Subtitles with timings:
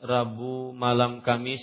[0.00, 1.60] Rabu malam Kamis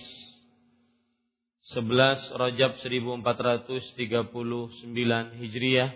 [1.73, 4.77] 11 Rajab 1439
[5.41, 5.89] Hijriah.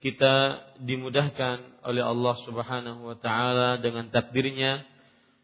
[0.00, 0.34] Kita
[0.80, 4.88] dimudahkan oleh Allah Subhanahu wa taala dengan takdirnya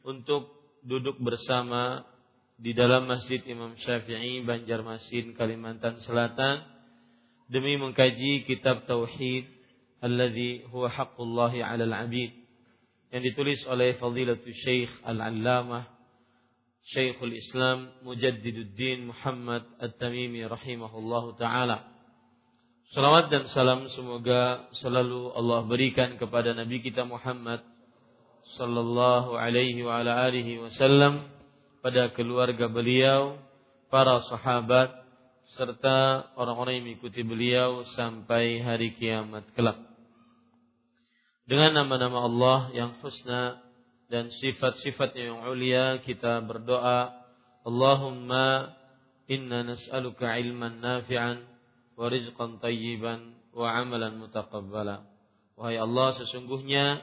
[0.09, 2.09] untuk duduk bersama
[2.57, 6.65] di dalam Masjid Imam Syafi'i Banjarmasin Kalimantan Selatan.
[7.53, 9.45] Demi mengkaji kitab tauhid
[10.01, 12.33] alladzi huwa haqqullahi 'alal 'abid
[13.13, 15.96] yang ditulis oleh Fadilatul Syekh Al-Allamah
[16.87, 21.83] Syekhul Islam Mujaddiduddin Muhammad At-Tamimi rahimahullahu taala.
[22.95, 27.67] Salawat dan salam semoga selalu Allah berikan kepada Nabi kita Muhammad
[28.55, 31.27] sallallahu alaihi wa ala alihi wasallam
[31.83, 33.35] pada keluarga beliau,
[33.91, 34.95] para sahabat
[35.59, 39.83] serta orang-orang yang mengikuti beliau sampai hari kiamat kelak.
[41.51, 43.66] Dengan nama-nama Allah yang husna
[44.07, 47.11] dan sifat-sifat yang ulia kita berdoa
[47.67, 48.71] Allahumma
[49.27, 51.43] inna nas'aluka ilman nafi'an
[51.99, 55.03] wa rizqan tayyiban wa amalan mutaqabbala.
[55.59, 57.03] Wahai Allah sesungguhnya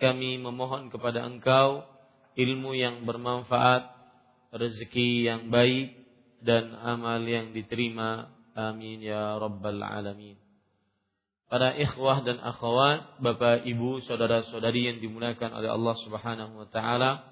[0.00, 1.86] kami memohon kepada Engkau
[2.34, 3.86] ilmu yang bermanfaat
[4.50, 5.94] rezeki yang baik
[6.42, 8.34] dan amal yang diterima.
[8.58, 10.49] Amin ya rabbal alamin
[11.50, 17.26] para ikhwah dan akhwat, Bapak, Ibu, saudara-saudari yang dimuliakan oleh Allah Subhanahu wa taala.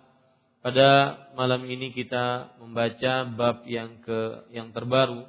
[0.58, 5.22] Pada malam ini kita membaca bab yang ke yang terbaru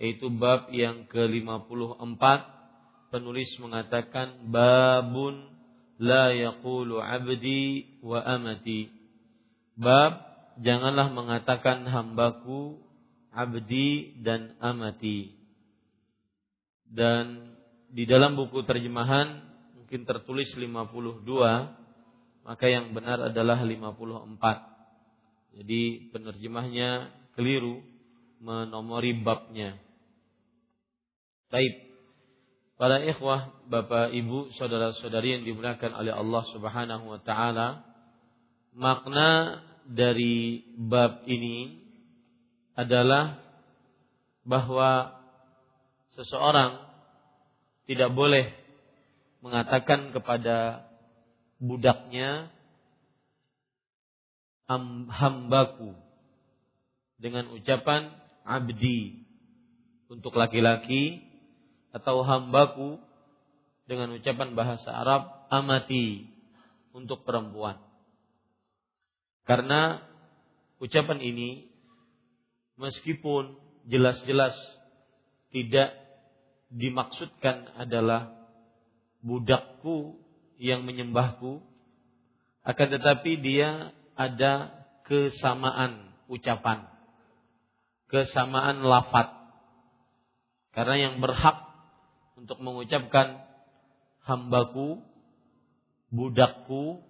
[0.00, 2.24] yaitu bab yang ke-54.
[3.12, 5.52] Penulis mengatakan babun
[6.00, 8.90] la yaqulu abdi wa amati.
[9.76, 10.18] Bab
[10.64, 12.80] janganlah mengatakan hambaku,
[13.30, 15.36] abdi dan amati.
[16.88, 17.53] Dan
[17.94, 19.46] di dalam buku terjemahan
[19.78, 21.22] mungkin tertulis 52
[22.42, 27.78] maka yang benar adalah 54 jadi penerjemahnya keliru
[28.42, 29.78] menomori babnya.
[31.54, 31.84] Taib
[32.74, 37.86] Para ikhwah, bapak, ibu, saudara-saudari yang dimuliakan oleh Allah Subhanahu wa taala,
[38.74, 41.78] makna dari bab ini
[42.74, 43.38] adalah
[44.42, 45.14] bahwa
[46.18, 46.82] seseorang
[47.84, 48.52] tidak boleh
[49.44, 50.88] mengatakan kepada
[51.60, 52.48] budaknya
[55.12, 55.92] hambaku
[57.20, 58.08] dengan ucapan
[58.44, 59.24] abdi
[60.08, 61.24] untuk laki-laki
[61.92, 62.96] atau hambaku
[63.84, 66.24] dengan ucapan bahasa Arab amati
[66.96, 67.76] untuk perempuan.
[69.44, 70.00] Karena
[70.80, 71.68] ucapan ini
[72.80, 74.56] meskipun jelas-jelas
[75.52, 75.92] tidak
[76.74, 78.34] dimaksudkan adalah
[79.22, 80.18] budakku
[80.58, 81.62] yang menyembahku
[82.66, 84.74] akan tetapi dia ada
[85.06, 86.90] kesamaan ucapan
[88.10, 89.44] kesamaan lafat
[90.74, 91.70] Karena yang berhak
[92.34, 93.46] untuk mengucapkan
[94.26, 95.06] hambaku,
[96.10, 97.06] budakku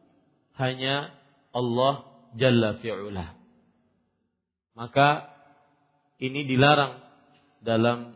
[0.61, 1.17] hanya
[1.57, 3.33] Allah Jalla fi'ula.
[4.77, 5.33] Maka
[6.21, 6.99] ini dilarang
[7.65, 8.13] dalam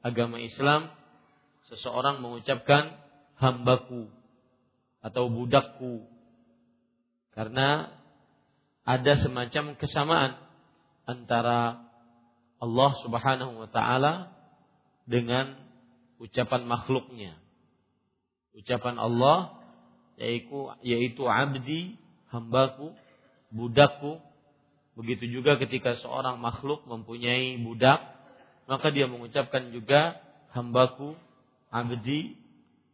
[0.00, 0.92] agama Islam
[1.68, 2.96] seseorang mengucapkan
[3.36, 4.10] hambaku
[5.00, 6.04] atau budakku
[7.32, 7.88] karena
[8.84, 10.34] ada semacam kesamaan
[11.06, 11.88] antara
[12.60, 14.34] Allah Subhanahu wa taala
[15.08, 15.56] dengan
[16.20, 17.38] ucapan makhluknya.
[18.52, 19.56] Ucapan Allah
[20.20, 21.96] yaitu yaitu abdi,
[22.28, 22.92] hambaku,
[23.48, 24.20] budakku.
[24.98, 28.04] Begitu juga ketika seorang makhluk mempunyai budak,
[28.70, 30.14] maka dia mengucapkan juga
[30.54, 31.18] hambaku,
[31.74, 32.38] abdi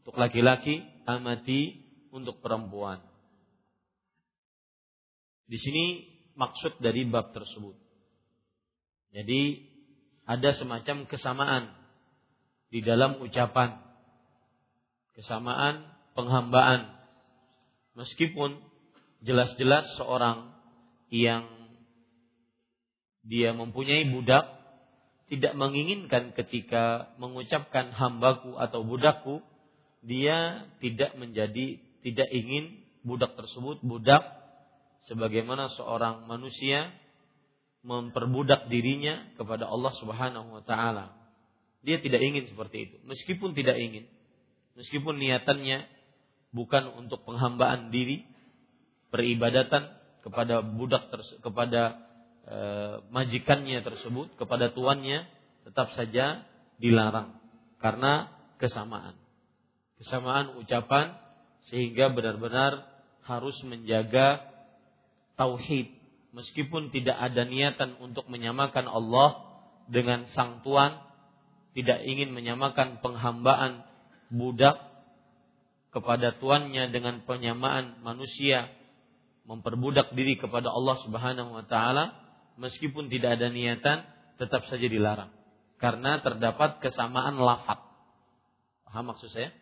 [0.00, 3.04] untuk laki-laki, amati untuk perempuan.
[5.44, 7.76] Di sini maksud dari bab tersebut.
[9.12, 9.68] Jadi
[10.24, 11.68] ada semacam kesamaan
[12.72, 13.76] di dalam ucapan.
[15.12, 16.88] Kesamaan penghambaan.
[18.00, 18.64] Meskipun
[19.20, 20.56] jelas-jelas seorang
[21.12, 21.44] yang
[23.28, 24.55] dia mempunyai budak
[25.26, 29.42] tidak menginginkan ketika mengucapkan hambaku atau budakku
[30.06, 34.22] dia tidak menjadi tidak ingin budak tersebut budak
[35.10, 36.94] sebagaimana seorang manusia
[37.86, 41.14] memperbudak dirinya kepada Allah Subhanahu wa taala.
[41.86, 42.96] Dia tidak ingin seperti itu.
[43.06, 44.10] Meskipun tidak ingin,
[44.74, 45.86] meskipun niatannya
[46.50, 48.26] bukan untuk penghambaan diri,
[49.14, 49.86] peribadatan
[50.26, 51.06] kepada budak
[51.46, 52.05] kepada
[52.46, 52.58] e,
[53.10, 55.26] majikannya tersebut, kepada tuannya,
[55.66, 56.46] tetap saja
[56.78, 57.34] dilarang
[57.82, 58.30] karena
[58.62, 59.18] kesamaan.
[59.98, 61.16] Kesamaan ucapan
[61.66, 62.86] sehingga benar-benar
[63.26, 64.46] harus menjaga
[65.34, 65.90] tauhid
[66.30, 69.42] meskipun tidak ada niatan untuk menyamakan Allah
[69.90, 71.02] dengan sang tuan
[71.74, 73.84] tidak ingin menyamakan penghambaan
[74.30, 74.78] budak
[75.90, 78.68] kepada tuannya dengan penyamaan manusia
[79.48, 82.25] memperbudak diri kepada Allah Subhanahu wa taala
[82.56, 84.04] meskipun tidak ada niatan
[84.36, 85.32] tetap saja dilarang
[85.76, 87.80] karena terdapat kesamaan lafaz.
[88.88, 89.52] Paham maksud saya?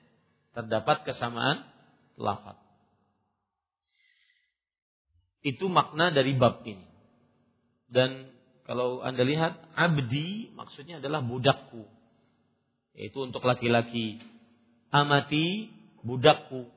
[0.55, 1.67] Terdapat kesamaan
[2.15, 2.59] lafaz.
[5.43, 6.87] Itu makna dari bab ini.
[7.91, 8.31] Dan
[8.65, 11.85] kalau Anda lihat abdi maksudnya adalah budakku.
[12.95, 14.23] Yaitu untuk laki-laki.
[14.95, 15.75] Amati
[16.07, 16.71] budakku,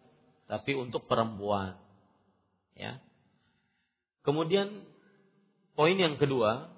[0.50, 1.78] tapi untuk perempuan.
[2.74, 2.98] Ya.
[4.25, 4.87] Kemudian
[5.78, 6.74] poin yang kedua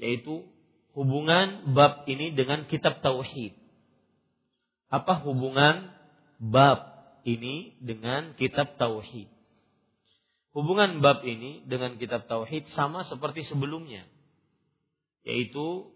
[0.00, 0.48] yaitu
[0.96, 3.52] hubungan bab ini dengan kitab tauhid.
[4.88, 5.92] Apa hubungan
[6.40, 9.28] bab ini dengan kitab tauhid?
[10.52, 14.04] Hubungan bab ini dengan kitab tauhid sama seperti sebelumnya,
[15.24, 15.88] yaitu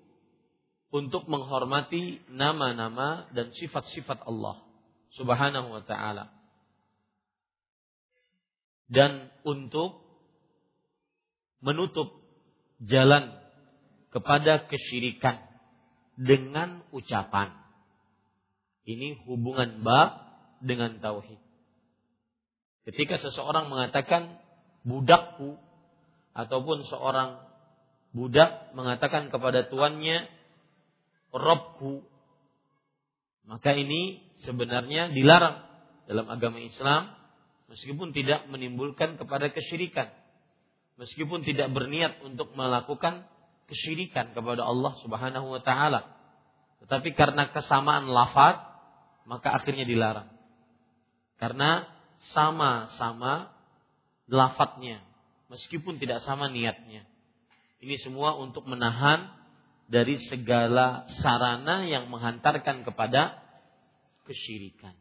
[0.89, 4.65] untuk menghormati nama-nama dan sifat-sifat Allah
[5.13, 6.33] Subhanahu wa taala.
[8.89, 10.01] Dan untuk
[11.61, 12.26] menutup
[12.83, 13.33] jalan
[14.13, 15.41] kepada kesyirikan
[16.17, 17.53] dengan ucapan.
[18.87, 20.25] Ini hubungan bab
[20.65, 21.41] dengan tauhid.
[22.87, 24.39] Ketika seseorang mengatakan
[24.87, 25.59] budakku
[26.33, 27.43] ataupun seorang
[28.15, 30.25] budak mengatakan kepada tuannya
[31.35, 32.07] robku
[33.45, 35.67] maka ini sebenarnya dilarang
[36.09, 37.13] dalam agama Islam
[37.69, 40.09] meskipun tidak menimbulkan kepada kesyirikan
[40.97, 43.25] meskipun tidak berniat untuk melakukan
[43.69, 46.17] kesyirikan kepada Allah Subhanahu wa taala
[46.85, 48.63] tetapi karena kesamaan lafaz
[49.27, 50.31] maka akhirnya dilarang
[51.37, 51.85] karena
[52.33, 53.53] sama-sama
[54.27, 55.05] lafadznya
[55.51, 57.07] meskipun tidak sama niatnya.
[57.83, 59.31] Ini semua untuk menahan
[59.87, 63.39] dari segala sarana yang menghantarkan kepada
[64.27, 64.97] kesyirikan.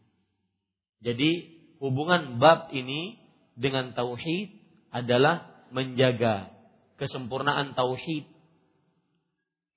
[1.02, 3.18] Jadi hubungan bab ini
[3.58, 4.54] dengan tauhid
[4.94, 6.55] adalah menjaga
[6.96, 8.24] kesempurnaan tauhid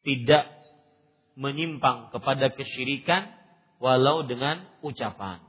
[0.06, 0.46] tidak
[1.34, 3.34] menyimpang kepada kesyirikan
[3.82, 5.42] walau dengan ucapan.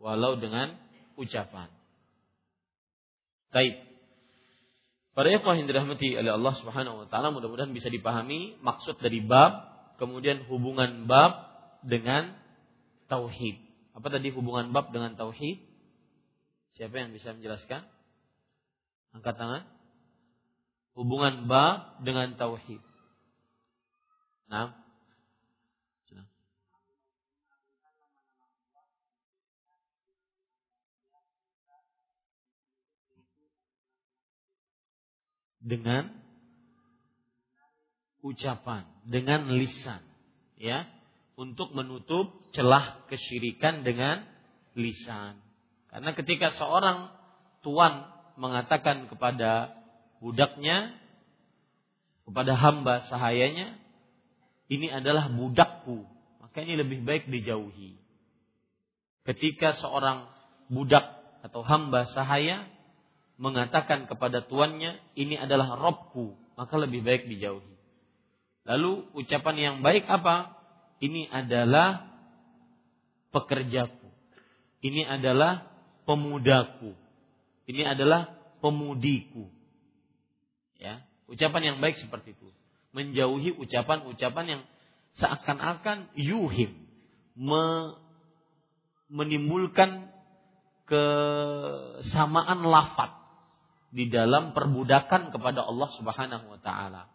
[0.00, 0.76] Walau dengan
[1.20, 1.68] ucapan.
[3.52, 3.84] Baik.
[5.14, 9.70] Para ikhwah yang dirahmati oleh Allah Subhanahu wa taala mudah-mudahan bisa dipahami maksud dari bab,
[10.02, 11.54] kemudian hubungan bab
[11.86, 12.34] dengan
[13.06, 13.62] tauhid.
[13.94, 15.62] Apa tadi hubungan bab dengan tauhid?
[16.74, 17.86] Siapa yang bisa menjelaskan?
[19.14, 19.62] Angkat tangan.
[20.94, 22.78] Hubungan bab dengan tauhid.
[24.46, 24.70] Nah,
[35.64, 36.12] dengan
[38.20, 40.04] ucapan, dengan lisan,
[40.60, 40.84] ya.
[41.34, 44.22] untuk menutup celah kesyirikan dengan
[44.78, 45.40] lisan.
[45.90, 47.10] Karena ketika seorang
[47.64, 48.06] tuan
[48.38, 49.72] mengatakan kepada
[50.24, 50.96] budaknya,
[52.24, 53.76] kepada hamba sahayanya,
[54.72, 56.08] ini adalah budakku,
[56.40, 58.00] maka ini lebih baik dijauhi.
[59.28, 60.24] Ketika seorang
[60.72, 61.04] budak
[61.44, 62.64] atau hamba sahaya
[63.36, 67.76] mengatakan kepada tuannya, ini adalah robku, maka lebih baik dijauhi.
[68.64, 70.56] Lalu ucapan yang baik apa?
[71.04, 72.08] Ini adalah
[73.28, 74.08] pekerjaku.
[74.80, 75.68] Ini adalah
[76.08, 76.96] pemudaku.
[77.68, 78.32] Ini adalah
[78.64, 79.52] pemudiku.
[80.78, 82.48] Ya, ucapan yang baik seperti itu.
[82.94, 84.62] Menjauhi ucapan-ucapan yang
[85.18, 86.84] seakan-akan yuhim
[87.34, 87.94] me,
[89.10, 90.10] menimbulkan
[90.86, 93.10] kesamaan lafat
[93.94, 97.10] di dalam perbudakan kepada Allah Subhanahu wa taala.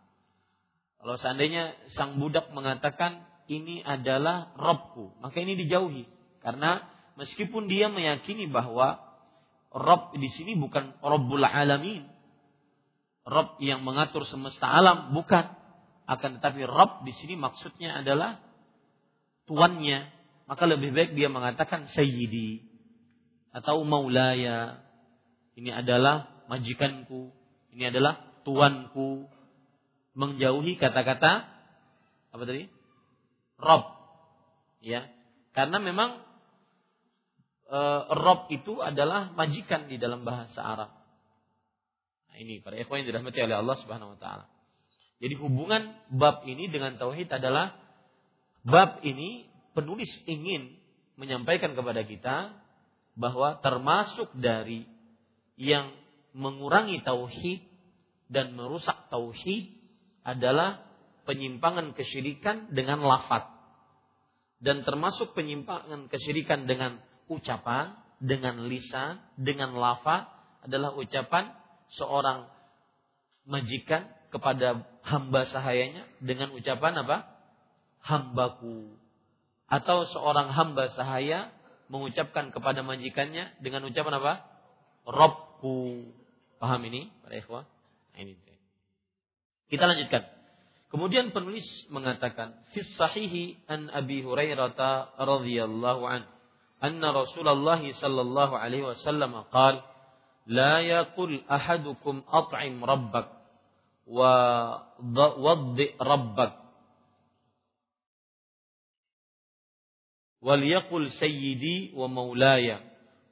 [0.99, 6.07] Kalau seandainya sang budak mengatakan ini adalah Robku, maka ini dijauhi.
[6.39, 6.83] Karena
[7.19, 8.99] meskipun dia meyakini bahwa
[9.69, 12.07] Rob di sini bukan Robbul Alamin,
[13.29, 15.45] Rob yang mengatur semesta alam, bukan.
[16.09, 18.41] Akan tetapi Rob di sini maksudnya adalah
[19.45, 20.09] tuannya.
[20.50, 22.65] Maka lebih baik dia mengatakan Sayyidi
[23.53, 24.81] atau Maulaya.
[25.53, 27.29] Ini adalah majikanku.
[27.77, 29.29] Ini adalah tuanku
[30.17, 31.45] menjauhi kata-kata
[32.33, 32.65] apa tadi?
[33.62, 33.83] Rob.
[34.81, 35.05] Ya.
[35.53, 36.17] Karena memang
[37.69, 37.79] e,
[38.15, 40.98] Rob itu adalah majikan di dalam bahasa Arab.
[42.39, 44.46] Ini para ikhwan yang dirahmati oleh Allah Subhanahu wa taala.
[45.19, 47.75] Jadi hubungan bab ini dengan tauhid adalah
[48.63, 49.43] bab ini
[49.75, 50.79] penulis ingin
[51.19, 52.55] menyampaikan kepada kita
[53.19, 54.88] bahwa termasuk dari
[55.60, 55.91] yang
[56.31, 57.60] mengurangi tauhid
[58.31, 59.75] dan merusak tauhid
[60.24, 60.88] adalah
[61.27, 63.51] penyimpangan kesyirikan dengan lafat
[64.63, 70.31] dan termasuk penyimpangan kesyirikan dengan ucapan, dengan lisan, dengan lafaz
[70.63, 71.58] adalah ucapan
[71.98, 72.46] seorang
[73.50, 77.17] majikan kepada hamba sahayanya dengan ucapan apa?
[78.05, 78.93] Hambaku.
[79.69, 81.53] Atau seorang hamba sahaya
[81.89, 84.34] mengucapkan kepada majikannya dengan ucapan apa?
[85.10, 86.13] Robku.
[86.62, 87.63] Paham ini, para ikhwah?
[88.13, 88.36] Nah, ini.
[89.69, 90.25] Kita lanjutkan.
[90.89, 94.74] Kemudian penulis mengatakan, "Fi sahihi an Abi Hurairah
[95.22, 96.25] radhiyallahu an,
[96.81, 99.86] anna Rasulullah sallallahu alaihi wasallam qaal,
[100.49, 103.29] la yaqul ahadukum at'im rabbak
[104.09, 104.33] wa
[105.45, 106.57] waddi rabbak
[110.41, 112.81] wal yaqul sayyidi wa maulaya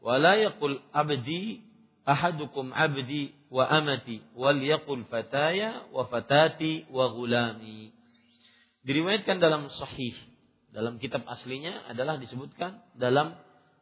[0.05, 1.65] wa la yaqul abdi
[2.05, 2.69] ahadukum
[6.93, 7.91] wa gulami.
[8.87, 10.15] Diriwayatkan dalam sahih.
[10.71, 13.35] Dalam kitab aslinya adalah disebutkan dalam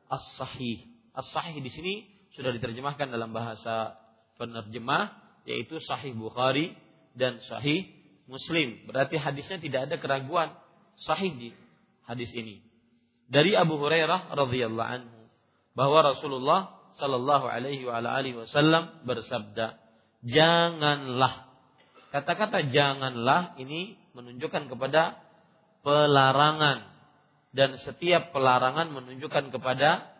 [0.09, 0.85] as-sahih.
[1.13, 3.95] As-sahih di sini sudah diterjemahkan dalam bahasa
[4.35, 5.15] penerjemah
[5.47, 6.75] yaitu sahih Bukhari
[7.15, 7.87] dan sahih
[8.27, 8.85] Muslim.
[8.89, 10.51] Berarti hadisnya tidak ada keraguan
[10.99, 11.49] sahih di
[12.05, 12.61] hadis ini.
[13.25, 15.19] Dari Abu Hurairah radhiyallahu anhu
[15.73, 16.61] bahwa Rasulullah
[16.95, 17.83] Sallallahu Alaihi
[18.39, 19.75] Wasallam bersabda,
[20.23, 21.51] janganlah.
[22.15, 25.19] Kata-kata janganlah ini menunjukkan kepada
[25.83, 26.87] pelarangan
[27.51, 30.14] dan setiap pelarangan menunjukkan kepada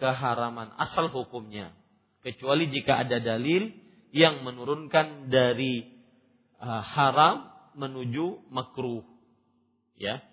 [0.00, 1.76] keharaman asal hukumnya
[2.24, 3.70] kecuali jika ada dalil
[4.10, 5.86] yang menurunkan dari
[6.58, 9.04] uh, haram menuju makruh
[10.00, 10.24] ya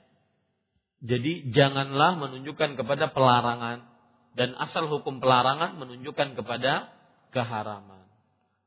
[1.04, 3.86] jadi janganlah menunjukkan kepada pelarangan
[4.34, 6.90] dan asal hukum pelarangan menunjukkan kepada
[7.34, 8.06] keharaman.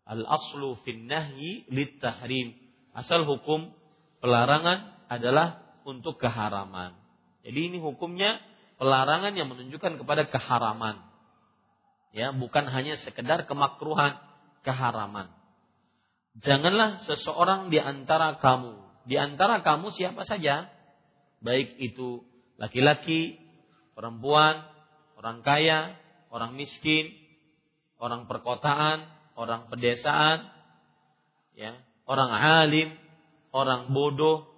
[0.06, 2.54] Al aslu fin nahyi lit tahrim.
[2.90, 3.70] Asal hukum
[4.18, 6.94] pelarangan adalah untuk keharaman.
[7.46, 8.42] Jadi ini hukumnya
[8.80, 11.04] pelarangan yang menunjukkan kepada keharaman.
[12.16, 14.16] Ya, bukan hanya sekedar kemakruhan,
[14.64, 15.28] keharaman.
[16.40, 20.72] Janganlah seseorang di antara kamu, di antara kamu siapa saja,
[21.44, 22.24] baik itu
[22.56, 23.36] laki-laki,
[23.92, 24.64] perempuan,
[25.20, 25.94] orang kaya,
[26.32, 27.12] orang miskin,
[28.00, 29.04] orang perkotaan,
[29.36, 30.48] orang pedesaan,
[31.52, 31.76] ya,
[32.08, 32.96] orang alim,
[33.52, 34.48] orang bodoh,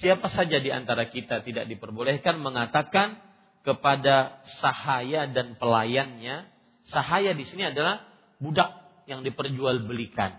[0.00, 3.31] siapa saja di antara kita tidak diperbolehkan mengatakan
[3.62, 6.50] kepada sahaya dan pelayannya,
[6.90, 8.02] sahaya di sini adalah
[8.42, 10.38] budak yang diperjualbelikan.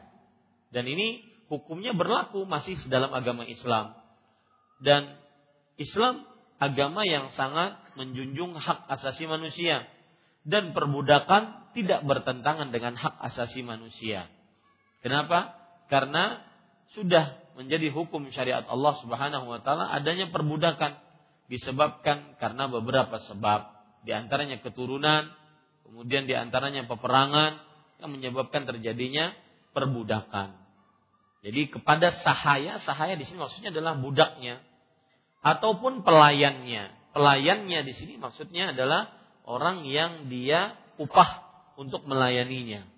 [0.72, 3.96] Dan ini hukumnya berlaku masih dalam agama Islam.
[4.84, 5.16] Dan
[5.80, 6.28] Islam
[6.60, 9.88] agama yang sangat menjunjung hak asasi manusia
[10.44, 14.28] dan perbudakan tidak bertentangan dengan hak asasi manusia.
[15.00, 15.56] Kenapa?
[15.88, 16.44] Karena
[16.96, 21.00] sudah menjadi hukum syariat Allah Subhanahu wa taala adanya perbudakan
[21.54, 23.70] disebabkan karena beberapa sebab.
[24.02, 25.30] Di antaranya keturunan,
[25.86, 27.62] kemudian di antaranya peperangan
[28.02, 29.38] yang menyebabkan terjadinya
[29.78, 30.58] perbudakan.
[31.46, 34.66] Jadi kepada sahaya, sahaya di sini maksudnya adalah budaknya
[35.46, 36.90] ataupun pelayannya.
[37.14, 39.14] Pelayannya di sini maksudnya adalah
[39.46, 41.46] orang yang dia upah
[41.78, 42.90] untuk melayaninya.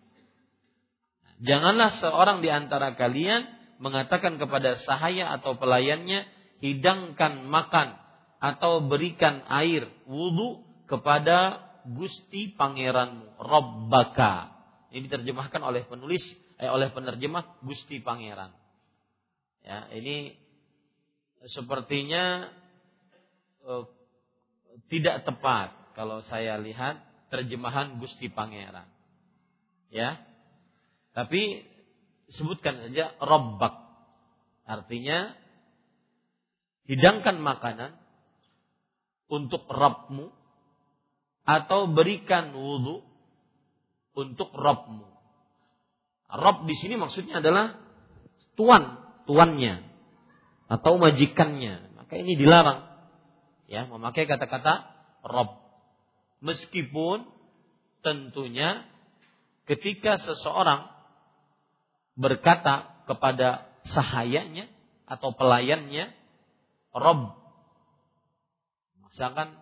[1.43, 3.43] Janganlah seorang di antara kalian
[3.83, 6.23] mengatakan kepada sahaya atau pelayannya,
[6.63, 8.04] hidangkan makan
[8.39, 14.53] atau berikan air wudhu kepada Gusti Pangeranmu, Rabbaka.
[14.89, 16.23] Ini diterjemahkan oleh penulis,
[16.57, 18.53] eh, oleh penerjemah Gusti Pangeran.
[19.65, 20.33] Ya, ini
[21.49, 22.49] sepertinya
[23.65, 23.85] eh,
[24.89, 28.87] tidak tepat kalau saya lihat terjemahan Gusti Pangeran.
[29.89, 30.21] Ya.
[31.15, 31.63] Tapi
[32.33, 33.75] sebutkan saja Rabbak.
[34.65, 35.31] Artinya
[36.89, 37.95] hidangkan makanan
[39.29, 40.29] untuk Rabbmu
[41.45, 43.05] atau berikan wudhu
[44.17, 45.05] untuk Rabbmu.
[46.25, 47.77] Rabb di sini maksudnya adalah
[48.57, 49.85] tuan, tuannya
[50.65, 51.93] atau majikannya.
[52.01, 52.85] Maka ini dilarang
[53.69, 54.89] ya memakai kata-kata
[55.21, 55.61] Rabb.
[56.41, 57.25] Meskipun
[58.01, 58.85] tentunya
[59.65, 60.89] ketika seseorang
[62.15, 64.69] berkata kepada sahayanya
[65.05, 66.09] atau pelayannya
[66.95, 67.44] Rob
[69.15, 69.55] Misalkan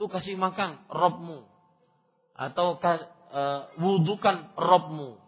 [0.00, 1.44] tuh kasih makan Robmu
[2.32, 3.42] atau e,
[3.76, 5.20] wudhukan Robmu.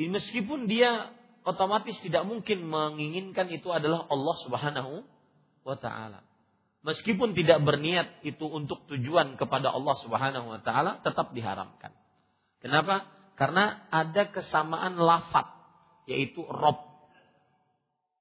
[0.00, 1.12] Meskipun dia
[1.44, 5.04] otomatis tidak mungkin menginginkan itu adalah Allah Subhanahu
[5.60, 6.24] wa taala.
[6.88, 11.92] Meskipun tidak berniat itu untuk tujuan kepada Allah Subhanahu wa taala tetap diharamkan.
[12.64, 13.04] Kenapa?
[13.36, 15.52] Karena ada kesamaan lafat
[16.08, 16.80] yaitu Rob.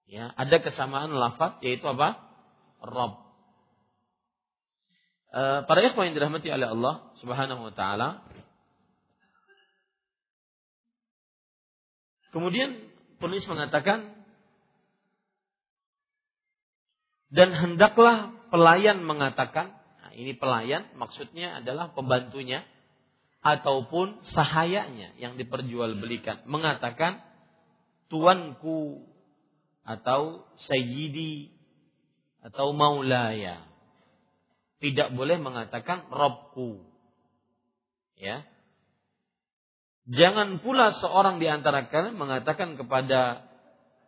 [0.03, 2.19] Ya, ada kesamaan lafat yaitu apa?
[2.83, 3.22] Rob.
[5.33, 8.21] Eh, para ikhwan yang dirahmati oleh Allah Subhanahu wa taala.
[12.29, 12.77] Kemudian
[13.17, 14.13] penulis mengatakan
[17.33, 22.61] dan hendaklah pelayan mengatakan, nah ini pelayan maksudnya adalah pembantunya
[23.41, 27.25] ataupun sahayanya yang diperjualbelikan mengatakan
[28.05, 29.01] tuanku
[29.81, 31.49] atau sayyidi
[32.45, 33.72] atau maulaya
[34.83, 36.83] tidak boleh mengatakan Robku.
[38.19, 38.43] Ya.
[40.11, 43.47] Jangan pula seorang di antara kalian mengatakan kepada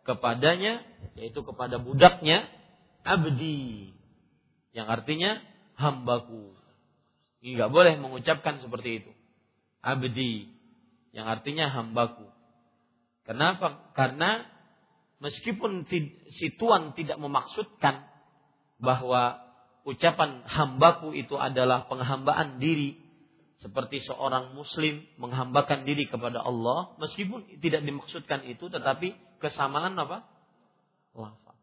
[0.04, 0.84] kepadanya
[1.16, 2.44] yaitu kepada budaknya
[3.00, 3.96] abdi
[4.76, 5.40] yang artinya
[5.80, 6.52] hambaku.
[7.40, 9.12] Ini nggak boleh mengucapkan seperti itu.
[9.80, 10.52] Abdi
[11.16, 12.28] yang artinya hambaku.
[13.24, 13.88] Kenapa?
[13.96, 14.44] Karena
[15.24, 15.88] meskipun
[16.36, 18.04] si tuan tidak memaksudkan
[18.76, 19.45] bahwa
[19.86, 22.98] ucapan hambaku itu adalah penghambaan diri
[23.62, 30.26] seperti seorang muslim menghambakan diri kepada Allah meskipun tidak dimaksudkan itu tetapi kesamaan apa?
[31.16, 31.56] lafaz.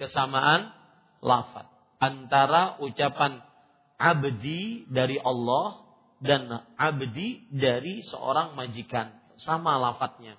[0.00, 0.72] Kesamaan
[1.20, 1.68] lafaz
[2.00, 3.44] antara ucapan
[4.00, 5.84] abdi dari Allah
[6.18, 10.34] dan abdi dari seorang majikan sama lafadznya.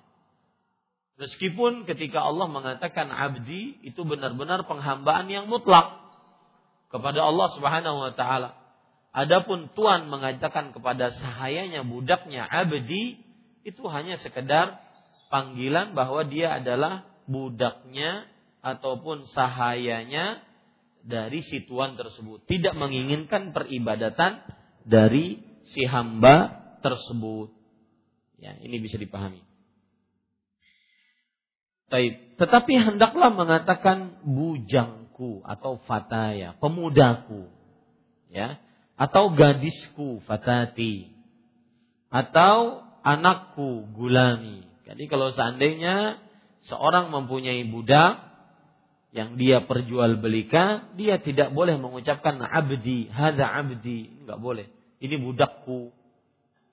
[1.20, 5.99] Meskipun ketika Allah mengatakan abdi itu benar-benar penghambaan yang mutlak
[6.90, 8.58] kepada Allah Subhanahu wa taala.
[9.10, 13.18] Adapun tuan mengatakan kepada sahayanya budaknya abdi
[13.66, 14.78] itu hanya sekedar
[15.30, 18.26] panggilan bahwa dia adalah budaknya
[18.62, 20.42] ataupun sahayanya
[21.02, 22.44] dari si tuan tersebut.
[22.46, 24.44] Tidak menginginkan peribadatan
[24.84, 25.42] dari
[25.74, 27.50] si hamba tersebut.
[28.40, 29.42] Ya, ini bisa dipahami.
[32.38, 37.52] Tetapi hendaklah mengatakan bujang anakku atau fataya, pemudaku.
[38.30, 38.56] Ya,
[38.96, 41.12] atau gadisku fatati.
[42.08, 44.64] Atau anakku gulami.
[44.88, 46.18] Jadi kalau seandainya
[46.66, 48.26] seorang mempunyai budak
[49.10, 54.66] yang dia perjualbelikan, dia tidak boleh mengucapkan abdi, hadza abdi, enggak boleh.
[55.02, 55.90] Ini budakku,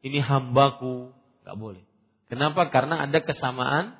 [0.06, 1.84] ini hambaku, enggak boleh.
[2.30, 2.70] Kenapa?
[2.70, 3.98] Karena ada kesamaan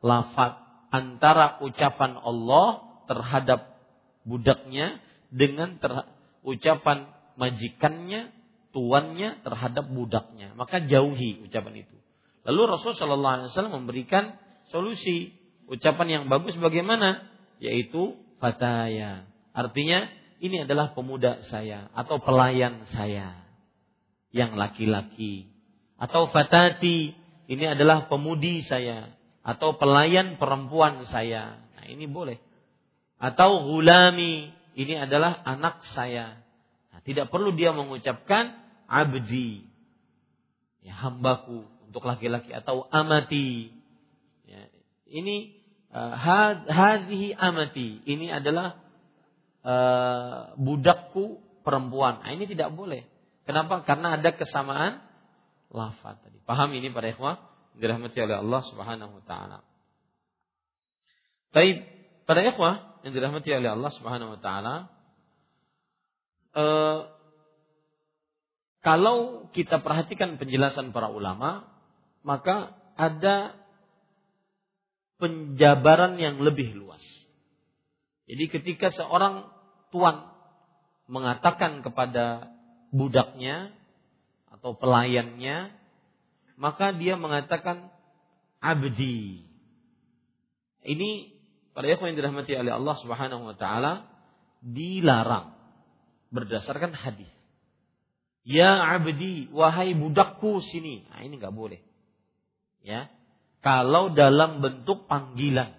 [0.00, 0.56] lafaz
[0.88, 3.80] antara ucapan Allah terhadap
[4.28, 5.00] budaknya
[5.32, 5.90] dengan ter,
[6.44, 7.08] ucapan
[7.40, 8.30] majikannya,
[8.76, 10.52] tuannya terhadap budaknya.
[10.54, 11.96] Maka jauhi ucapan itu.
[12.44, 14.36] Lalu Rasul Shallallahu Alaihi Wasallam memberikan
[14.68, 15.32] solusi
[15.68, 17.24] ucapan yang bagus bagaimana?
[17.58, 19.26] Yaitu fataya.
[19.56, 20.06] Artinya
[20.38, 23.42] ini adalah pemuda saya atau pelayan saya
[24.30, 25.50] yang laki-laki
[25.98, 27.16] atau fatati
[27.50, 29.10] ini adalah pemudi saya
[29.42, 31.58] atau pelayan perempuan saya.
[31.74, 32.38] Nah, ini boleh
[33.18, 36.38] atau gulami ini adalah anak saya.
[36.94, 38.54] Nah, tidak perlu dia mengucapkan
[38.86, 39.66] abdi,
[40.86, 43.74] ya, hambaku untuk laki-laki atau amati.
[44.46, 44.70] Ya,
[45.10, 45.58] ini
[45.90, 46.14] uh,
[46.70, 48.06] hadhihi amati.
[48.06, 48.78] Ini adalah
[49.66, 52.22] uh, budakku perempuan.
[52.22, 53.02] Nah, ini tidak boleh.
[53.42, 53.82] Kenapa?
[53.82, 55.02] Karena ada kesamaan
[55.74, 56.38] lafaz tadi.
[56.46, 57.42] Paham ini para ikhwah?
[57.74, 59.58] Dirahmati oleh Allah Subhanahu wa taala.
[61.50, 61.82] Baik,
[62.28, 64.76] para ikhwah yang dirahmati oleh Allah Subhanahu wa taala,
[66.52, 67.00] eh,
[68.84, 71.66] kalau kita perhatikan penjelasan para ulama,
[72.22, 73.56] maka ada
[75.18, 77.02] penjabaran yang lebih luas.
[78.28, 79.48] Jadi ketika seorang
[79.88, 80.28] tuan
[81.08, 82.52] mengatakan kepada
[82.92, 83.72] budaknya
[84.52, 85.72] atau pelayannya,
[86.60, 87.88] maka dia mengatakan
[88.60, 89.48] abdi.
[90.84, 91.37] Ini
[91.78, 94.10] pada yang dirahmati oleh Allah Subhanahu wa taala
[94.58, 95.54] dilarang
[96.34, 97.30] berdasarkan hadis.
[98.42, 101.06] Ya abdi, wahai budakku sini.
[101.06, 101.78] Nah, ini nggak boleh.
[102.82, 103.06] Ya.
[103.62, 105.78] Kalau dalam bentuk panggilan.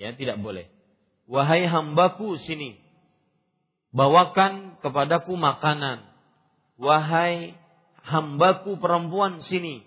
[0.00, 0.72] Ya, tidak boleh.
[1.28, 2.80] Wahai hambaku sini
[3.92, 6.08] bawakan kepadaku makanan.
[6.80, 7.52] Wahai
[8.00, 9.84] hambaku perempuan sini,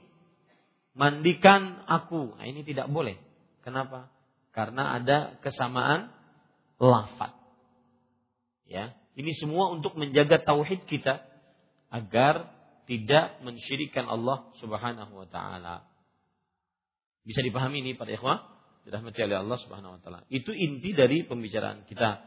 [0.94, 2.38] mandikan aku.
[2.38, 3.18] Nah, ini tidak boleh.
[3.66, 4.13] Kenapa?
[4.54, 6.14] Karena ada kesamaan
[6.78, 7.34] lafaz.
[8.70, 11.26] Ya, ini semua untuk menjaga tauhid kita
[11.90, 12.54] agar
[12.86, 15.90] tidak mensyirikan Allah Subhanahu wa taala.
[17.24, 18.46] Bisa dipahami ini Pak ikhwah?
[18.84, 20.20] Dirahmati oleh Allah Subhanahu wa taala.
[20.28, 22.22] Itu inti dari pembicaraan kita.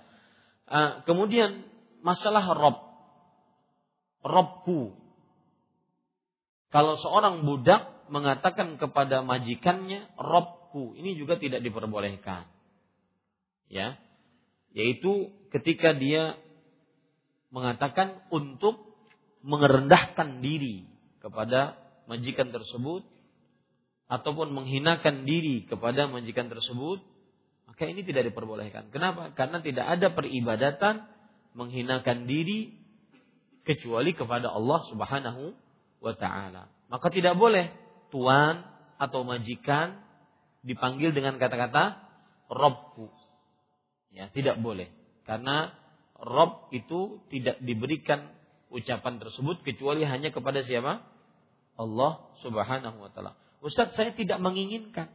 [0.66, 1.62] Uh, kemudian
[2.00, 2.78] masalah Rob.
[4.26, 4.98] Robku.
[6.74, 10.10] Kalau seorang budak mengatakan kepada majikannya
[10.96, 12.48] Ini juga tidak diperbolehkan.
[13.66, 13.98] Ya,
[14.76, 16.38] yaitu ketika dia
[17.50, 18.78] mengatakan untuk
[19.42, 20.86] merendahkan diri
[21.18, 23.02] kepada majikan tersebut
[24.06, 27.02] ataupun menghinakan diri kepada majikan tersebut
[27.66, 28.94] maka ini tidak diperbolehkan.
[28.94, 29.34] Kenapa?
[29.34, 31.02] Karena tidak ada peribadatan
[31.58, 32.72] menghinakan diri
[33.66, 35.50] kecuali kepada Allah Subhanahu
[35.98, 36.70] wa taala.
[36.86, 37.74] Maka tidak boleh
[38.14, 38.62] tuan
[38.96, 40.05] atau majikan
[40.66, 42.02] dipanggil dengan kata-kata
[42.50, 43.06] Robku.
[44.10, 44.90] Ya, tidak boleh.
[45.22, 45.70] Karena
[46.18, 48.32] Rob itu tidak diberikan
[48.72, 51.04] ucapan tersebut kecuali hanya kepada siapa?
[51.76, 53.36] Allah Subhanahu wa taala.
[53.60, 55.12] Ustaz, saya tidak menginginkan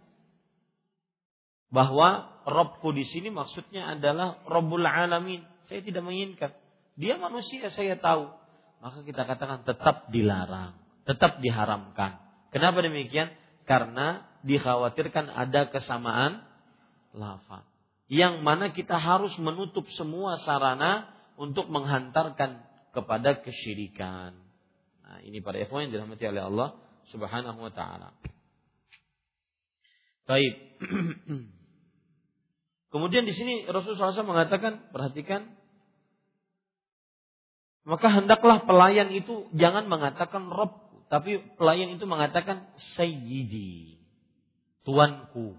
[1.71, 5.45] bahwa Robku di sini maksudnya adalah Robbul Alamin.
[5.69, 6.51] Saya tidak menginginkan.
[6.99, 8.27] Dia manusia, saya tahu.
[8.81, 10.73] Maka kita katakan tetap dilarang,
[11.05, 12.17] tetap diharamkan.
[12.49, 13.31] Kenapa demikian?
[13.63, 16.45] Karena dikhawatirkan ada kesamaan
[17.13, 17.65] lafaz.
[18.12, 21.08] Yang mana kita harus menutup semua sarana
[21.39, 22.60] untuk menghantarkan
[22.91, 24.36] kepada kesyirikan.
[25.08, 26.69] Nah, ini para ikhwan yang dirahmati oleh Allah
[27.12, 28.12] Subhanahu wa taala.
[30.27, 30.54] Baik.
[32.91, 35.47] Kemudian di sini Rasulullah SAW mengatakan, perhatikan,
[37.88, 42.67] maka hendaklah pelayan itu jangan mengatakan Rob, tapi pelayan itu mengatakan
[42.99, 44.00] Sayyidi,
[44.87, 45.57] tuanku,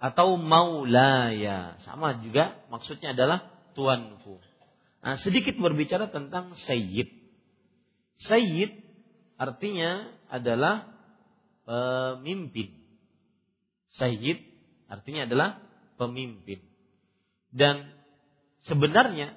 [0.00, 4.40] atau Maulaya, sama juga maksudnya adalah tuanku.
[5.00, 7.08] Nah, sedikit berbicara tentang Sayyid.
[8.24, 8.80] Sayyid
[9.36, 10.88] artinya adalah
[11.68, 12.80] pemimpin.
[13.96, 14.40] Sayyid
[14.88, 15.48] artinya adalah
[16.00, 16.64] pemimpin.
[17.52, 17.92] Dan
[18.64, 19.36] sebenarnya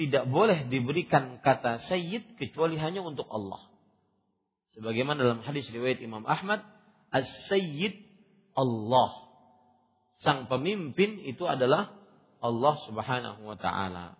[0.00, 3.60] tidak boleh diberikan kata sayyid kecuali hanya untuk Allah.
[4.72, 6.64] Sebagaimana dalam hadis riwayat Imam Ahmad,
[7.10, 7.94] as-sayyid
[8.54, 9.10] Allah.
[10.20, 11.96] Sang pemimpin itu adalah
[12.40, 14.16] Allah Subhanahu wa taala.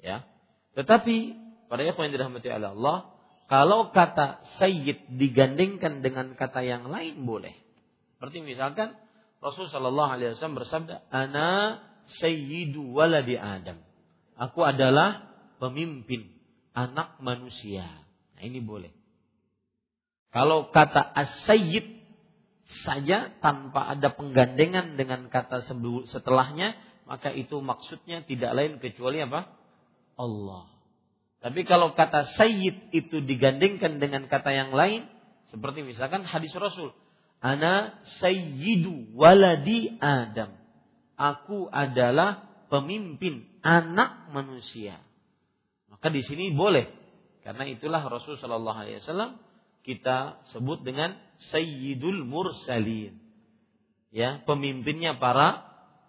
[0.00, 0.28] Ya.
[0.76, 1.16] Tetapi
[1.68, 2.96] pada yang dirahmati oleh Allah,
[3.48, 7.52] kalau kata sayyid digandingkan dengan kata yang lain boleh.
[8.16, 8.96] Seperti misalkan
[9.44, 11.80] Rasul Shallallahu Alaihi Wasallam bersabda, "Ana
[12.20, 13.76] sayyidu waladi Adam."
[14.40, 15.28] Aku adalah
[15.60, 16.32] pemimpin
[16.72, 17.84] anak manusia.
[18.34, 19.03] Nah, ini boleh.
[20.34, 21.94] Kalau kata as-sayyid
[22.82, 25.62] saja tanpa ada penggandengan dengan kata
[26.10, 26.74] setelahnya,
[27.06, 29.46] maka itu maksudnya tidak lain kecuali apa?
[30.18, 30.66] Allah.
[31.38, 35.06] Tapi kalau kata sayyid itu digandengkan dengan kata yang lain,
[35.54, 36.90] seperti misalkan hadis Rasul,
[37.38, 40.56] Ana sayyidu waladi Adam.
[41.14, 44.98] Aku adalah pemimpin anak manusia.
[45.92, 46.90] Maka di sini boleh.
[47.44, 49.36] Karena itulah Rasul Shallallahu Alaihi Wasallam
[49.84, 51.14] kita sebut dengan
[51.52, 53.20] Sayyidul Mursalin.
[54.08, 55.62] Ya, pemimpinnya para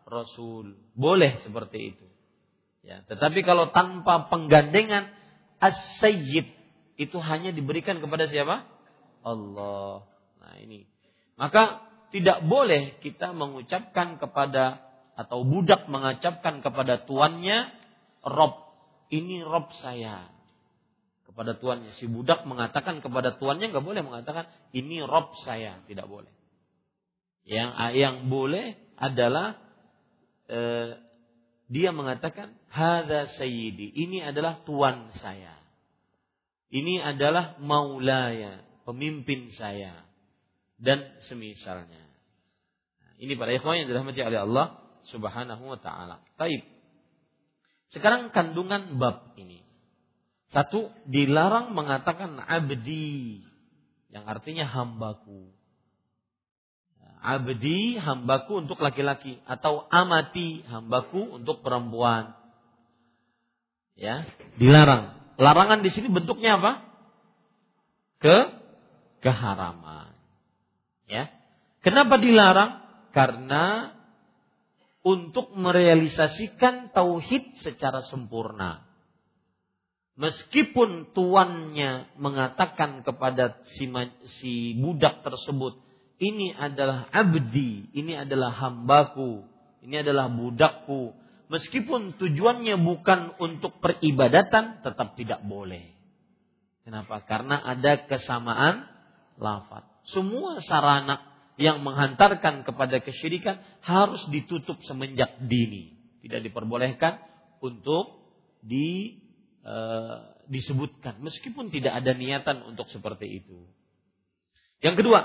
[0.08, 0.80] Rasul.
[0.96, 2.08] Boleh seperti itu.
[2.86, 5.10] Ya, tetapi kalau tanpa penggandengan
[5.58, 6.48] as-sayyid
[6.96, 8.64] itu hanya diberikan kepada siapa?
[9.26, 10.06] Allah.
[10.40, 10.86] Nah, ini.
[11.36, 11.84] Maka
[12.14, 14.86] tidak boleh kita mengucapkan kepada
[15.18, 17.74] atau budak mengucapkan kepada tuannya
[18.24, 18.56] Rob.
[19.10, 20.35] Ini Rob saya.
[21.36, 21.92] Kepada tuannya.
[22.00, 25.84] Si budak mengatakan kepada tuannya nggak boleh mengatakan ini Rob saya.
[25.84, 26.32] Tidak boleh.
[27.44, 27.70] Yang
[28.00, 29.60] yang boleh adalah
[30.48, 30.96] eh,
[31.68, 33.88] dia mengatakan Hada sayyidi.
[33.96, 35.56] Ini adalah tuan saya.
[36.68, 40.04] Ini adalah maulaya, pemimpin saya.
[40.76, 42.04] Dan semisalnya.
[43.16, 44.76] Ini para ikhwan yang dirahmati oleh Allah
[45.08, 46.20] subhanahu wa ta'ala.
[46.36, 46.68] Taib.
[47.96, 49.64] Sekarang kandungan bab ini.
[50.54, 53.42] Satu, dilarang mengatakan abdi.
[54.14, 55.50] Yang artinya hambaku.
[57.22, 59.42] Abdi, hambaku untuk laki-laki.
[59.50, 62.46] Atau amati, hambaku untuk perempuan
[63.96, 64.28] ya
[64.60, 65.16] dilarang.
[65.36, 66.72] Larangan di sini bentuknya apa?
[68.24, 68.38] Ke
[69.20, 70.16] keharaman.
[71.12, 71.28] Ya.
[71.84, 72.84] Kenapa dilarang?
[73.12, 73.96] Karena
[75.04, 78.85] untuk merealisasikan tauhid secara sempurna.
[80.16, 83.84] Meskipun tuannya mengatakan kepada si,
[84.40, 85.76] si budak tersebut,
[86.24, 89.44] ini adalah abdi, ini adalah hambaku,
[89.84, 91.12] ini adalah budakku,
[91.52, 95.92] meskipun tujuannya bukan untuk peribadatan tetap tidak boleh.
[96.88, 97.20] Kenapa?
[97.28, 98.88] Karena ada kesamaan
[99.36, 99.84] lafaz.
[100.16, 101.28] Semua sarana
[101.60, 105.92] yang menghantarkan kepada kesyirikan harus ditutup semenjak dini.
[106.24, 107.20] Tidak diperbolehkan
[107.60, 108.24] untuk
[108.64, 109.25] di
[109.66, 109.78] e,
[110.46, 113.66] disebutkan meskipun tidak ada niatan untuk seperti itu.
[114.86, 115.22] Yang kedua,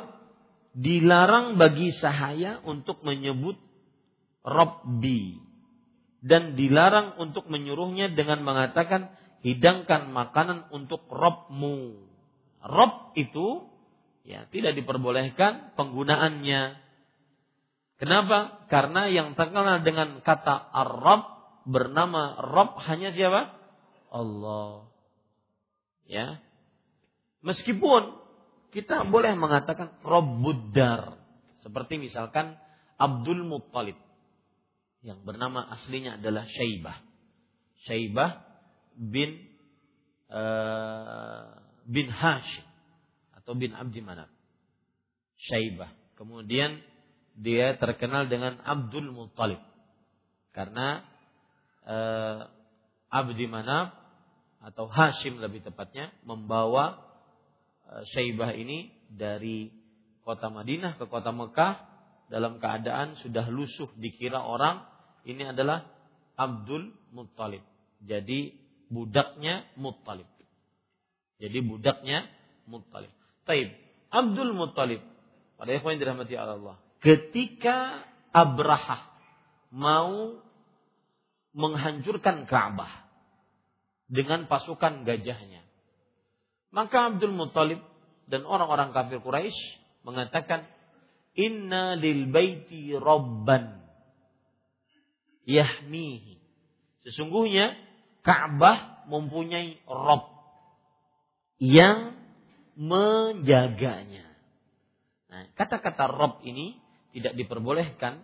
[0.72, 3.60] dilarang bagi sahaya untuk menyebut
[4.40, 5.50] Robbi
[6.20, 11.96] dan dilarang untuk menyuruhnya dengan mengatakan hidangkan makanan untuk robmu.
[12.60, 13.64] Rob itu
[14.28, 16.76] ya tidak diperbolehkan penggunaannya.
[18.00, 18.64] Kenapa?
[18.68, 21.20] Karena yang terkenal dengan kata Arab
[21.68, 23.59] bernama Rob hanya siapa?
[24.10, 24.90] Allah.
[26.04, 26.42] Ya.
[27.40, 28.18] Meskipun
[28.74, 31.18] kita boleh mengatakan Robbudar.
[31.62, 32.56] Seperti misalkan
[33.00, 33.96] Abdul Muttalib
[35.00, 36.96] yang bernama aslinya adalah Syaibah.
[37.88, 38.44] Syaibah
[38.96, 39.40] bin
[40.28, 41.56] uh,
[41.88, 42.64] bin Hashim
[43.40, 44.28] atau bin Abdi Manaf.
[45.40, 45.88] Syaibah.
[46.20, 46.84] Kemudian
[47.32, 49.60] dia terkenal dengan Abdul Muttalib.
[50.52, 51.00] Karena
[51.88, 52.44] uh,
[53.08, 53.99] Abdi Manaf
[54.60, 57.00] atau Hashim lebih tepatnya membawa
[57.88, 59.72] uh, Syaibah ini dari
[60.20, 61.80] kota Madinah ke kota Mekah
[62.30, 64.84] dalam keadaan sudah lusuh dikira orang
[65.26, 65.88] ini adalah
[66.38, 67.64] Abdul Muttalib.
[68.00, 68.54] Jadi
[68.88, 70.28] budaknya Muttalib.
[71.40, 72.28] Jadi budaknya
[72.68, 73.12] Muttalib.
[73.44, 73.72] Taib.
[74.12, 75.02] Abdul Muttalib.
[75.56, 76.80] Pada ikhwan dirahmati Allah.
[77.04, 79.04] Ketika Abraha
[79.72, 80.40] mau
[81.52, 83.09] menghancurkan Ka'bah
[84.10, 85.62] dengan pasukan gajahnya.
[86.74, 87.78] Maka Abdul Muttalib
[88.26, 89.58] dan orang-orang kafir Quraisy
[90.02, 90.66] mengatakan,
[91.38, 93.80] Inna lil baiti robban
[95.46, 96.42] yahmihi.
[97.06, 97.78] Sesungguhnya
[98.20, 100.28] Ka'bah mempunyai Rob
[101.62, 102.18] yang
[102.76, 104.26] menjaganya.
[105.30, 106.76] Nah, kata-kata Rob ini
[107.14, 108.22] tidak diperbolehkan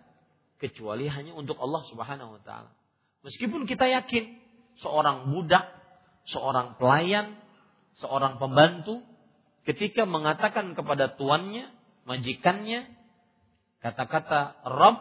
[0.57, 2.71] kecuali hanya untuk Allah Subhanahu wa taala.
[3.25, 4.37] Meskipun kita yakin
[4.81, 5.65] seorang budak,
[6.27, 7.39] seorang pelayan,
[7.99, 9.03] seorang pembantu
[9.67, 11.71] ketika mengatakan kepada tuannya,
[12.07, 12.87] majikannya,
[13.83, 14.97] kata-kata Rob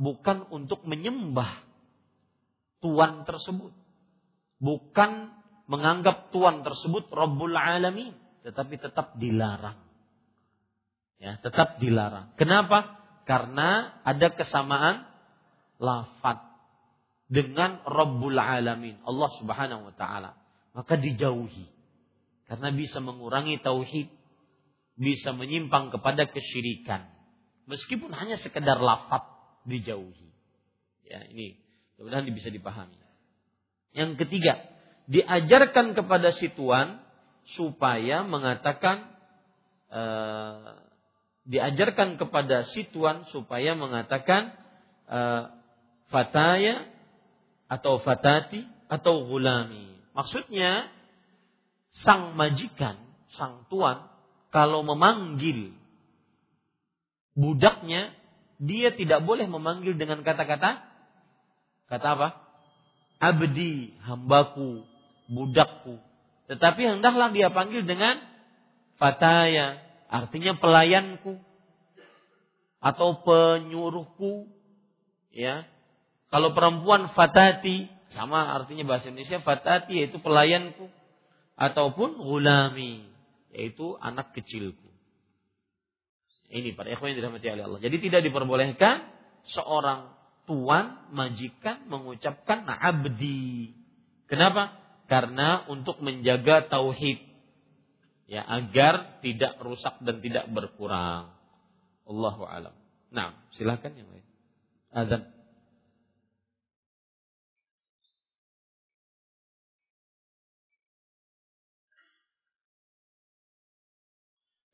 [0.00, 1.64] bukan untuk menyembah
[2.80, 3.72] tuan tersebut.
[4.60, 5.32] Bukan
[5.68, 8.12] menganggap tuan tersebut Rabbul Alamin.
[8.44, 9.76] Tetapi tetap dilarang.
[11.20, 12.32] Ya, tetap dilarang.
[12.36, 12.96] Kenapa?
[13.28, 15.04] Karena ada kesamaan
[15.76, 16.40] lafat
[17.28, 19.00] dengan Rabbul Alamin.
[19.04, 20.39] Allah subhanahu wa ta'ala.
[20.76, 21.66] Maka dijauhi.
[22.46, 24.08] Karena bisa mengurangi tauhid.
[25.00, 27.08] Bisa menyimpang kepada kesyirikan.
[27.66, 29.22] Meskipun hanya sekedar lafat
[29.64, 30.30] dijauhi.
[31.06, 31.58] Ya, ini
[32.00, 32.96] Mudah-mudahan bisa dipahami.
[33.92, 34.56] Yang ketiga,
[35.04, 37.04] diajarkan kepada si tuan
[37.60, 39.04] supaya mengatakan
[39.92, 40.80] uh,
[41.44, 44.56] diajarkan kepada si tuan supaya mengatakan
[45.12, 45.52] uh,
[46.08, 46.88] fataya
[47.68, 49.99] atau fatati atau gulami.
[50.14, 50.90] Maksudnya
[52.04, 52.98] sang majikan,
[53.34, 54.06] sang tuan
[54.50, 55.74] kalau memanggil
[57.34, 58.14] budaknya
[58.60, 60.90] dia tidak boleh memanggil dengan kata-kata
[61.90, 62.28] Kata apa?
[63.18, 64.86] Abdi, hambaku,
[65.26, 65.98] budakku.
[66.46, 68.22] Tetapi hendaklah dia panggil dengan
[68.94, 71.34] fataya, artinya pelayanku
[72.78, 74.46] atau penyuruhku.
[75.34, 75.66] Ya.
[76.30, 80.90] Kalau perempuan fatati, sama artinya bahasa Indonesia fatati yaitu pelayanku
[81.54, 83.06] ataupun gulami
[83.54, 84.90] yaitu anak kecilku.
[86.50, 87.80] Ini para ikhwan yang dirahmati oleh Allah.
[87.82, 89.06] Jadi tidak diperbolehkan
[89.54, 90.10] seorang
[90.50, 93.70] tuan majikan mengucapkan abdi.
[94.26, 94.74] Kenapa?
[95.06, 97.22] Karena untuk menjaga tauhid.
[98.26, 101.34] Ya, agar tidak rusak dan tidak berkurang.
[102.06, 102.74] Allahu alam.
[103.10, 104.26] Nah, silahkan yang lain.
[104.90, 105.22] Azan.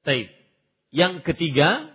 [0.06, 0.30] Taib.
[0.94, 1.90] Yang ketiga,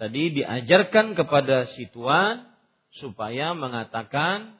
[0.00, 2.48] tadi diajarkan kepada si tuan
[2.96, 4.56] supaya mengatakan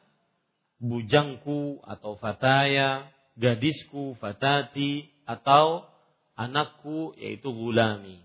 [0.85, 3.09] bujangku atau fataya,
[3.41, 5.89] gadisku, fatati, atau
[6.37, 8.21] anakku yaitu gulami.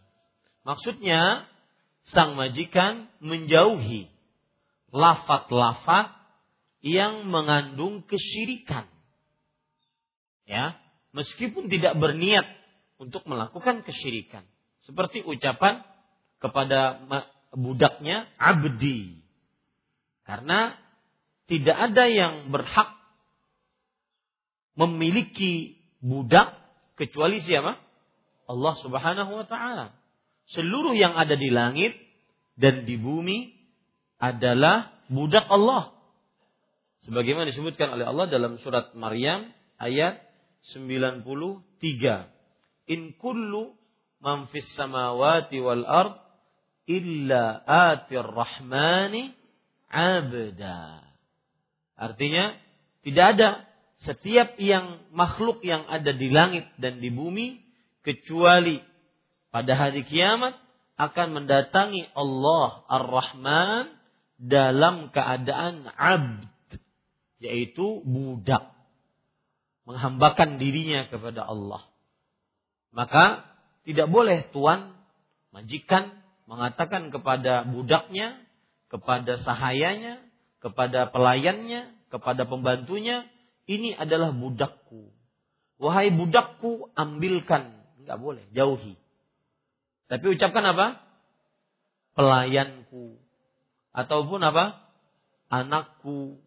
[0.68, 1.48] Maksudnya
[2.12, 4.12] sang majikan menjauhi
[4.92, 6.12] lafat-lafat
[6.84, 8.92] yang mengandung kesyirikan.
[10.44, 10.76] Ya,
[11.16, 12.59] meskipun tidak berniat
[13.00, 14.44] untuk melakukan kesyirikan.
[14.84, 15.82] Seperti ucapan
[16.44, 17.00] kepada
[17.56, 19.24] budaknya abdi.
[20.28, 20.76] Karena
[21.50, 22.94] tidak ada yang berhak
[24.78, 26.54] memiliki budak
[27.00, 27.80] kecuali siapa?
[28.46, 29.96] Allah Subhanahu wa taala.
[30.54, 31.98] Seluruh yang ada di langit
[32.60, 33.54] dan di bumi
[34.20, 35.96] adalah budak Allah.
[37.08, 39.48] Sebagaimana disebutkan oleh Allah dalam surat Maryam
[39.80, 40.20] ayat
[40.76, 42.39] 93
[42.90, 43.78] in kullu
[44.20, 46.18] man fis samawati wal ard
[46.90, 49.38] illa atir rahmani
[49.94, 51.06] abda.
[51.94, 52.58] Artinya
[53.06, 53.50] tidak ada
[54.02, 57.62] setiap yang makhluk yang ada di langit dan di bumi
[58.02, 58.82] kecuali
[59.54, 60.56] pada hari kiamat
[60.96, 63.92] akan mendatangi Allah Ar-Rahman
[64.40, 66.48] dalam keadaan abd
[67.44, 68.72] yaitu budak
[69.84, 71.89] menghambakan dirinya kepada Allah
[72.90, 73.46] maka
[73.86, 74.98] tidak boleh tuan
[75.54, 76.14] majikan
[76.50, 78.42] mengatakan kepada budaknya,
[78.90, 80.18] kepada sahayanya,
[80.58, 83.30] kepada pelayannya, kepada pembantunya,
[83.70, 85.14] ini adalah budakku.
[85.78, 87.86] Wahai budakku, ambilkan.
[88.02, 88.98] Enggak boleh, jauhi.
[90.10, 91.06] Tapi ucapkan apa?
[92.18, 93.22] Pelayanku.
[93.94, 94.82] Ataupun apa?
[95.54, 96.42] Anakku.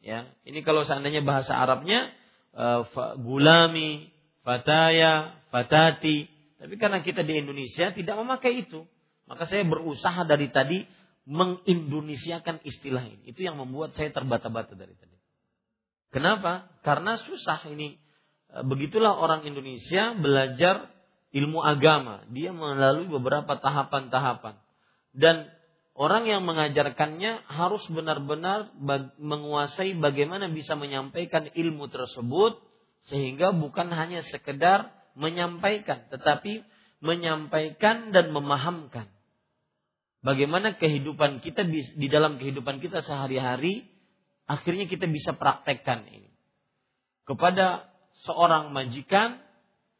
[0.00, 2.12] Ya, ini kalau seandainya bahasa Arabnya
[2.56, 2.84] uh,
[3.20, 4.13] gulami,
[4.44, 6.28] fataya, fatati.
[6.60, 8.84] Tapi karena kita di Indonesia tidak memakai itu.
[9.24, 10.84] Maka saya berusaha dari tadi
[11.24, 13.32] mengindonesiakan istilah ini.
[13.32, 15.16] Itu yang membuat saya terbata-bata dari tadi.
[16.12, 16.68] Kenapa?
[16.84, 17.96] Karena susah ini.
[18.52, 20.92] E, begitulah orang Indonesia belajar
[21.32, 22.22] ilmu agama.
[22.30, 24.60] Dia melalui beberapa tahapan-tahapan.
[25.16, 25.48] Dan
[25.96, 28.70] orang yang mengajarkannya harus benar-benar
[29.16, 32.60] menguasai bagaimana bisa menyampaikan ilmu tersebut
[33.08, 36.64] sehingga bukan hanya sekedar menyampaikan, tetapi
[37.04, 39.12] menyampaikan dan memahamkan.
[40.24, 43.84] Bagaimana kehidupan kita di dalam kehidupan kita sehari-hari,
[44.48, 46.32] akhirnya kita bisa praktekkan ini.
[47.28, 47.92] Kepada
[48.24, 49.36] seorang majikan,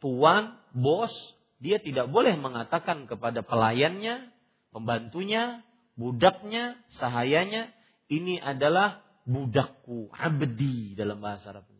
[0.01, 1.13] tuan, bos,
[1.61, 4.33] dia tidak boleh mengatakan kepada pelayannya,
[4.73, 5.61] pembantunya,
[6.01, 7.69] budaknya, sahayanya,
[8.09, 11.74] ini adalah budakku, abdi dalam bahasa Arab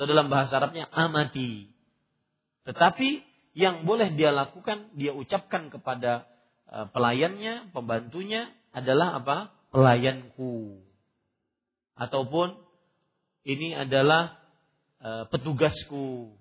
[0.00, 1.68] atau dalam bahasa Arabnya amati.
[2.64, 3.20] Tetapi
[3.52, 6.24] yang boleh dia lakukan, dia ucapkan kepada
[6.64, 9.52] e, pelayannya, pembantunya adalah apa?
[9.68, 10.80] Pelayanku.
[12.00, 12.56] Ataupun
[13.44, 14.40] ini adalah
[15.04, 16.32] e, petugasku.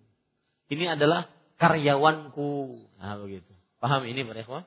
[0.71, 1.27] Ini adalah
[1.59, 2.79] karyawanku.
[2.95, 3.51] Nah, begitu.
[3.83, 4.63] Paham ini Pak Ikhwan?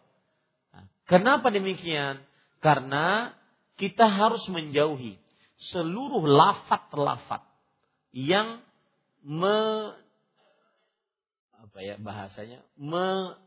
[0.77, 2.21] Nah, kenapa demikian?
[2.61, 3.33] Karena
[3.81, 5.17] kita harus menjauhi
[5.73, 7.41] seluruh lafat-lafat
[8.13, 8.61] yang
[9.23, 9.59] me
[11.63, 12.61] apa ya bahasanya?
[12.77, 13.39] Me,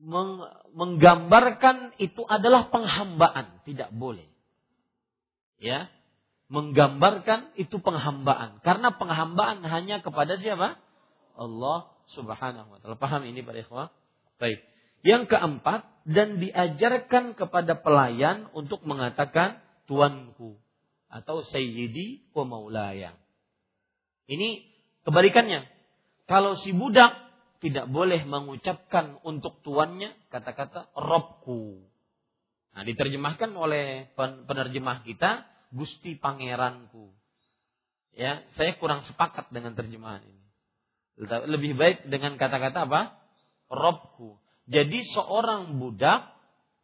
[0.00, 0.40] meng,
[0.72, 4.24] menggambarkan itu adalah penghambaan tidak boleh.
[5.60, 5.92] Ya
[6.48, 8.62] menggambarkan itu penghambaan.
[8.62, 10.78] Karena penghambaan hanya kepada siapa?
[11.34, 12.96] Allah Subhanahu wa taala.
[13.00, 13.88] Paham ini para ikhwah?
[14.38, 14.60] Baik.
[15.04, 20.56] Yang keempat dan diajarkan kepada pelayan untuk mengatakan tuanku
[21.12, 23.12] atau sayyidi wa maulaya
[24.30, 24.64] ini
[25.04, 25.68] kebalikannya.
[26.24, 27.12] Kalau si budak
[27.60, 31.80] tidak boleh mengucapkan untuk tuannya kata-kata robku.
[32.74, 37.14] Nah, diterjemahkan oleh penerjemah kita Gusti Pangeranku.
[38.14, 40.44] Ya, saya kurang sepakat dengan terjemahan ini.
[41.24, 43.14] Lebih baik dengan kata-kata apa?
[43.70, 44.38] Robku.
[44.66, 46.34] Jadi seorang budak,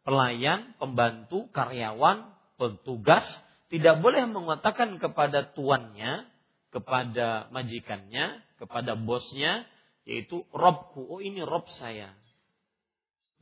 [0.07, 3.25] pelayan, pembantu, karyawan, petugas
[3.67, 6.30] tidak boleh mengatakan kepada tuannya,
[6.71, 9.67] kepada majikannya, kepada bosnya,
[10.07, 11.03] yaitu Robku.
[11.05, 12.15] Oh ini Rob saya.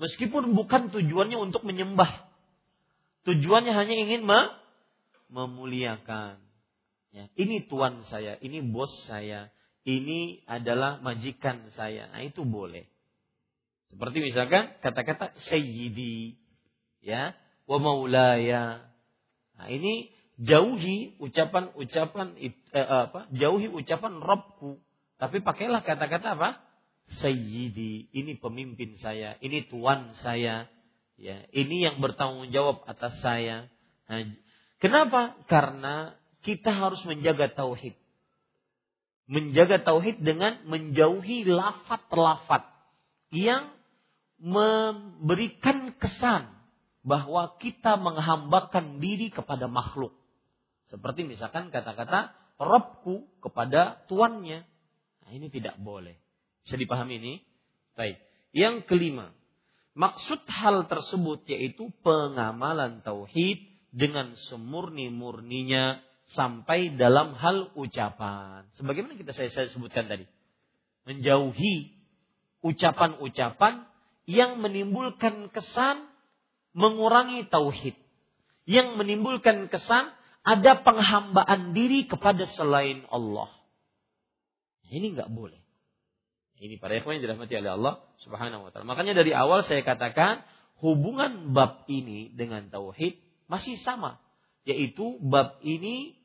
[0.02, 2.28] Meskipun bukan tujuannya untuk menyembah.
[3.28, 4.26] Tujuannya hanya ingin
[5.30, 6.42] memuliakan.
[7.10, 9.50] Ya, ini tuan saya, ini bos saya,
[9.82, 12.06] ini adalah majikan saya.
[12.14, 12.86] Nah itu boleh.
[13.90, 16.38] Seperti misalkan kata-kata sayyidi,
[17.02, 17.34] ya,
[17.66, 18.86] wa maulaya.
[19.58, 23.28] Nah, ini jauhi ucapan-ucapan eh, apa?
[23.36, 24.80] Jauhi ucapan Robku.
[25.20, 26.50] Tapi pakailah kata-kata apa?
[27.10, 30.70] Sayyidi, ini pemimpin saya, ini tuan saya,
[31.18, 33.68] ya, ini yang bertanggung jawab atas saya.
[34.08, 34.30] Nah,
[34.78, 35.36] kenapa?
[35.50, 36.14] Karena
[36.46, 37.98] kita harus menjaga tauhid.
[39.26, 42.70] Menjaga tauhid dengan menjauhi lafat-lafat
[43.34, 43.74] yang
[44.40, 46.48] memberikan kesan
[47.04, 50.19] bahwa kita menghambakan diri kepada makhluk.
[50.90, 54.68] Seperti misalkan kata-kata Robku kepada tuannya.
[55.24, 56.20] Nah, ini tidak boleh.
[56.68, 57.34] Bisa dipahami ini?
[57.96, 58.20] Baik.
[58.52, 59.32] Yang kelima,
[59.96, 63.64] maksud hal tersebut yaitu pengamalan tauhid
[63.96, 66.04] dengan semurni-murninya
[66.36, 68.68] sampai dalam hal ucapan.
[68.76, 70.28] Sebagaimana kita saya, saya sebutkan tadi.
[71.08, 71.96] Menjauhi
[72.60, 73.88] ucapan-ucapan
[74.28, 76.12] yang menimbulkan kesan
[76.76, 77.96] mengurangi tauhid.
[78.68, 83.52] Yang menimbulkan kesan ada penghambaan diri kepada selain Allah.
[84.90, 85.60] Ini nggak boleh.
[86.60, 88.84] Ini para ikhwan yang dirahmati oleh Allah Subhanahu wa taala.
[88.90, 90.44] Makanya dari awal saya katakan
[90.84, 93.16] hubungan bab ini dengan tauhid
[93.48, 94.20] masih sama,
[94.68, 96.20] yaitu bab ini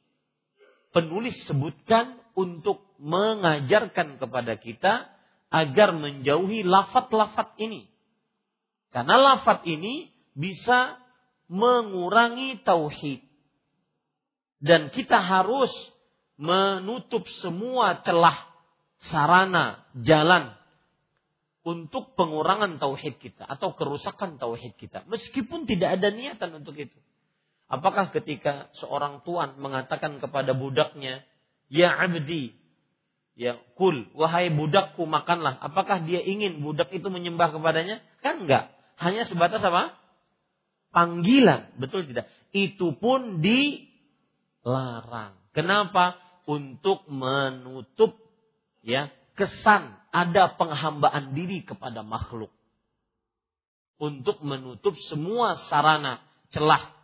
[0.90, 5.06] penulis sebutkan untuk mengajarkan kepada kita
[5.54, 7.86] agar menjauhi lafat-lafat ini.
[8.90, 10.98] Karena lafat ini bisa
[11.46, 13.22] mengurangi tauhid.
[14.64, 15.68] Dan kita harus
[16.40, 18.48] menutup semua celah
[19.12, 20.56] sarana jalan
[21.64, 26.96] untuk pengurangan tauhid kita atau kerusakan tauhid kita meskipun tidak ada niatan untuk itu.
[27.68, 31.24] Apakah ketika seorang tuan mengatakan kepada budaknya,
[31.72, 32.52] "Ya abdi,
[33.36, 38.04] ya kul, wahai budakku makanlah." Apakah dia ingin budak itu menyembah kepadanya?
[38.20, 38.68] Kan enggak.
[39.00, 39.96] Hanya sebatas apa?
[40.92, 42.28] Panggilan, betul tidak?
[42.54, 43.40] Itu pun
[44.64, 45.36] dilarang.
[45.52, 46.18] Kenapa?
[46.44, 48.16] Untuk menutup
[48.84, 52.52] ya kesan ada penghambaan diri kepada makhluk.
[53.96, 56.20] Untuk menutup semua sarana
[56.52, 56.94] celah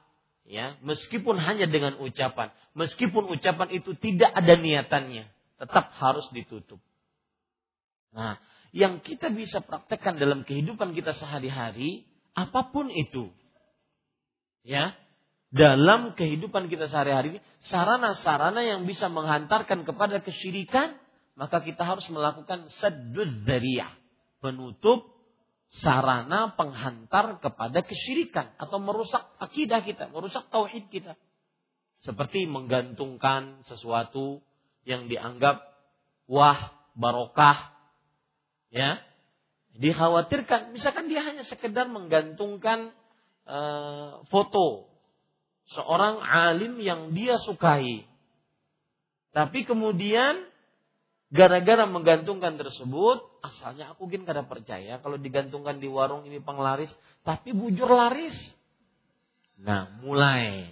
[0.51, 5.31] ya meskipun hanya dengan ucapan meskipun ucapan itu tidak ada niatannya
[5.63, 6.83] tetap harus ditutup
[8.11, 8.35] nah
[8.75, 12.03] yang kita bisa praktekkan dalam kehidupan kita sehari-hari
[12.35, 13.31] apa pun itu
[14.67, 14.95] ya
[15.51, 20.95] dalam kehidupan kita sehari-hari sarana-sarana yang bisa menghantarkan kepada kesyirikan
[21.35, 24.01] maka kita harus melakukan saddud dzariyah
[24.41, 25.21] menutup
[25.71, 31.15] sarana penghantar kepada kesyirikan atau merusak akidah kita, merusak tauhid kita.
[32.03, 34.43] Seperti menggantungkan sesuatu
[34.83, 35.63] yang dianggap
[36.27, 37.77] wah barokah
[38.73, 38.99] ya
[39.77, 42.91] dikhawatirkan misalkan dia hanya sekedar menggantungkan
[43.45, 43.59] e,
[44.33, 44.90] foto
[45.75, 48.07] seorang alim yang dia sukai.
[49.31, 50.51] Tapi kemudian
[51.31, 56.91] gara-gara menggantungkan tersebut asalnya aku mungkin kada percaya kalau digantungkan di warung ini penglaris
[57.23, 58.35] tapi bujur laris.
[59.63, 60.67] Nah mulai.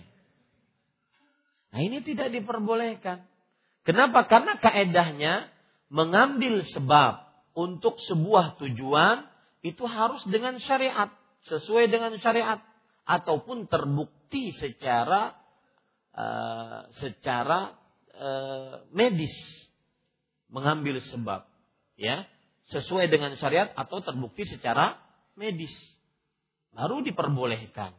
[1.70, 3.22] Nah ini tidak diperbolehkan.
[3.86, 4.26] Kenapa?
[4.26, 5.48] Karena kaedahnya
[5.88, 7.24] mengambil sebab
[7.54, 9.24] untuk sebuah tujuan
[9.62, 11.08] itu harus dengan syariat,
[11.48, 12.60] sesuai dengan syariat
[13.08, 15.34] ataupun terbukti secara
[16.12, 17.72] uh, secara
[18.16, 19.32] uh, medis
[20.48, 21.44] mengambil sebab,
[22.00, 22.24] ya,
[22.72, 24.96] sesuai dengan syariat atau terbukti secara
[25.36, 25.72] medis.
[26.72, 27.92] Baru diperbolehkan.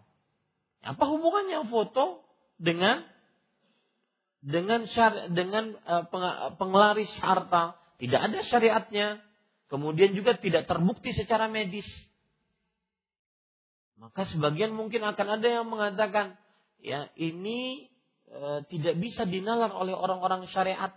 [0.85, 2.23] Apa hubungannya foto
[2.57, 3.03] dengan
[4.39, 6.07] dengan syari, dengan uh,
[6.55, 9.07] penglaris harta tidak ada syariatnya,
[9.67, 11.85] kemudian juga tidak terbukti secara medis.
[13.99, 16.39] Maka sebagian mungkin akan ada yang mengatakan,
[16.79, 17.91] ya ini
[18.31, 20.95] e, tidak bisa dinalar oleh orang-orang syariat.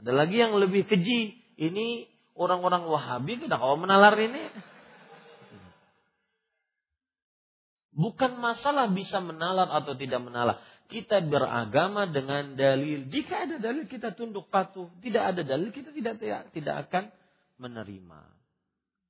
[0.00, 4.48] Ada lagi yang lebih keji, ini orang-orang Wahabi tidak kau menalar ini.
[7.92, 10.64] Bukan masalah bisa menalar atau tidak menalar.
[10.88, 13.04] Kita beragama dengan dalil.
[13.12, 14.88] Jika ada dalil kita tunduk patuh.
[15.04, 17.12] Tidak ada dalil kita tidak tidak, tidak akan
[17.60, 18.41] menerima.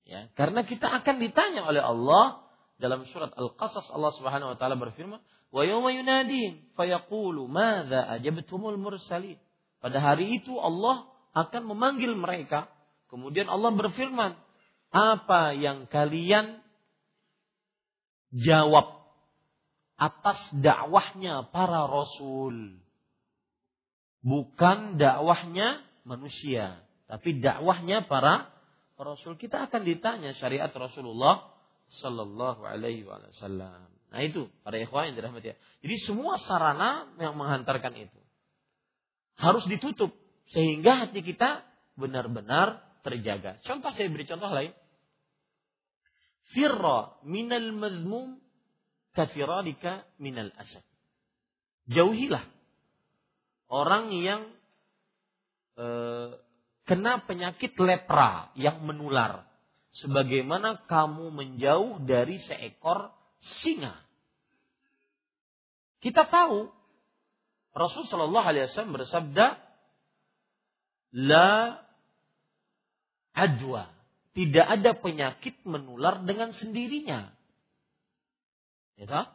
[0.03, 2.43] Ya, karena kita akan ditanya oleh Allah
[2.83, 5.23] dalam surat Al-Qasas Allah Subhanahu wa taala berfirman,
[5.55, 9.39] "Wa yawma yunadihim fayaqulu madza ajabtumul mursalin."
[9.79, 12.67] Pada hari itu Allah akan memanggil mereka.
[13.07, 14.35] Kemudian Allah berfirman,
[14.91, 16.61] "Apa yang kalian
[18.35, 19.07] jawab
[19.95, 22.83] atas dakwahnya para rasul?"
[24.23, 28.52] Bukan dakwahnya manusia, tapi dakwahnya para
[29.03, 29.35] rasul.
[29.37, 31.51] Kita akan ditanya syariat Rasulullah
[32.01, 33.93] Sallallahu Alaihi Wasallam.
[34.13, 35.57] Nah itu para ikhwan yang dirahmati.
[35.57, 38.21] Jadi semua sarana yang menghantarkan itu
[39.41, 40.13] harus ditutup
[40.53, 41.65] sehingga hati kita
[41.97, 43.59] benar-benar terjaga.
[43.65, 44.73] Contoh saya beri contoh lain.
[46.53, 48.37] Firra minal mazmum
[49.17, 50.85] kafiralika minal asad.
[51.89, 52.45] Jauhilah
[53.73, 54.43] orang yang
[55.81, 56.37] eh,
[56.89, 59.47] kena penyakit lepra yang menular
[60.03, 63.13] sebagaimana kamu menjauh dari seekor
[63.61, 63.99] singa.
[66.03, 66.67] Kita tahu
[67.73, 69.47] Rasul Shallallahu Alaihi Wasallam bersabda,
[71.17, 71.81] la
[73.33, 73.89] ajwa,
[74.37, 77.33] tidak ada penyakit menular dengan sendirinya.
[79.01, 79.27] Ya tak?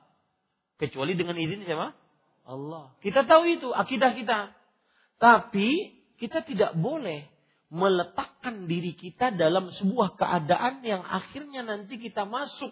[0.78, 1.98] Kecuali dengan izin siapa?
[2.46, 2.94] Allah.
[3.02, 4.54] Kita tahu itu akidah kita.
[5.18, 7.26] Tapi kita tidak boleh
[7.68, 12.72] meletakkan diri kita dalam sebuah keadaan yang akhirnya nanti kita masuk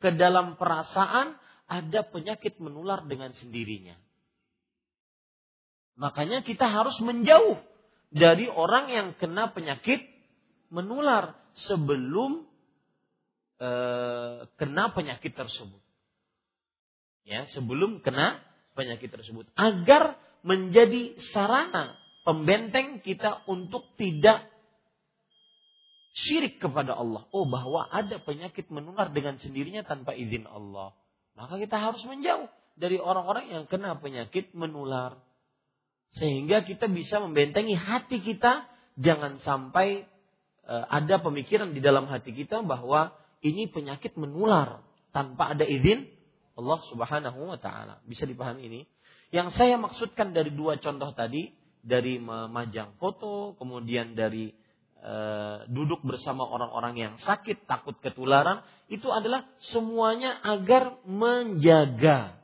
[0.00, 1.36] ke dalam perasaan
[1.68, 3.96] ada penyakit menular dengan sendirinya.
[6.00, 7.60] Makanya kita harus menjauh
[8.12, 10.04] dari orang yang kena penyakit
[10.72, 11.36] menular
[11.68, 12.48] sebelum
[13.60, 13.70] e,
[14.56, 15.80] kena penyakit tersebut.
[17.22, 18.42] Ya, sebelum kena
[18.74, 24.46] penyakit tersebut agar menjadi sarana pembenteng kita untuk tidak
[26.14, 27.26] syirik kepada Allah.
[27.32, 30.94] Oh, bahwa ada penyakit menular dengan sendirinya tanpa izin Allah.
[31.34, 35.16] Maka kita harus menjauh dari orang-orang yang kena penyakit menular.
[36.12, 38.68] Sehingga kita bisa membentengi hati kita
[39.00, 40.04] jangan sampai
[40.68, 46.04] uh, ada pemikiran di dalam hati kita bahwa ini penyakit menular tanpa ada izin
[46.52, 48.04] Allah Subhanahu wa taala.
[48.04, 48.80] Bisa dipahami ini?
[49.32, 51.48] Yang saya maksudkan dari dua contoh tadi
[51.82, 54.54] dari memajang foto, kemudian dari
[55.02, 55.14] e,
[55.66, 62.38] duduk bersama orang-orang yang sakit, takut ketularan, itu adalah semuanya agar menjaga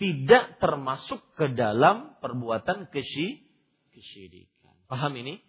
[0.00, 3.44] tidak termasuk ke dalam perbuatan kesy
[3.92, 4.72] kesyirikan.
[4.88, 5.40] Paham ini?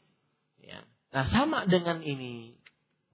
[0.60, 0.84] Ya.
[1.12, 2.60] Nah, sama dengan ini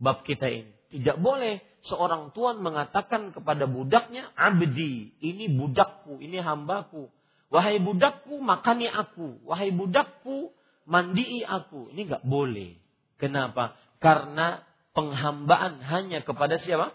[0.01, 0.73] bab kita ini.
[0.87, 7.11] Tidak boleh seorang tuan mengatakan kepada budaknya, "Abdi, ini budakku, ini hambaku."
[7.47, 9.39] Wahai budakku, makani aku.
[9.47, 10.51] Wahai budakku,
[10.83, 11.91] mandii aku.
[11.95, 12.75] Ini nggak boleh.
[13.15, 13.79] Kenapa?
[14.03, 16.91] Karena penghambaan hanya kepada siapa?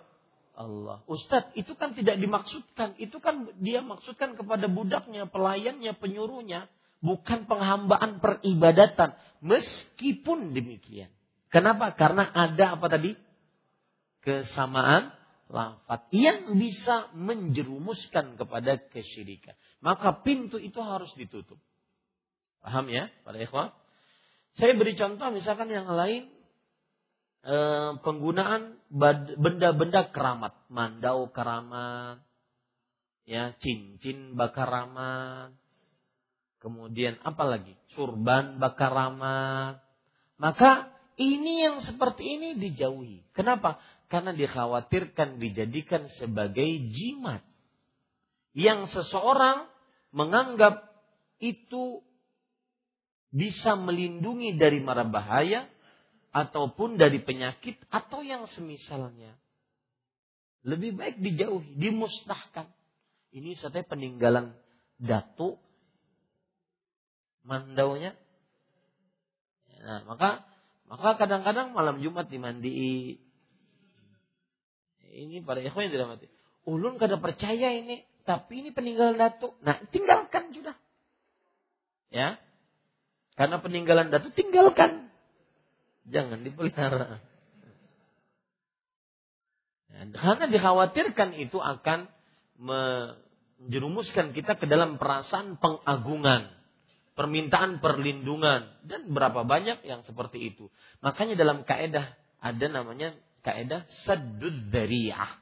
[0.53, 1.01] Allah.
[1.09, 2.95] Ustadz, itu kan tidak dimaksudkan.
[3.01, 6.69] Itu kan dia maksudkan kepada budaknya, pelayannya, penyuruhnya.
[7.01, 9.17] Bukan penghambaan peribadatan.
[9.43, 11.11] Meskipun demikian.
[11.49, 11.97] Kenapa?
[11.97, 13.17] Karena ada apa tadi?
[14.23, 15.11] Kesamaan
[15.51, 19.53] lafat yang bisa menjerumuskan kepada kesyirikan.
[19.83, 21.59] Maka pintu itu harus ditutup.
[22.63, 23.75] Paham ya, para ikhwan?
[24.55, 26.31] Saya beri contoh misalkan yang lain
[27.43, 28.79] eh, penggunaan
[29.37, 32.23] benda-benda keramat, mandau keramat,
[33.27, 35.51] ya cincin bakaramat,
[36.63, 37.75] kemudian apa lagi?
[37.99, 39.83] Surban bakaramat.
[40.39, 43.27] Maka ini yang seperti ini dijauhi.
[43.35, 43.83] Kenapa?
[44.13, 47.41] karena dikhawatirkan dijadikan sebagai jimat
[48.53, 49.72] yang seseorang
[50.13, 50.87] menganggap
[51.43, 52.05] itu
[53.33, 55.67] bisa melindungi dari mara bahaya
[56.33, 59.37] ataupun dari penyakit atau yang semisalnya.
[60.63, 62.71] Lebih baik dijauhi, dimusnahkan.
[63.33, 64.53] Ini saya peninggalan
[65.01, 65.59] datu
[67.43, 68.15] mandaunya.
[69.83, 70.47] Nah, maka
[70.87, 72.71] maka kadang-kadang malam Jumat dimandi
[75.13, 76.29] ini para ikhwan yang dirahmati.
[76.69, 79.55] Ulun kada percaya ini, tapi ini peninggalan datu.
[79.63, 80.77] Nah, tinggalkan sudah.
[82.13, 82.39] Ya.
[83.35, 85.11] Karena peninggalan datu tinggalkan.
[86.07, 87.23] Jangan dipelihara.
[89.93, 92.11] Ya, karena dikhawatirkan itu akan
[92.59, 96.51] menjerumuskan kita ke dalam perasaan pengagungan,
[97.15, 100.71] permintaan perlindungan dan berapa banyak yang seperti itu.
[101.03, 105.39] Makanya dalam kaedah ada namanya kaidah saddud dzari'ah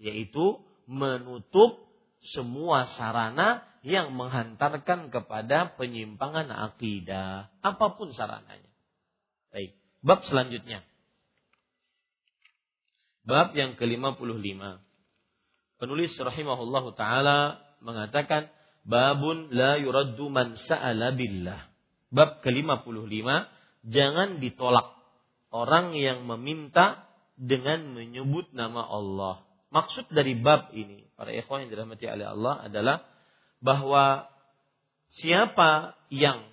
[0.00, 1.83] yaitu menutup
[2.32, 8.72] semua sarana yang menghantarkan kepada penyimpangan akidah, apa pun sarananya.
[9.52, 10.80] Baik, bab selanjutnya.
[13.28, 14.80] Bab yang ke-55.
[15.76, 18.48] Penulis rahimahullahu taala mengatakan
[18.88, 21.68] babun la yuraddu man sa'ala billah.
[22.08, 23.28] Bab ke-55,
[23.84, 24.96] jangan ditolak
[25.52, 27.04] orang yang meminta
[27.36, 29.44] dengan menyebut nama Allah.
[29.74, 32.96] Maksud dari bab ini, para ikhwan yang dirahmati oleh Allah adalah
[33.58, 34.30] bahwa
[35.18, 36.46] siapa yang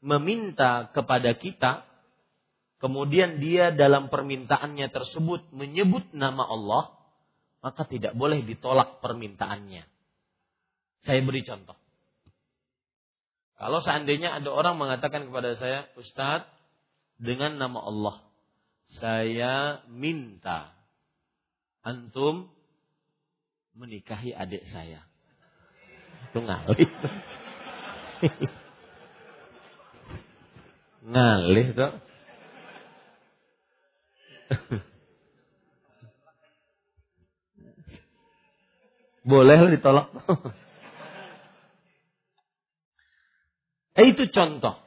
[0.00, 1.84] meminta kepada kita
[2.80, 6.96] kemudian dia dalam permintaannya tersebut menyebut nama Allah,
[7.60, 9.84] maka tidak boleh ditolak permintaannya.
[11.04, 11.76] Saya beri contoh.
[13.60, 16.48] Kalau seandainya ada orang mengatakan kepada saya, Ustadz,
[17.16, 18.16] dengan nama Allah,
[19.00, 20.75] saya minta
[21.86, 22.50] antum
[23.78, 25.06] menikahi adik saya.
[26.26, 26.90] Itu ngalih.
[31.14, 31.94] ngalih tuh.
[39.26, 40.06] Boleh ditolak.
[43.98, 44.78] eh, itu contoh.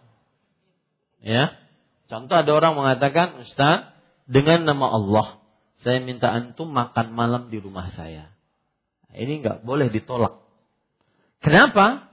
[1.20, 1.60] Ya.
[2.08, 3.92] Contoh ada orang mengatakan, Ustaz,
[4.32, 5.39] dengan nama Allah,
[5.80, 8.36] saya minta antum makan malam di rumah saya.
[9.16, 10.44] Ini nggak boleh ditolak.
[11.40, 12.12] Kenapa?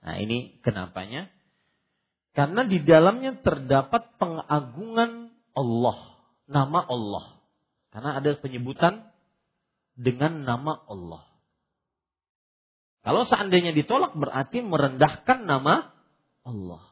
[0.00, 1.28] Nah ini kenapanya?
[2.32, 5.98] Karena di dalamnya terdapat pengagungan Allah
[6.48, 7.36] nama Allah.
[7.92, 9.12] Karena ada penyebutan
[9.92, 11.26] dengan nama Allah.
[13.04, 15.92] Kalau seandainya ditolak berarti merendahkan nama
[16.48, 16.82] Allah.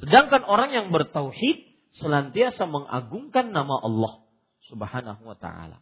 [0.00, 1.68] Sedangkan orang yang bertauhid
[2.00, 4.27] senantiasa mengagungkan nama Allah
[4.68, 5.80] Subhanahu wa taala.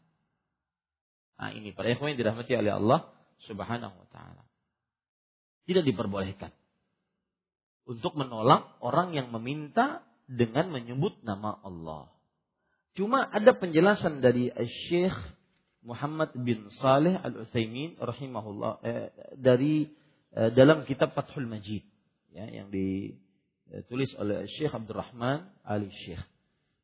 [1.37, 3.01] Nah, ini para ikhwan yang dirahmati oleh Allah
[3.45, 4.43] Subhanahu wa taala.
[5.67, 6.55] Tidak diperbolehkan
[7.87, 12.11] untuk menolak orang yang meminta dengan menyebut nama Allah.
[12.99, 14.51] Cuma ada penjelasan dari
[14.89, 15.15] Syekh
[15.87, 19.09] Muhammad bin Saleh Al Utsaimin rahimahullah eh,
[19.39, 19.87] dari
[20.35, 21.87] eh, dalam kitab Fathul Majid
[22.35, 26.21] ya yang ditulis oleh Syekh Abdurrahman Ali Syekh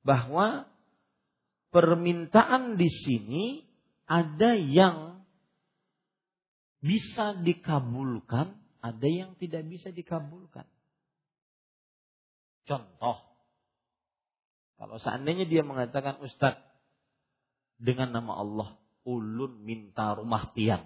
[0.07, 0.71] bahwa
[1.73, 3.45] permintaan di sini
[4.05, 5.25] ada yang
[6.85, 8.53] bisa dikabulkan,
[8.85, 10.69] ada yang tidak bisa dikabulkan.
[12.69, 13.19] Contoh,
[14.77, 16.63] kalau seandainya dia mengatakan Ustadz
[17.81, 18.69] dengan nama Allah
[19.03, 20.83] ulun minta rumah pian.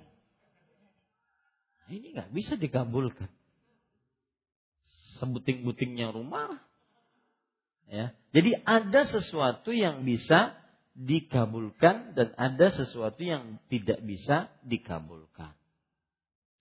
[1.80, 3.28] Nah, ini nggak bisa dikabulkan.
[5.20, 6.61] Sebuting-butingnya rumah.
[7.89, 8.12] Ya.
[8.37, 10.57] Jadi ada sesuatu yang bisa
[10.97, 15.53] dikabulkan dan ada sesuatu yang tidak bisa dikabulkan.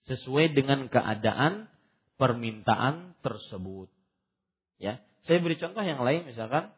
[0.06, 1.66] Sesuai dengan keadaan
[2.20, 3.88] permintaan tersebut.
[4.76, 6.70] Ya, saya beri contoh yang lain misalkan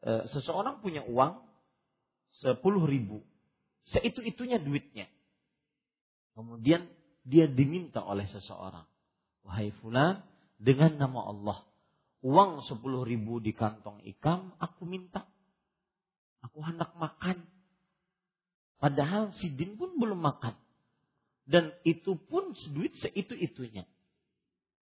[0.00, 1.44] Eh, seseorang punya uang
[2.40, 3.20] sepuluh ribu,
[3.92, 5.04] seitu-itunya duitnya.
[6.32, 6.88] Kemudian
[7.20, 8.88] dia diminta oleh seseorang,
[9.44, 10.24] wahai fulan,
[10.56, 11.58] dengan nama Allah,
[12.24, 15.28] uang sepuluh ribu di kantong ikam, aku minta.
[16.46, 17.44] Aku hendak makan.
[18.80, 20.56] Padahal si Din pun belum makan.
[21.44, 23.84] Dan itu pun duit seitu-itunya.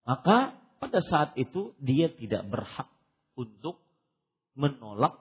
[0.06, 2.88] Maka pada saat itu dia tidak berhak
[3.34, 3.82] untuk
[4.54, 5.16] menolak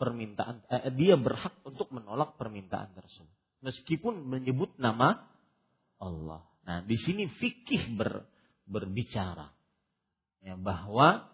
[0.00, 5.20] permintaan eh, dia berhak untuk menolak permintaan tersebut meskipun menyebut nama
[6.00, 6.40] Allah.
[6.64, 8.24] Nah, di sini fikih ber,
[8.64, 9.52] berbicara
[10.40, 11.28] ya bahwa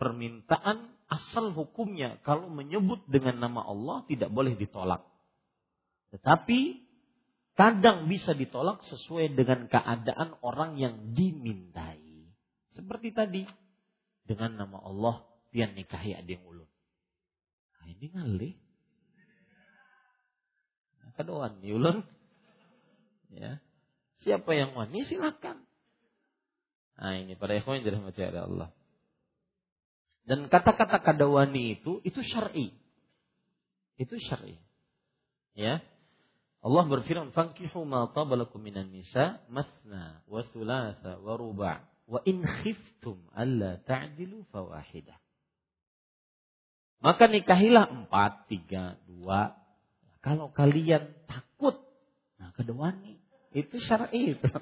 [0.00, 5.04] permintaan asal hukumnya kalau menyebut dengan nama Allah tidak boleh ditolak.
[6.12, 6.60] Tetapi
[7.56, 12.28] kadang bisa ditolak sesuai dengan keadaan orang yang dimintai.
[12.72, 13.42] Seperti tadi
[14.28, 16.68] dengan nama Allah pian nikahi adik ulun
[17.88, 18.54] ini ngalih.
[21.00, 21.98] Nah, kada wani ulun.
[23.32, 23.60] Ya.
[24.20, 25.64] Siapa yang wani silakan.
[26.98, 28.68] Nah ini para ikhwan dirahmati oleh Allah.
[30.28, 32.68] Dan kata-kata kadawani itu itu syar'i.
[33.96, 34.60] Itu syar'i.
[35.56, 35.80] Ya.
[36.60, 43.24] Allah berfirman, "Fankihu ma tabalakum minan nisa mathna wa thulatha wa ruba' wa in khiftum
[43.32, 45.16] alla ta'dilu fawahidah."
[47.00, 49.56] Maka nikahilah empat, tiga, dua.
[50.20, 51.78] Kalau kalian takut,
[52.36, 53.16] nah kedewani
[53.56, 54.44] itu syar'i itu.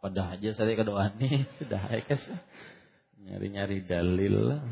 [0.00, 2.16] Pada aja saya kedewani sudah ya
[3.26, 4.62] nyari-nyari dalil.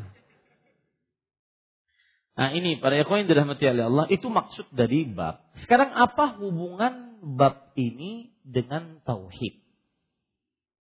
[2.35, 5.39] Nah ini para ikhwan yang dirahmati oleh Allah itu maksud dari bab.
[5.63, 9.59] Sekarang apa hubungan bab ini dengan tauhid?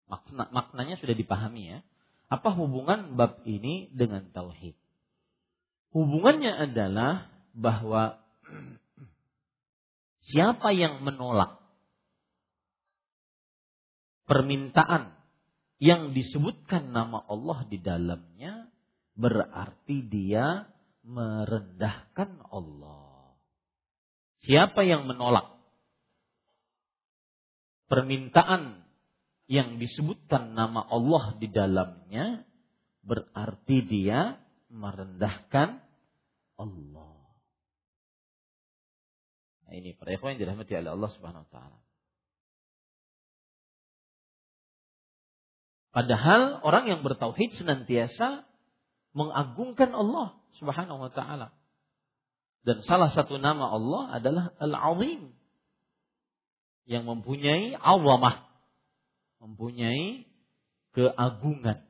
[0.06, 1.78] Makna, maknanya sudah dipahami ya.
[2.30, 4.78] Apa hubungan bab ini dengan tauhid?
[5.92, 8.22] Hubungannya adalah bahwa
[10.24, 11.60] siapa yang menolak
[14.24, 15.21] permintaan
[15.82, 18.70] yang disebutkan nama Allah di dalamnya
[19.18, 20.70] berarti dia
[21.02, 23.34] merendahkan Allah.
[24.46, 25.58] Siapa yang menolak
[27.90, 28.86] permintaan
[29.50, 32.46] yang disebutkan nama Allah di dalamnya
[33.02, 34.38] berarti dia
[34.70, 35.82] merendahkan
[36.62, 37.18] Allah.
[39.66, 41.78] Nah ini para ikhwan dirahmati oleh Allah Subhanahu wa taala.
[45.92, 48.48] Padahal orang yang bertauhid senantiasa
[49.12, 51.52] mengagungkan Allah Subhanahu wa taala.
[52.64, 55.36] Dan salah satu nama Allah adalah Al-Azim
[56.88, 58.48] yang mempunyai awamah,
[59.42, 60.24] mempunyai
[60.96, 61.84] keagungan.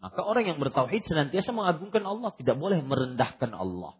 [0.00, 3.98] Maka orang yang bertauhid senantiasa mengagungkan Allah, tidak boleh merendahkan Allah.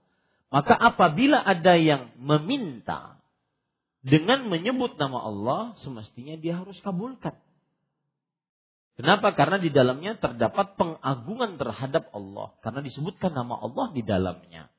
[0.48, 3.18] Maka apabila ada yang meminta
[4.06, 7.34] dengan menyebut nama Allah, semestinya dia harus kabulkan.
[8.96, 9.36] Kenapa?
[9.36, 12.56] Karena di dalamnya terdapat pengagungan terhadap Allah.
[12.64, 14.72] Karena disebutkan nama Allah di dalamnya.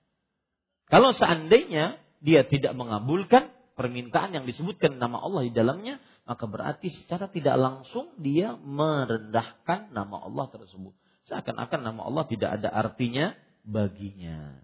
[0.89, 7.29] Kalau seandainya dia tidak mengabulkan permintaan yang disebutkan nama Allah di dalamnya, maka berarti secara
[7.29, 10.97] tidak langsung dia merendahkan nama Allah tersebut.
[11.29, 14.57] Seakan-akan nama Allah tidak ada artinya baginya.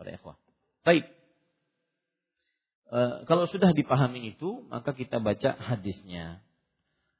[0.00, 0.40] Para ikhwah.
[0.86, 1.04] Baik.
[2.88, 6.40] E, kalau sudah dipahami itu, maka kita baca hadisnya.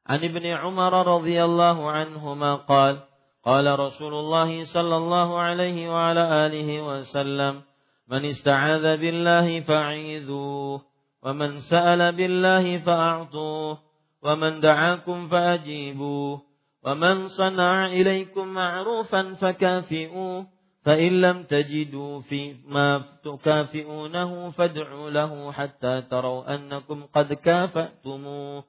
[0.08, 2.98] عن ابن عمر رضي الله عنهما قال
[3.44, 7.62] قال رسول الله صلى الله عليه وعلى آله وسلم
[8.08, 10.82] من استعاذ بالله فعيذوه
[11.22, 13.78] ومن سأل بالله فأعطوه
[14.22, 16.42] ومن دعاكم فأجيبوه
[16.84, 20.46] ومن صنع إليكم معروفا فكافئوه
[20.84, 28.64] فإن لم تجدوا في ما تكافئونه فادعوا له حتى تروا أنكم قد كافأتموه.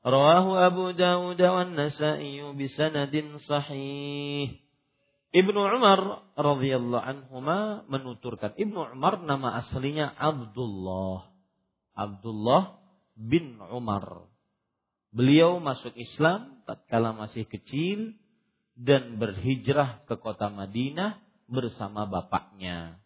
[0.00, 4.56] Abu Dawud wa Nasa'i bisanadin sahih.
[5.30, 11.30] Ibnu Umar radhiyallahu anhuma menuturkan Ibnu Umar nama aslinya Abdullah.
[11.92, 12.80] Abdullah
[13.14, 14.26] bin Umar.
[15.12, 18.16] Beliau masuk Islam tatkala masih kecil
[18.74, 22.96] dan berhijrah ke kota Madinah bersama bapaknya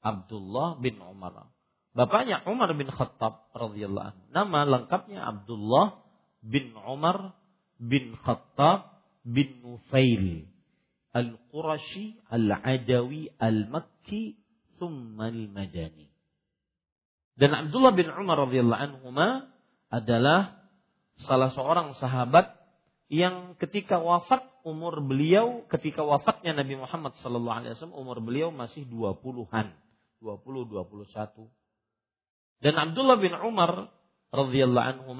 [0.00, 1.52] Abdullah bin Umar.
[1.92, 4.22] Bapaknya Umar bin Khattab radhiyallahu anhu.
[4.32, 6.09] Nama lengkapnya Abdullah
[6.40, 7.36] bin Umar
[7.80, 10.48] bin Khattab bin Nufail
[11.10, 14.38] Al-Qurashi Al-Adawi Al-Makki
[14.78, 16.08] thumma Al-Madani.
[17.34, 19.08] Dan Abdullah bin Umar radhiyallahu anhu
[19.90, 20.60] adalah
[21.24, 22.52] salah seorang sahabat
[23.10, 28.86] yang ketika wafat umur beliau ketika wafatnya Nabi Muhammad sallallahu alaihi wasallam umur beliau masih
[28.86, 29.72] 20-an,
[30.22, 31.50] 20 21.
[32.60, 33.90] Dan Abdullah bin Umar
[34.30, 35.10] radhiyallahu anhu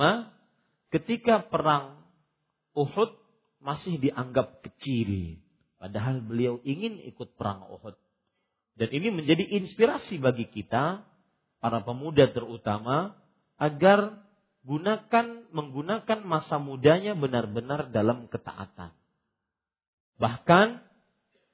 [0.91, 2.03] ketika perang
[2.75, 3.11] Uhud
[3.63, 5.41] masih dianggap kecil.
[5.81, 7.97] Padahal beliau ingin ikut perang Uhud.
[8.77, 11.05] Dan ini menjadi inspirasi bagi kita,
[11.61, 13.17] para pemuda terutama,
[13.57, 14.21] agar
[14.65, 18.93] gunakan menggunakan masa mudanya benar-benar dalam ketaatan.
[20.21, 20.69] Bahkan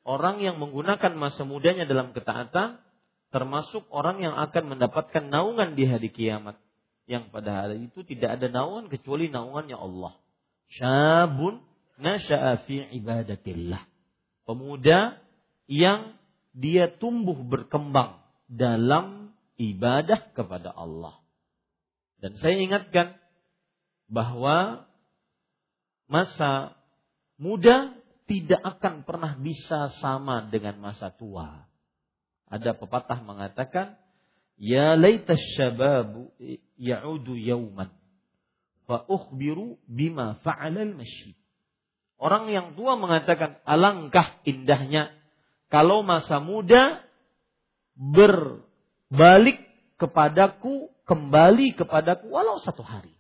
[0.03, 2.83] orang yang menggunakan masa mudanya dalam ketaatan
[3.31, 6.59] termasuk orang yang akan mendapatkan naungan di hari kiamat
[7.07, 10.19] yang pada hari itu tidak ada naungan kecuali naungannya Allah.
[10.75, 11.63] Syabun
[12.03, 13.83] nasya'a fi ibadatillah.
[14.47, 15.19] Pemuda
[15.71, 16.19] yang
[16.55, 21.19] dia tumbuh berkembang dalam ibadah kepada Allah.
[22.19, 23.19] Dan saya ingatkan
[24.11, 24.87] bahwa
[26.07, 26.79] masa
[27.37, 27.95] muda
[28.27, 31.67] tidak akan pernah bisa sama dengan masa tua.
[32.47, 33.99] Ada pepatah mengatakan
[34.57, 36.33] Ya laita syababu
[36.81, 37.93] ya'udu yauman
[38.89, 41.37] fa ukhbiru bima fa'ala al-masyid.
[42.17, 45.13] Orang yang tua mengatakan alangkah indahnya
[45.69, 47.05] kalau masa muda
[47.93, 49.61] berbalik
[50.01, 53.13] kepadaku, kembali kepadaku walau satu hari.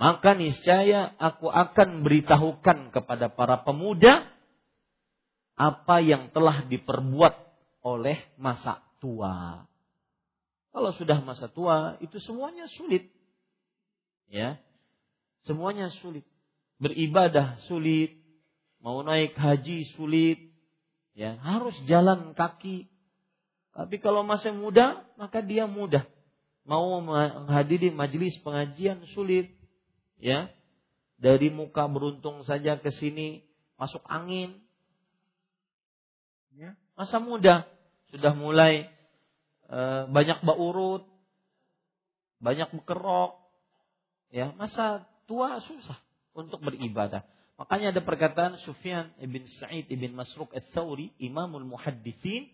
[0.00, 4.26] Maka niscaya aku akan beritahukan kepada para pemuda
[5.54, 7.36] apa yang telah diperbuat
[7.84, 9.69] oleh masa tua.
[10.70, 13.10] Kalau sudah masa tua, itu semuanya sulit.
[14.30, 14.62] Ya.
[15.42, 16.22] Semuanya sulit.
[16.78, 18.16] Beribadah sulit,
[18.78, 20.50] mau naik haji sulit,
[21.20, 22.88] Ya, harus jalan kaki.
[23.74, 26.06] Tapi kalau masih muda, maka dia mudah.
[26.66, 29.50] Mau menghadiri majelis pengajian sulit.
[30.16, 30.48] Ya.
[31.20, 33.44] Dari muka beruntung saja ke sini
[33.76, 34.56] masuk angin.
[36.56, 36.72] Ya.
[36.96, 37.68] Masa muda
[38.08, 38.88] sudah mulai
[40.10, 41.06] banyak baurut,
[42.42, 43.38] banyak bekerok.
[44.30, 45.98] Ya, masa tua susah
[46.34, 47.22] untuk beribadah.
[47.60, 52.48] Makanya ada perkataan Sufyan ibn Sa'id ibn Masruq al-Thawri, Imamul Muhaddithin,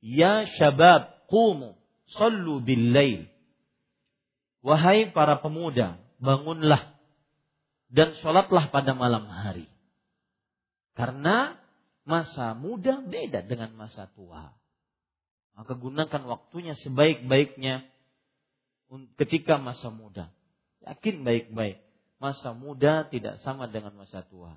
[0.00, 1.76] Ya syabab, qumu,
[2.16, 3.28] sallu bil lail.
[4.64, 6.96] Wahai para pemuda, bangunlah
[7.92, 9.68] dan sholatlah pada malam hari.
[10.96, 11.60] Karena
[12.08, 14.56] masa muda beda dengan masa tua.
[15.56, 17.88] Maka gunakan waktunya sebaik-baiknya
[19.16, 20.28] ketika masa muda.
[20.84, 21.80] Yakin baik-baik
[22.20, 24.56] masa muda tidak sama dengan masa tua.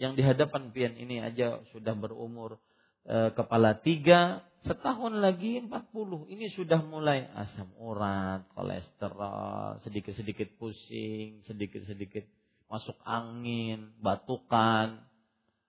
[0.00, 2.56] Yang di hadapan pian ini aja sudah berumur
[3.04, 6.24] e, kepala tiga, setahun lagi empat puluh.
[6.32, 12.24] Ini sudah mulai asam urat, kolesterol, sedikit-sedikit pusing, sedikit-sedikit
[12.72, 15.04] masuk angin, batukan.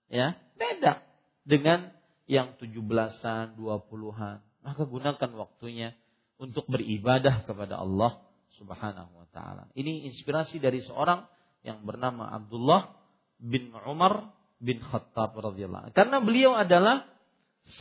[0.07, 1.03] Ya, beda
[1.43, 1.91] dengan
[2.27, 4.39] yang tujuh belasan, dua puluhan.
[4.61, 5.97] Maka gunakan waktunya
[6.37, 8.21] untuk beribadah kepada Allah
[8.57, 9.69] Subhanahu wa taala.
[9.73, 11.25] Ini inspirasi dari seorang
[11.61, 12.93] yang bernama Abdullah
[13.41, 17.09] bin Umar bin Khattab radhiyallahu Karena beliau adalah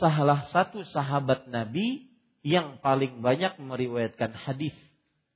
[0.01, 2.09] salah satu sahabat Nabi
[2.41, 4.73] yang paling banyak meriwayatkan hadis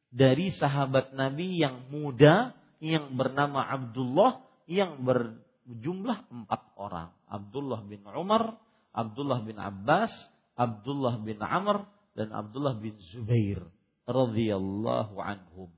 [0.10, 7.14] dari sahabat Nabi yang muda yang bernama Abdullah yang berjumlah empat orang.
[7.30, 8.58] Abdullah bin Umar,
[8.90, 10.10] Abdullah bin Abbas,
[10.56, 11.84] Abdullah bin Amr,
[12.16, 13.60] dan Abdullah bin Zubair
[14.08, 15.70] radhiyallahu anhum.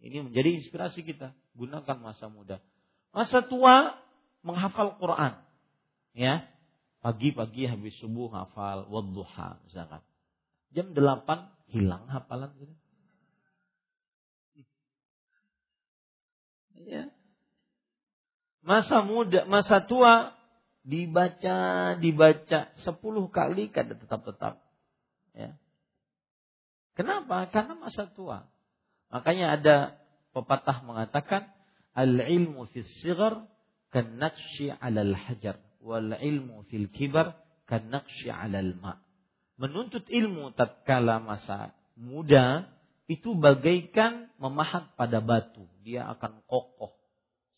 [0.00, 1.36] Ini menjadi inspirasi kita.
[1.58, 2.62] Gunakan masa muda.
[3.12, 3.98] Masa tua
[4.46, 5.36] menghafal Quran.
[6.16, 6.46] Ya.
[6.98, 10.02] Pagi-pagi habis subuh hafal wadduha misalkan.
[10.74, 12.74] Jam 8 hilang hafalan gitu.
[16.88, 17.10] Ya.
[18.62, 20.37] Masa muda, masa tua
[20.88, 21.58] dibaca,
[22.00, 24.64] dibaca 10 kali kada tetap-tetap.
[25.36, 25.52] Ya.
[26.96, 27.52] Kenapa?
[27.52, 28.48] Karena masa tua.
[29.12, 29.76] Makanya ada
[30.32, 31.52] pepatah mengatakan
[31.92, 33.44] al-ilmu fis sigar
[33.92, 37.36] kan 'alal hajar wal ilmu fil kibar
[37.68, 38.96] kan 'alal ma.
[39.60, 42.68] Menuntut ilmu tatkala masa muda
[43.08, 45.64] itu bagaikan memahat pada batu.
[45.82, 46.94] Dia akan kokoh.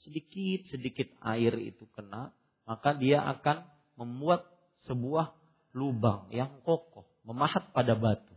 [0.00, 2.32] Sedikit-sedikit air itu kena,
[2.70, 3.66] maka dia akan
[3.98, 4.46] membuat
[4.86, 5.34] sebuah
[5.74, 8.30] lubang yang kokoh, memahat pada batu.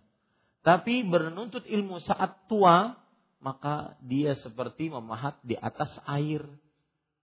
[0.65, 2.97] Tapi bernuntut ilmu saat tua,
[3.38, 6.41] maka dia seperti memahat di atas air.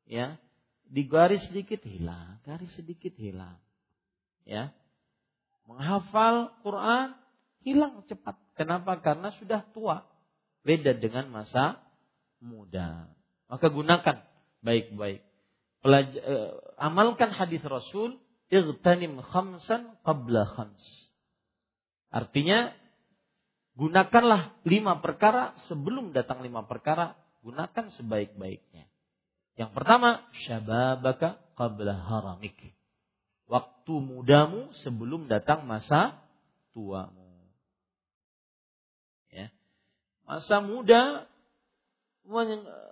[0.06, 0.38] Ya,
[0.86, 3.58] di garis sedikit hilang, garis sedikit hilang.
[4.46, 4.70] Ya,
[5.66, 7.18] menghafal Quran
[7.66, 8.38] hilang cepat.
[8.54, 9.02] Kenapa?
[9.02, 10.06] Karena sudah tua.
[10.62, 11.80] Beda dengan masa
[12.38, 13.10] muda.
[13.50, 14.16] Maka gunakan
[14.62, 15.29] baik-baik.
[15.80, 18.20] Eh, amalkan hadis Rasul,
[18.52, 20.84] igtanim khamsan qabla khams.
[22.10, 22.74] Artinya
[23.80, 27.16] Gunakanlah lima perkara sebelum datang lima perkara.
[27.40, 28.84] Gunakan sebaik-baiknya.
[29.56, 32.60] Yang pertama, syababaka qabla haramik.
[33.48, 36.20] Waktu mudamu sebelum datang masa
[36.76, 37.48] tuamu.
[39.32, 39.48] Ya.
[40.28, 41.24] Masa muda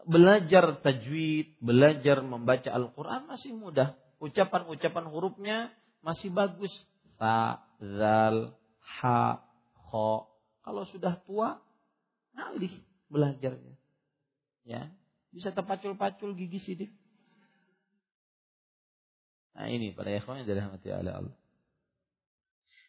[0.08, 3.94] belajar tajwid, belajar membaca Al-Quran masih mudah.
[4.18, 5.70] Ucapan-ucapan hurufnya
[6.02, 6.72] masih bagus.
[7.18, 8.54] Sa, zal,
[9.00, 9.42] ha,
[9.90, 10.26] kho,
[10.62, 11.58] kalau sudah tua,
[12.34, 12.74] ngalih
[13.10, 13.74] belajarnya.
[14.66, 14.92] Ya,
[15.34, 16.90] bisa terpacul-pacul gigi sidik.
[19.58, 21.36] Nah ini para ikhwan yang dirahmati oleh Allah.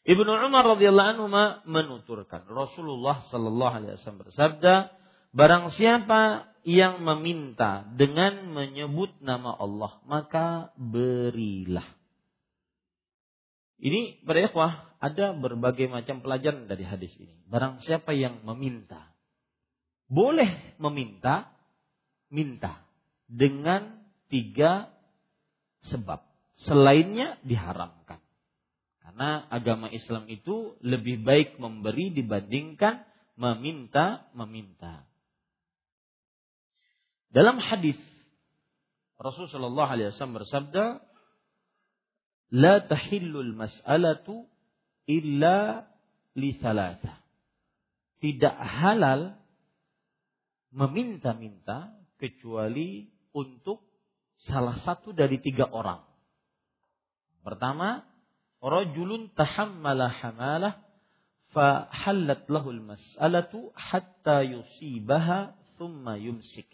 [0.06, 1.26] Ibnu Umar radhiyallahu anhu
[1.66, 4.74] menuturkan Rasulullah sallallahu alaihi wasallam bersabda,
[5.34, 11.86] barang siapa yang meminta dengan menyebut nama Allah, maka berilah.
[13.80, 17.40] Ini para ikhwah ada berbagai macam pelajaran dari hadis ini.
[17.48, 19.08] Barang siapa yang meminta,
[20.12, 21.48] boleh meminta,
[22.28, 22.84] minta
[23.30, 24.92] dengan tiga
[25.88, 26.28] sebab.
[26.60, 28.20] Selainnya diharamkan.
[29.00, 33.08] Karena agama Islam itu lebih baik memberi dibandingkan
[33.40, 35.08] meminta-meminta.
[37.30, 37.98] Dalam hadis
[39.20, 41.04] Rasulullah SAW bersabda,
[42.56, 44.48] "La tahillul mas'alatu
[45.10, 45.90] illa
[46.38, 47.20] li salasa.
[48.22, 49.34] Tidak halal
[50.76, 53.82] meminta-minta kecuali untuk
[54.46, 56.04] salah satu dari tiga orang.
[57.42, 58.04] Pertama,
[58.60, 60.84] rajulun tahammala hamalah
[61.56, 66.70] fahallat lahul mas'alatu hatta yusibaha thumma yumsik.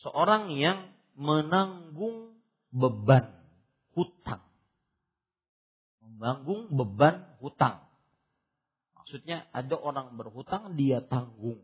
[0.00, 2.32] Seorang yang menanggung
[2.72, 3.28] beban
[3.92, 4.40] hutang.
[6.00, 7.84] Menanggung beban hutang.
[8.96, 11.60] Maksudnya ada orang berhutang dia tanggung.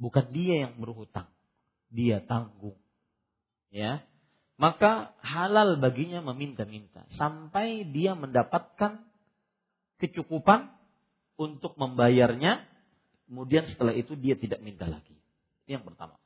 [0.00, 1.30] Bukan dia yang berhutang.
[1.92, 2.78] Dia tanggung.
[3.70, 4.02] Ya.
[4.58, 9.02] Maka halal baginya meminta-minta sampai dia mendapatkan
[10.02, 10.70] kecukupan
[11.38, 12.66] untuk membayarnya.
[13.30, 15.14] Kemudian setelah itu dia tidak minta lagi.
[15.66, 16.21] Yang pertama.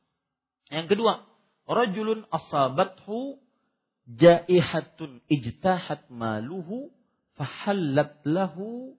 [0.71, 1.23] Yang kedua,
[1.67, 3.39] rajulun asabathu
[4.07, 6.91] jaihatun ijtahat maluhu
[7.39, 8.95] fahallat lahu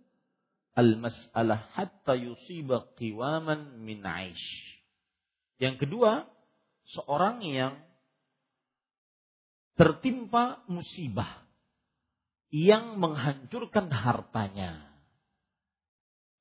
[0.78, 4.78] al-mas'alah hatta yusiba qiwaman min aish.
[5.58, 6.30] Yang kedua,
[6.94, 7.82] seorang yang
[9.76, 11.48] tertimpa musibah
[12.54, 14.88] yang menghancurkan hartanya.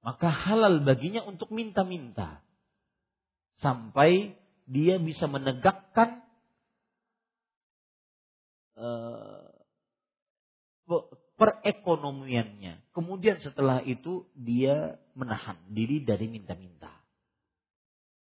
[0.06, 2.44] Maka halal baginya untuk minta-minta.
[3.58, 6.26] Sampai dia bisa menegakkan
[8.74, 9.46] uh,
[11.38, 12.90] perekonomiannya.
[12.90, 16.90] Kemudian setelah itu dia menahan diri dari minta-minta.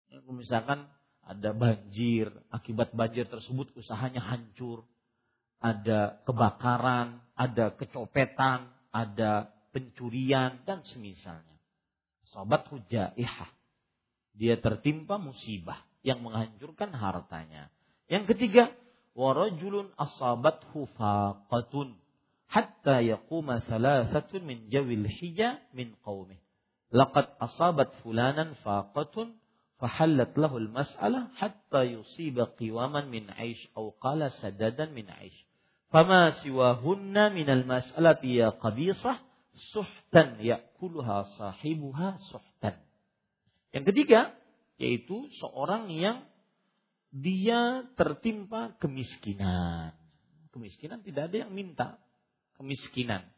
[0.09, 0.89] Ya, misalkan
[1.21, 4.89] ada banjir, akibat banjir tersebut usahanya hancur,
[5.61, 11.61] ada kebakaran, ada kecopetan, ada pencurian dan semisalnya.
[12.33, 13.53] Sobat hujaihah.
[14.31, 17.69] Dia tertimpa musibah yang menghancurkan hartanya.
[18.09, 18.65] Yang ketiga,
[19.15, 21.99] warajulun asabathu faqatun
[22.51, 26.41] hatta yaquma thalathatun min jawil hija min qaumih.
[26.91, 29.39] Laqad asabat fulanan faqatun
[29.79, 35.39] fahallat lahu al-mas'alah hatta yusiba qiwaman min aish aw qala sadadan min aish.
[35.95, 39.23] Fama siwahunna min al-mas'alati ya qabisah
[39.75, 42.79] suhtan ya'kuluha sahibuha suhtan.
[43.71, 44.35] Yang ketiga
[44.81, 46.25] yaitu seorang yang
[47.13, 49.93] dia tertimpa kemiskinan.
[50.51, 52.01] Kemiskinan tidak ada yang minta,
[52.57, 53.29] kemiskinan.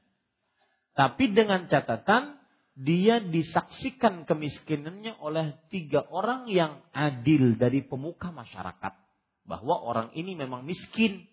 [0.94, 2.38] Tapi dengan catatan
[2.72, 8.94] dia disaksikan kemiskinannya oleh tiga orang yang adil dari pemuka masyarakat.
[9.42, 11.26] Bahwa orang ini memang miskin.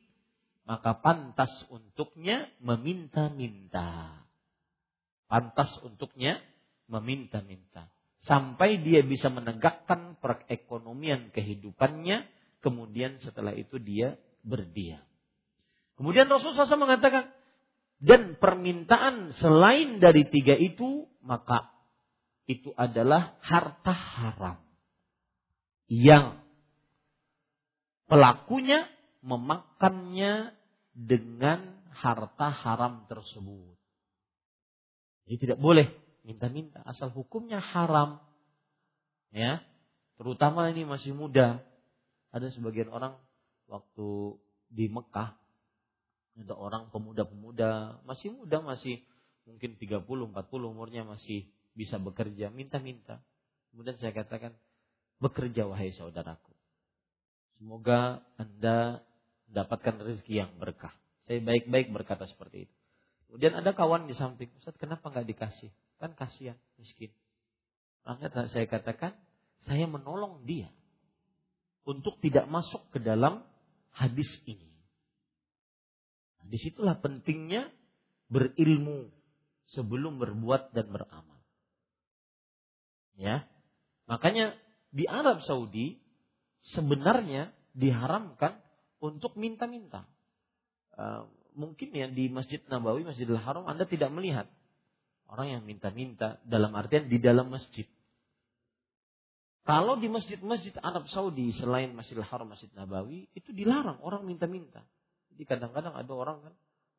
[0.65, 4.25] Maka pantas untuknya meminta-minta.
[5.29, 6.41] Pantas untuknya
[6.89, 7.89] meminta-minta.
[8.29, 12.29] Sampai dia bisa menegakkan perekonomian kehidupannya.
[12.61, 15.01] Kemudian setelah itu dia berdiam.
[15.97, 17.33] Kemudian Rasulullah SAW mengatakan,
[17.97, 21.73] dan permintaan selain dari tiga itu, maka
[22.45, 24.61] itu adalah harta haram.
[25.89, 26.37] Yang
[28.05, 28.85] pelakunya
[29.25, 30.53] memakannya
[30.93, 33.73] dengan harta haram tersebut.
[35.25, 38.21] Jadi tidak boleh minta-minta asal hukumnya haram.
[39.33, 39.65] Ya.
[40.21, 41.65] Terutama ini masih muda.
[42.29, 43.17] Ada sebagian orang
[43.65, 44.37] waktu
[44.69, 45.33] di Mekah
[46.39, 49.03] ada orang pemuda-pemuda, masih muda, masih
[49.43, 53.19] mungkin 30, 40 umurnya masih bisa bekerja, minta-minta.
[53.71, 54.55] Kemudian saya katakan,
[55.19, 56.55] bekerja wahai saudaraku.
[57.59, 59.03] Semoga Anda
[59.51, 60.95] dapatkan rezeki yang berkah.
[61.27, 62.75] Saya baik-baik berkata seperti itu.
[63.29, 65.69] Kemudian ada kawan di samping, Ustaz kenapa nggak dikasih?
[65.99, 67.11] Kan kasihan, miskin.
[68.07, 69.13] Maka saya katakan,
[69.67, 70.71] saya menolong dia
[71.83, 73.43] untuk tidak masuk ke dalam
[73.91, 74.71] hadis ini.
[76.39, 77.67] Nah, di situlah pentingnya
[78.31, 79.11] berilmu
[79.75, 81.39] sebelum berbuat dan beramal.
[83.19, 83.43] Ya,
[84.07, 84.55] makanya
[84.95, 85.99] di Arab Saudi
[86.71, 88.55] sebenarnya diharamkan
[89.03, 90.07] untuk minta-minta.
[90.95, 94.47] Uh, mungkin ya di Masjid Nabawi, Masjidil Haram Anda tidak melihat
[95.29, 97.85] orang yang minta-minta dalam artian di dalam masjid.
[99.69, 104.81] Kalau di masjid-masjid Arab Saudi selain Masjidil Haram, Masjid Nabawi itu dilarang orang minta-minta.
[105.29, 106.53] Jadi kadang-kadang ada orang kan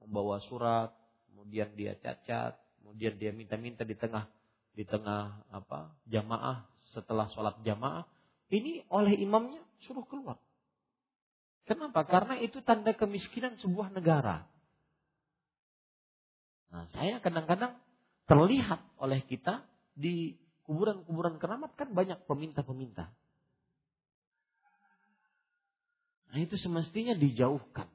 [0.07, 0.95] membawa surat,
[1.26, 4.31] kemudian dia cacat, kemudian dia minta-minta di tengah
[4.70, 6.62] di tengah apa jamaah
[6.95, 8.07] setelah sholat jamaah
[8.55, 10.39] ini oleh imamnya suruh keluar.
[11.66, 12.07] Kenapa?
[12.07, 14.47] Karena itu tanda kemiskinan sebuah negara.
[16.70, 17.74] Nah, saya kadang-kadang
[18.31, 19.66] terlihat oleh kita
[19.99, 23.11] di kuburan-kuburan keramat kan banyak peminta-peminta.
[26.31, 27.91] Nah, itu semestinya dijauhkan.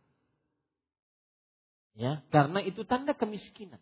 [1.95, 3.79] Ya, karena itu tanda kemiskinan.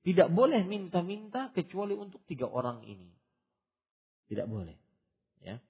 [0.00, 3.12] Tidak boleh minta-minta kecuali untuk tiga orang ini.
[4.32, 4.72] Tidak boleh.
[5.44, 5.60] Ya.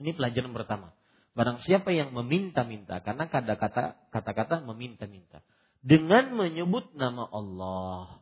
[0.00, 0.96] Ini pelajaran pertama.
[1.36, 5.44] Barang siapa yang meminta-minta karena kata-kata kata-kata meminta-minta
[5.88, 8.20] dengan menyebut nama Allah.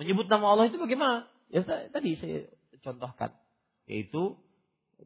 [0.00, 1.28] Menyebut nama Allah itu bagaimana?
[1.52, 2.48] Ya tadi saya
[2.80, 3.36] contohkan.
[3.84, 4.40] Yaitu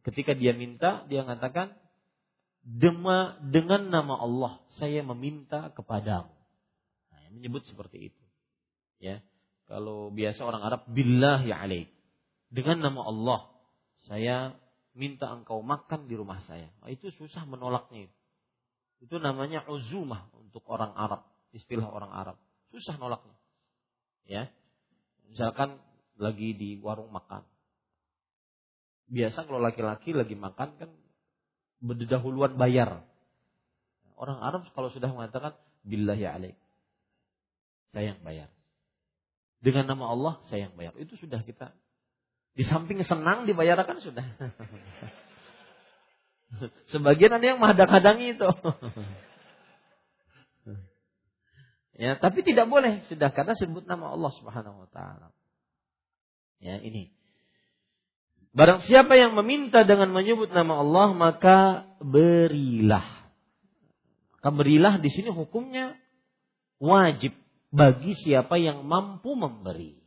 [0.07, 1.75] ketika dia minta, dia mengatakan,
[2.67, 6.35] Dema, dengan nama Allah saya meminta kepadamu.
[7.11, 8.25] Nah, menyebut seperti itu.
[8.99, 9.23] Ya,
[9.71, 11.91] kalau biasa orang Arab, billah ya alaik.
[12.51, 13.41] Dengan nama Allah
[14.07, 14.55] saya
[14.95, 16.71] minta engkau makan di rumah saya.
[16.83, 18.11] Nah, itu susah menolaknya.
[18.99, 21.23] Itu namanya uzumah untuk orang Arab,
[21.57, 22.37] istilah orang Arab.
[22.71, 23.37] Susah nolaknya.
[24.29, 24.53] Ya.
[25.33, 25.81] Misalkan
[26.21, 27.43] lagi di warung makan.
[29.09, 30.91] Biasa kalau laki-laki lagi makan kan
[31.81, 33.01] berdahuluan bayar.
[34.17, 36.57] Orang Arab kalau sudah mengatakan billahi alaik.
[37.97, 38.53] Saya yang bayar.
[39.63, 40.93] Dengan nama Allah saya yang bayar.
[41.01, 41.73] Itu sudah kita
[42.57, 44.25] di samping senang dibayarkan sudah.
[46.93, 48.49] Sebagian ada yang menghadang-hadangi itu.
[51.97, 55.32] ya, tapi tidak boleh sudah karena sebut nama Allah Subhanahu wa taala.
[56.61, 57.12] Ya, ini.
[58.57, 61.59] Barang siapa yang meminta dengan menyebut nama Allah maka
[62.01, 63.05] berilah.
[64.32, 65.92] Maka berilah di sini hukumnya
[66.80, 67.36] wajib
[67.68, 70.01] bagi siapa yang mampu memberi.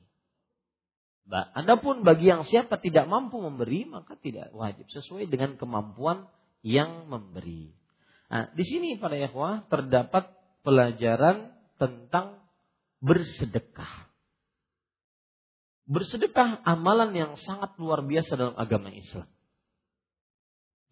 [1.30, 6.26] Adapun bagi yang siapa tidak mampu memberi maka tidak wajib sesuai dengan kemampuan
[6.66, 7.70] yang memberi.
[8.34, 10.34] Nah, di sini para ikhwah terdapat
[10.66, 12.44] pelajaran tentang
[13.00, 14.12] bersedekah.
[15.90, 19.26] Bersedekah amalan yang sangat luar biasa dalam agama Islam.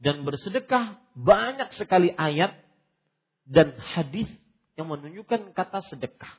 [0.02, 2.58] Dan bersedekah banyak sekali ayat
[3.46, 4.30] dan hadis
[4.74, 6.34] yang menunjukkan kata sedekah.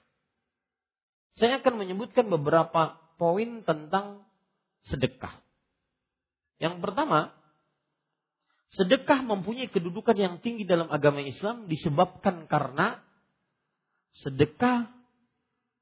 [1.38, 4.26] Saya akan menyebutkan beberapa poin tentang
[4.86, 5.38] sedekah.
[6.59, 7.30] Yang pertama,
[8.74, 13.03] sedekah mempunyai kedudukan yang tinggi dalam agama Islam disebabkan karena
[14.12, 14.88] sedekah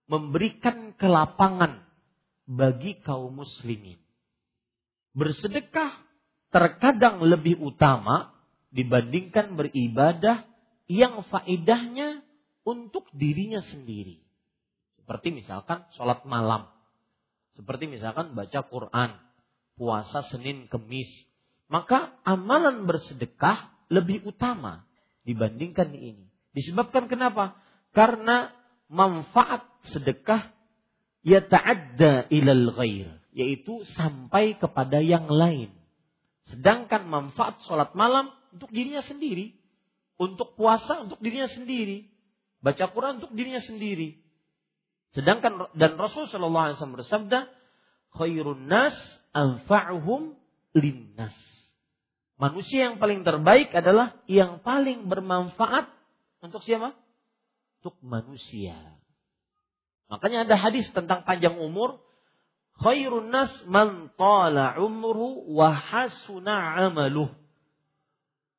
[0.07, 1.83] memberikan kelapangan
[2.47, 3.99] bagi kaum muslimin.
[5.17, 5.99] Bersedekah
[6.55, 8.31] terkadang lebih utama
[8.71, 10.47] dibandingkan beribadah
[10.87, 12.23] yang faedahnya
[12.63, 14.23] untuk dirinya sendiri.
[15.01, 16.71] Seperti misalkan sholat malam.
[17.57, 19.11] Seperti misalkan baca Quran,
[19.79, 21.09] puasa Senin Kemis.
[21.67, 24.87] Maka amalan bersedekah lebih utama
[25.27, 26.31] dibandingkan ini.
[26.55, 27.59] Disebabkan kenapa?
[27.97, 28.53] Karena
[28.93, 30.53] manfaat sedekah
[31.25, 33.09] ya ta'adda ilal ghair.
[33.33, 35.73] Yaitu sampai kepada yang lain.
[36.53, 39.57] Sedangkan manfaat sholat malam untuk dirinya sendiri.
[40.21, 42.05] Untuk puasa untuk dirinya sendiri.
[42.61, 44.21] Baca Quran untuk dirinya sendiri.
[45.17, 47.49] Sedangkan dan Rasul Shallallahu Alaihi bersabda,
[48.13, 48.97] khairun nas
[49.33, 50.37] anfa'uhum
[50.77, 51.37] linnas.
[52.37, 55.89] Manusia yang paling terbaik adalah yang paling bermanfaat
[56.45, 56.93] untuk siapa?
[57.87, 58.75] Untuk manusia.
[60.11, 62.03] Makanya ada hadis tentang panjang umur.
[62.83, 67.31] Khairun nas man tala umru wa hasuna amaluh.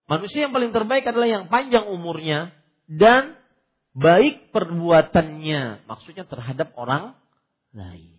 [0.08, 2.56] Manusia yang paling terbaik adalah yang panjang umurnya
[2.88, 3.36] dan
[3.92, 7.12] baik perbuatannya, maksudnya terhadap orang
[7.76, 8.16] lain.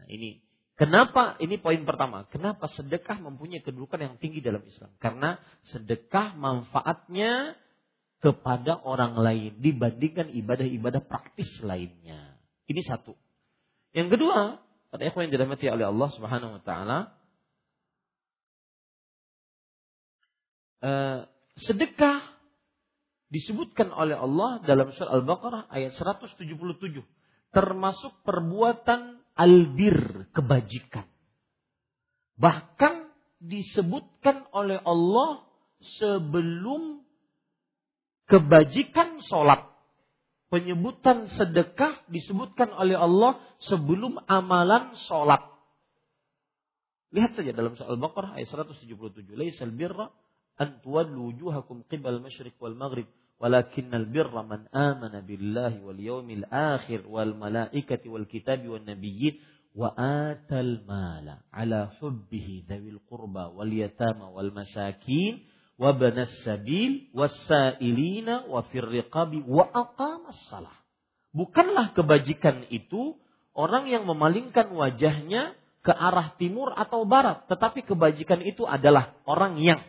[0.00, 0.40] Nah, ini
[0.80, 4.88] kenapa ini poin pertama, kenapa sedekah mempunyai kedudukan yang tinggi dalam Islam?
[4.96, 5.36] Karena
[5.68, 7.60] sedekah manfaatnya
[8.22, 12.38] kepada orang lain dibandingkan ibadah-ibadah praktis lainnya.
[12.70, 13.18] Ini satu.
[13.90, 14.62] Yang kedua,
[14.94, 16.98] pada ikhwan yang dirahmati oleh Allah Subhanahu wa taala,
[20.86, 21.26] eh,
[21.58, 22.32] sedekah
[23.32, 26.46] disebutkan oleh Allah dalam surah Al-Baqarah ayat 177
[27.52, 31.08] termasuk perbuatan albir kebajikan
[32.36, 33.08] bahkan
[33.40, 35.48] disebutkan oleh Allah
[35.98, 37.01] sebelum
[38.32, 39.68] kebajikan sholat.
[40.48, 45.52] Penyebutan sedekah disebutkan oleh Allah sebelum amalan sholat.
[47.12, 50.08] Lihat saja dalam surah Al-Baqarah ayat 177 laisal birra
[50.56, 53.04] an tuwallu wujuhakum qibal masyriq wal maghrib
[53.36, 59.40] walakinnal birra man amana billahi wal yawmil akhir wal malaikati wal kitabi wan nabiyyin
[59.76, 65.40] wa atal mala ala hubbihi dzawil qurba wal yatama wal masakin
[65.80, 70.76] wa banas sabil was sailina wa fir riqabi wa aqamas salah
[71.32, 73.16] bukanlah kebajikan itu
[73.56, 79.80] orang yang memalingkan wajahnya ke arah timur atau barat tetapi kebajikan itu adalah orang yang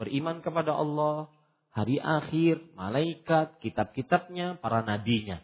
[0.00, 1.28] beriman kepada Allah
[1.72, 5.40] hari akhir, malaikat, kitab-kitabnya, para nabinya.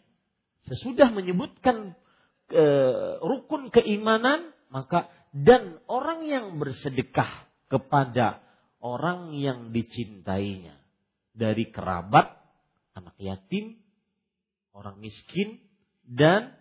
[0.68, 1.96] Sesudah menyebutkan
[2.52, 2.64] e,
[3.24, 8.44] rukun keimanan, maka dan orang yang bersedekah kepada
[8.78, 10.78] orang yang dicintainya
[11.34, 12.34] dari kerabat,
[12.94, 13.78] anak yatim,
[14.74, 15.62] orang miskin
[16.06, 16.54] dan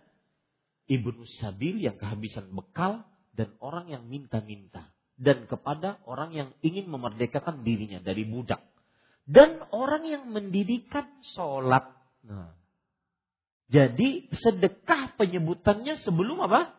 [0.90, 7.66] ibnu sabil yang kehabisan bekal dan orang yang minta-minta dan kepada orang yang ingin memerdekakan
[7.66, 8.62] dirinya dari budak
[9.28, 11.84] dan orang yang mendirikan sholat.
[12.24, 12.56] Nah,
[13.68, 16.72] jadi sedekah penyebutannya sebelum apa?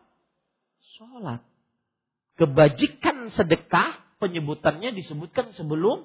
[0.98, 1.46] Sholat.
[2.34, 6.04] Kebajikan sedekah penyebutannya disebutkan sebelum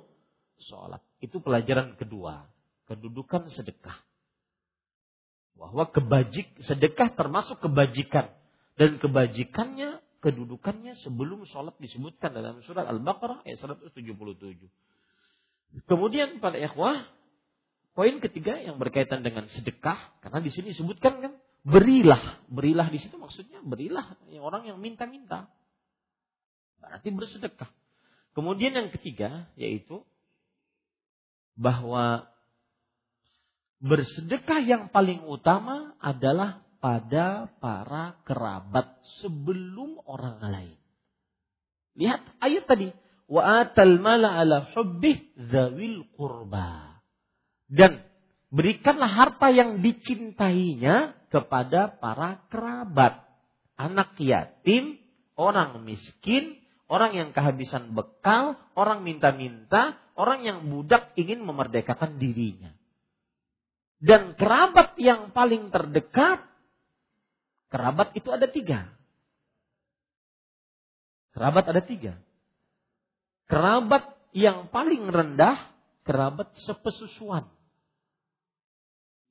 [0.64, 1.04] sholat.
[1.20, 2.48] Itu pelajaran kedua.
[2.88, 4.00] Kedudukan sedekah.
[5.60, 8.32] Bahwa kebajik, sedekah termasuk kebajikan.
[8.76, 13.96] Dan kebajikannya, kedudukannya sebelum sholat disebutkan dalam surat Al-Baqarah ayat 177.
[15.88, 17.04] Kemudian pada ikhwah,
[17.96, 21.34] poin ketiga yang berkaitan dengan sedekah, karena di sini disebutkan kan,
[21.68, 22.40] berilah.
[22.48, 25.48] Berilah di situ maksudnya berilah orang yang minta-minta.
[26.80, 27.72] Berarti bersedekah.
[28.36, 30.04] Kemudian yang ketiga yaitu
[31.56, 32.28] bahwa
[33.80, 40.78] bersedekah yang paling utama adalah pada para kerabat sebelum orang lain.
[41.96, 42.92] Lihat ayat tadi,
[43.32, 47.00] wa atal mala ala hubbih zawil qurba.
[47.72, 48.04] Dan
[48.52, 53.24] berikanlah harta yang dicintainya kepada para kerabat,
[53.80, 55.00] anak yatim,
[55.40, 62.74] orang miskin, orang yang kehabisan bekal, orang minta-minta, orang yang budak ingin memerdekakan dirinya.
[63.98, 66.46] Dan kerabat yang paling terdekat,
[67.74, 68.92] kerabat itu ada tiga.
[71.34, 72.14] Kerabat ada tiga.
[73.50, 75.74] Kerabat yang paling rendah,
[76.06, 77.50] kerabat sepesusuan.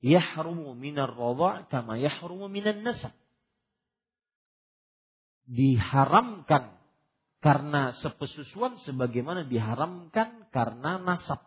[0.03, 3.15] Yahrumu minar radha' kama yahrumu minan nasab.
[5.49, 6.74] Diharamkan
[7.45, 11.45] karena sepesusuan sebagaimana diharamkan karena nasab.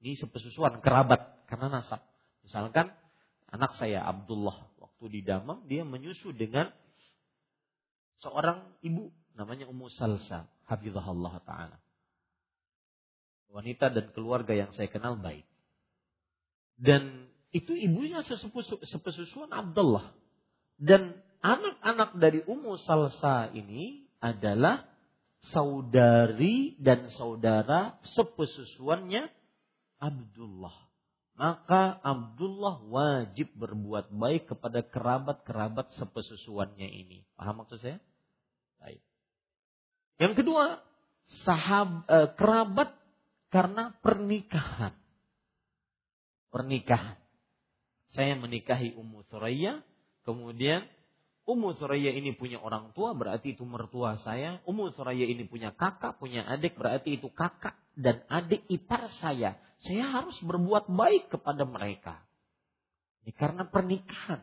[0.00, 2.00] Ini sepesusuan kerabat karena nasab.
[2.40, 2.88] Misalkan
[3.52, 6.72] anak saya Abdullah waktu di Damam dia menyusu dengan
[8.24, 11.76] seorang ibu namanya Ummu Salsa, hafizahullah taala.
[13.52, 15.44] Wanita dan keluarga yang saya kenal baik.
[16.80, 18.24] Dan itu ibunya
[18.88, 20.16] sepesusuan Abdullah.
[20.80, 21.12] Dan
[21.44, 24.93] anak-anak dari Ummu Salsa ini adalah
[25.52, 29.28] saudari dan saudara sepesusuannya
[30.00, 30.76] Abdullah.
[31.34, 37.26] Maka Abdullah wajib berbuat baik kepada kerabat-kerabat sepesusuannya ini.
[37.34, 37.98] Paham maksud saya?
[38.78, 39.02] Baik.
[40.22, 40.78] Yang kedua,
[41.42, 42.94] sahab eh, kerabat
[43.50, 44.94] karena pernikahan.
[46.54, 47.18] Pernikahan.
[48.14, 49.82] Saya menikahi Ummu Suraya,
[50.22, 50.86] kemudian
[51.44, 54.64] Ummu Suraya ini punya orang tua berarti itu mertua saya.
[54.64, 59.60] Ummu Suraya ini punya kakak, punya adik berarti itu kakak dan adik ipar saya.
[59.84, 62.24] Saya harus berbuat baik kepada mereka.
[63.24, 64.40] Ini karena pernikahan.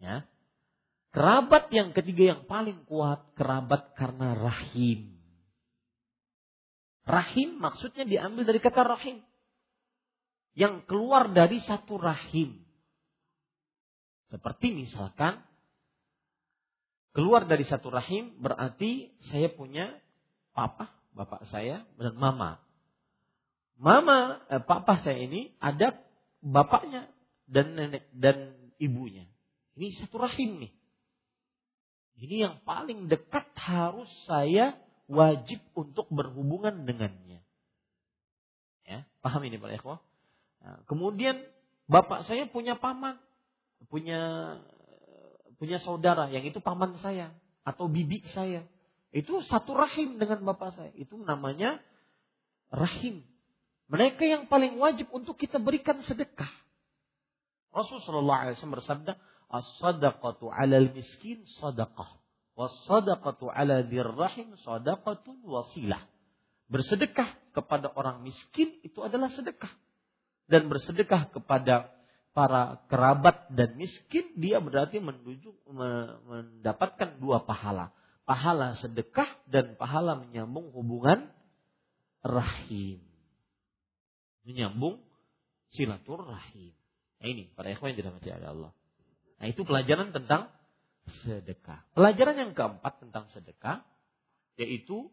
[0.00, 0.24] Ya.
[1.12, 5.12] Kerabat yang ketiga yang paling kuat, kerabat karena rahim.
[7.04, 9.20] Rahim maksudnya diambil dari kata rahim.
[10.56, 12.64] Yang keluar dari satu rahim.
[14.32, 15.49] Seperti misalkan
[17.16, 19.98] keluar dari satu rahim berarti saya punya
[20.54, 22.62] papa, bapak saya dan mama.
[23.80, 25.96] Mama, eh, papa saya ini ada
[26.44, 27.08] bapaknya
[27.48, 29.24] dan nenek dan ibunya.
[29.76, 30.72] Ini satu rahim nih.
[32.20, 34.76] Ini yang paling dekat harus saya
[35.08, 37.40] wajib untuk berhubungan dengannya.
[38.84, 39.96] Ya, paham ini Pak Eko?
[40.60, 41.40] Nah, kemudian
[41.88, 43.16] bapak saya punya paman,
[43.88, 44.20] punya
[45.60, 47.36] punya saudara yang itu paman saya
[47.68, 48.64] atau bibi saya.
[49.12, 50.90] Itu satu rahim dengan bapak saya.
[50.96, 51.76] Itu namanya
[52.72, 53.20] rahim.
[53.92, 56.48] Mereka yang paling wajib untuk kita berikan sedekah.
[57.74, 59.12] Rasulullah SAW bersabda,
[59.50, 62.06] As-sadaqatu alal miskin sadaqah.
[62.54, 66.06] Was-sadaqatu ala dirrahim sadaqatun wasilah.
[66.70, 69.70] Bersedekah kepada orang miskin itu adalah sedekah.
[70.46, 71.90] Dan bersedekah kepada
[72.30, 75.66] para kerabat dan miskin, dia berarti menuju
[76.24, 77.90] mendapatkan dua pahala.
[78.22, 81.26] Pahala sedekah dan pahala menyambung hubungan
[82.22, 83.02] rahim.
[84.46, 85.02] Menyambung
[85.74, 86.74] silaturahim.
[87.20, 88.72] Nah ini para ikhwan yang dirahmati oleh Allah.
[89.42, 90.48] Nah itu pelajaran tentang
[91.26, 91.82] sedekah.
[91.92, 93.82] Pelajaran yang keempat tentang sedekah
[94.54, 95.10] yaitu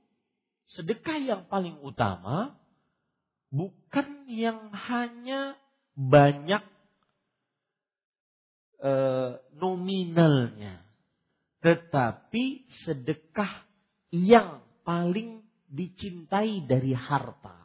[0.67, 2.59] sedekah yang paling utama
[3.49, 5.55] bukan yang hanya
[5.95, 6.61] banyak
[8.77, 8.91] e,
[9.57, 10.81] nominalnya,
[11.61, 13.67] tetapi sedekah
[14.13, 17.57] yang paling dicintai dari harta.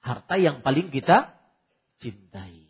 [0.00, 1.36] Harta yang paling kita
[2.00, 2.66] cintai.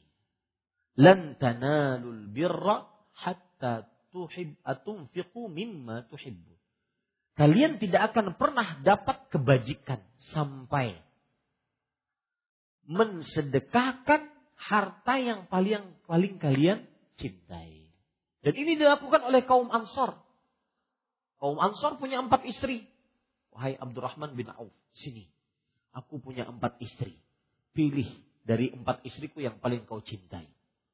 [1.00, 2.84] Lan tanalul birra
[3.16, 6.54] hatta tuhib atunfiqu mimma tuhibbu.
[7.38, 10.02] Kalian tidak akan pernah dapat kebajikan
[10.34, 10.98] sampai
[12.90, 14.28] mensedekahkan
[14.60, 16.84] harta yang paling paling kalian
[17.16, 17.88] cintai.
[18.40, 20.16] Dan ini dilakukan oleh kaum Ansor.
[21.40, 22.84] Kaum Ansor punya empat istri.
[23.52, 25.28] Wahai Abdurrahman bin Auf, sini.
[25.96, 27.16] Aku punya empat istri.
[27.72, 28.08] Pilih
[28.44, 30.48] dari empat istriku yang paling kau cintai.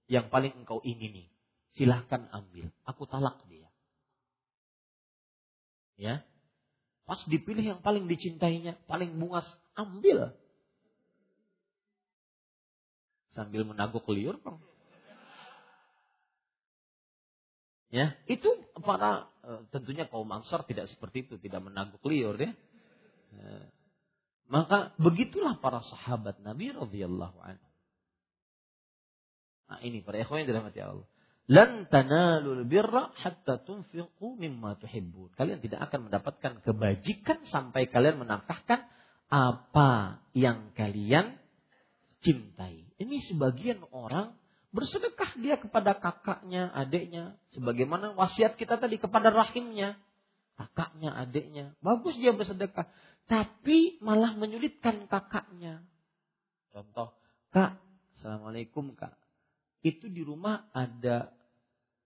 [0.07, 1.27] Yang paling engkau ingini.
[1.75, 2.71] Silahkan ambil.
[2.87, 3.69] Aku talak dia.
[5.99, 6.15] Ya.
[7.07, 9.47] Pas dipilih yang paling dicintainya, paling bungas,
[9.79, 10.35] ambil.
[13.37, 14.41] Sambil menaguk liur.
[17.93, 18.49] Ya, itu
[18.83, 22.51] para e, tentunya kaum Ansar tidak seperti itu, tidak menaguk liur ya.
[23.31, 23.41] E,
[24.49, 27.69] maka begitulah para sahabat Nabi radhiyallahu anhu.
[29.67, 31.07] Nah, ini para ikhwan yang dirahmati Allah.
[31.47, 35.31] Lan tanalul birra hatta tunfiqu mimma tuhibbun.
[35.39, 38.83] Kalian tidak akan mendapatkan kebajikan sampai kalian menafkahkan
[39.31, 41.39] apa yang kalian
[42.27, 42.83] cintai.
[42.99, 44.35] Ini sebagian orang
[44.75, 49.95] bersedekah dia kepada kakaknya, adiknya, sebagaimana wasiat kita tadi kepada rahimnya,
[50.59, 51.65] kakaknya, adiknya.
[51.79, 52.91] Bagus dia bersedekah,
[53.31, 55.87] tapi malah menyulitkan kakaknya.
[56.75, 57.15] Contoh,
[57.55, 57.79] Kak,
[58.19, 59.15] Assalamualaikum Kak.
[59.87, 61.31] Itu di rumah ada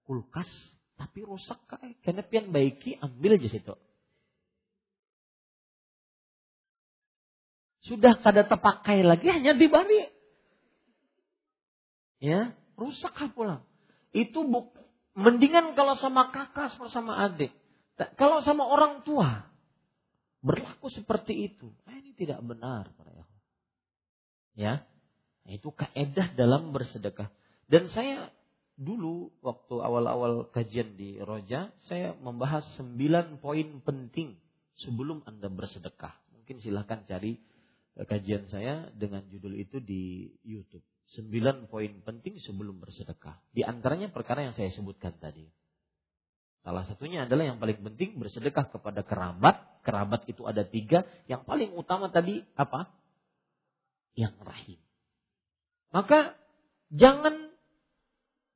[0.05, 0.51] kulkas
[1.01, 3.73] tapi rusak kae karena pian baiki ambil aja situ
[7.87, 10.05] sudah kada terpakai lagi hanya dibari
[12.21, 13.65] ya rusak pulang
[14.11, 14.75] itu buk,
[15.15, 17.55] mendingan kalau sama kakak sama adik.
[18.19, 19.47] Kalau sama orang tua
[20.41, 21.69] berlaku seperti itu.
[21.85, 23.13] Nah, ini tidak benar para
[24.59, 24.83] ya
[25.47, 27.31] nah, itu kaedah dalam bersedekah.
[27.71, 28.35] Dan saya
[28.75, 34.35] dulu waktu awal-awal kajian di Roja, saya membahas sembilan poin penting
[34.81, 36.13] sebelum Anda bersedekah.
[36.35, 37.39] Mungkin silahkan cari
[38.07, 40.85] kajian saya dengan judul itu di YouTube.
[41.11, 43.41] Sembilan poin penting sebelum bersedekah.
[43.51, 45.51] Di antaranya perkara yang saya sebutkan tadi.
[46.63, 49.83] Salah satunya adalah yang paling penting bersedekah kepada kerabat.
[49.83, 51.03] Kerabat itu ada tiga.
[51.27, 52.93] Yang paling utama tadi apa?
[54.15, 54.81] Yang rahim.
[55.91, 56.39] Maka
[56.95, 57.51] jangan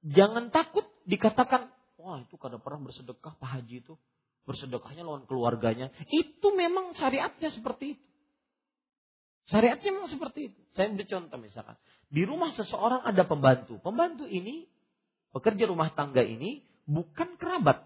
[0.05, 3.97] Jangan takut dikatakan, wah itu kada pernah bersedekah Pak Haji itu.
[4.45, 5.89] Bersedekahnya lawan keluarganya.
[6.13, 8.05] Itu memang syariatnya seperti itu.
[9.53, 10.61] Syariatnya memang seperti itu.
[10.73, 11.77] Saya beri contoh misalkan.
[12.09, 13.77] Di rumah seseorang ada pembantu.
[13.85, 14.65] Pembantu ini,
[15.37, 17.85] pekerja rumah tangga ini bukan kerabat.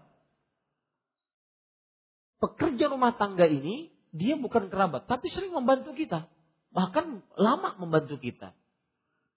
[2.39, 5.03] Pekerja rumah tangga ini, dia bukan kerabat.
[5.03, 6.31] Tapi sering membantu kita.
[6.71, 8.55] Bahkan lama membantu kita.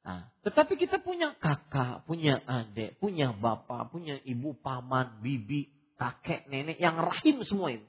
[0.02, 6.78] Nah, tetapi kita punya kakak, punya adik, punya bapak, punya ibu, paman, bibi, kakek, nenek
[6.82, 7.86] yang rahim semua itu.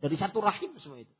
[0.00, 1.12] Dari satu rahim semua itu.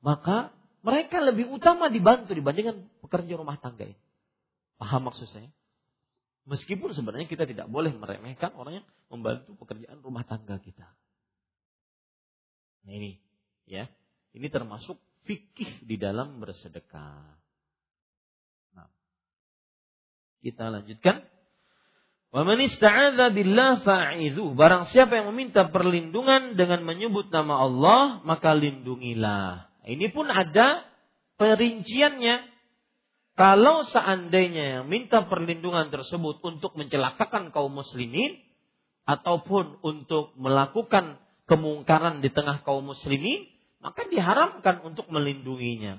[0.00, 4.02] Maka mereka lebih utama dibantu dibandingkan pekerja rumah tangga ini.
[4.76, 5.46] Paham maksud saya?
[6.42, 10.90] Meskipun sebenarnya kita tidak boleh meremehkan orang yang membantu pekerjaan rumah tangga kita.
[12.82, 13.14] Nah ini,
[13.62, 13.86] ya,
[14.34, 17.42] ini termasuk fikih di dalam bersedekah.
[20.42, 21.22] Kita lanjutkan.
[22.34, 24.58] Wa man ista'adza billah fa'idhu.
[24.58, 29.71] Barang siapa yang meminta perlindungan dengan menyebut nama Allah, maka lindungilah.
[29.82, 30.86] Ini pun ada
[31.38, 32.50] perinciannya.
[33.32, 38.36] Kalau seandainya minta perlindungan tersebut untuk mencelakakan kaum muslimin
[39.08, 41.16] ataupun untuk melakukan
[41.48, 43.48] kemungkaran di tengah kaum muslimin,
[43.82, 45.98] maka diharamkan untuk melindunginya.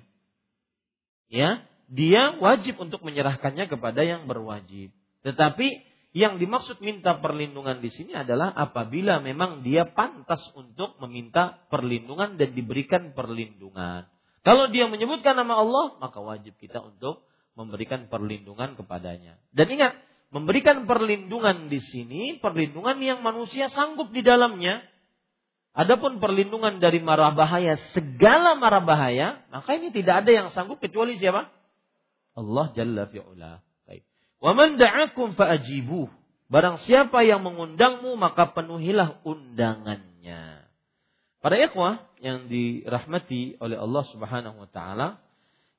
[1.28, 4.94] Ya, dia wajib untuk menyerahkannya kepada yang berwajib.
[5.26, 12.38] Tetapi yang dimaksud minta perlindungan di sini adalah apabila memang dia pantas untuk meminta perlindungan
[12.38, 14.06] dan diberikan perlindungan.
[14.46, 17.26] Kalau dia menyebutkan nama Allah, maka wajib kita untuk
[17.58, 19.42] memberikan perlindungan kepadanya.
[19.50, 19.98] Dan ingat,
[20.30, 24.86] memberikan perlindungan di sini perlindungan yang manusia sanggup di dalamnya.
[25.74, 31.18] Adapun perlindungan dari marah bahaya, segala marah bahaya, maka ini tidak ada yang sanggup kecuali
[31.18, 31.50] siapa?
[32.38, 33.73] Allah Jalla fi'ula.
[34.44, 34.52] Baik.
[34.52, 36.12] Wa man da'akum fa'ajibuh.
[36.52, 40.68] Barang siapa yang mengundangmu maka penuhilah undangannya.
[41.40, 45.24] Para ikhwah yang dirahmati oleh Allah Subhanahu wa taala,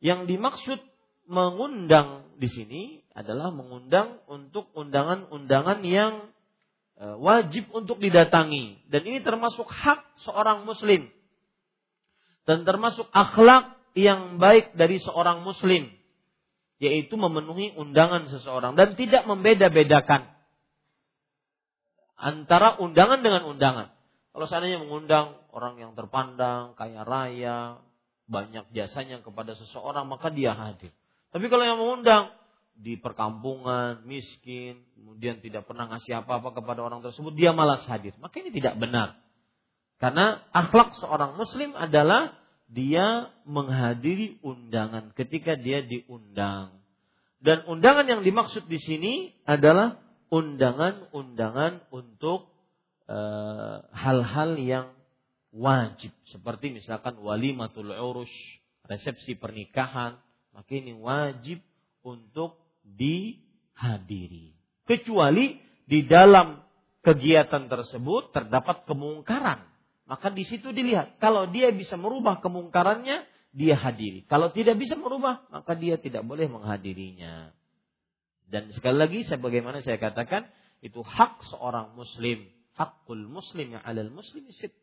[0.01, 0.81] yang dimaksud
[1.29, 2.83] mengundang di sini
[3.17, 6.29] adalah mengundang untuk undangan-undangan yang
[7.01, 11.09] e, wajib untuk didatangi dan ini termasuk hak seorang muslim
[12.45, 15.89] dan termasuk akhlak yang baik dari seorang muslim
[16.83, 20.35] yaitu memenuhi undangan seseorang dan tidak membeda-bedakan
[22.19, 23.93] antara undangan dengan undangan.
[24.35, 27.79] Kalau seandainya mengundang orang yang terpandang, kaya raya,
[28.27, 30.91] banyak jasanya kepada seseorang, maka dia hadir.
[31.31, 32.35] Tapi kalau yang mengundang
[32.75, 38.17] di perkampungan, miskin, kemudian tidak pernah ngasih apa-apa kepada orang tersebut, dia malas hadir.
[38.19, 39.15] Maka ini tidak benar.
[40.03, 42.35] Karena akhlak seorang muslim adalah
[42.75, 46.75] dia menghadiri undangan ketika dia diundang.
[47.39, 49.15] Dan undangan yang dimaksud di sini
[49.47, 50.03] adalah
[50.35, 52.51] undangan-undangan untuk
[53.07, 54.87] eh, hal-hal yang
[55.55, 58.33] wajib seperti misalkan walimatul urus,
[58.91, 60.19] resepsi pernikahan,
[60.51, 61.63] maka ini wajib
[62.03, 64.51] untuk dihadiri.
[64.85, 66.65] Kecuali di dalam
[67.05, 69.74] kegiatan tersebut terdapat kemungkaran.
[70.05, 73.25] Maka di situ dilihat kalau dia bisa merubah kemungkarannya,
[73.55, 74.27] dia hadiri.
[74.29, 77.55] Kalau tidak bisa merubah, maka dia tidak boleh menghadirinya.
[78.45, 80.45] Dan sekali lagi sebagaimana saya katakan,
[80.85, 82.45] itu hak seorang muslim,
[82.77, 84.77] hakul muslim yang alal muslim sit.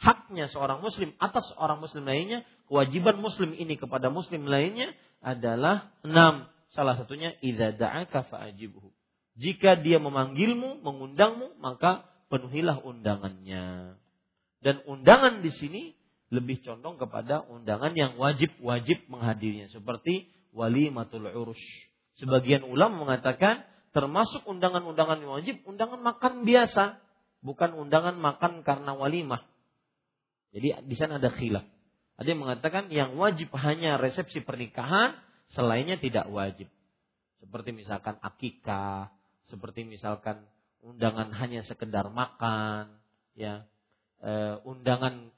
[0.00, 6.48] Haknya seorang muslim atas seorang muslim lainnya, kewajiban muslim ini kepada muslim lainnya adalah enam.
[6.74, 8.90] Salah satunya idza da'aka fa'ajibhu.
[9.38, 13.98] Jika dia memanggilmu, mengundangmu, maka penuhilah undangannya.
[14.64, 15.92] Dan undangan di sini
[16.32, 21.60] lebih condong kepada undangan yang wajib-wajib menghadirinya seperti walimatul urus.
[22.16, 26.96] Sebagian ulama mengatakan termasuk undangan-undangan yang wajib undangan makan biasa,
[27.44, 29.44] bukan undangan makan karena walimah.
[30.56, 31.68] Jadi di sana ada khilaf.
[32.16, 35.18] Ada yang mengatakan yang wajib hanya resepsi pernikahan,
[35.52, 36.72] selainnya tidak wajib.
[37.42, 39.12] Seperti misalkan akikah,
[39.50, 40.40] seperti misalkan
[40.80, 42.96] undangan hanya sekedar makan,
[43.34, 43.66] ya,
[44.24, 44.32] e,
[44.64, 45.28] undangan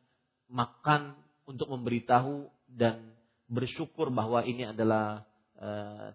[0.46, 3.10] makan untuk memberitahu dan
[3.50, 5.26] bersyukur bahwa ini adalah
[5.58, 5.68] e,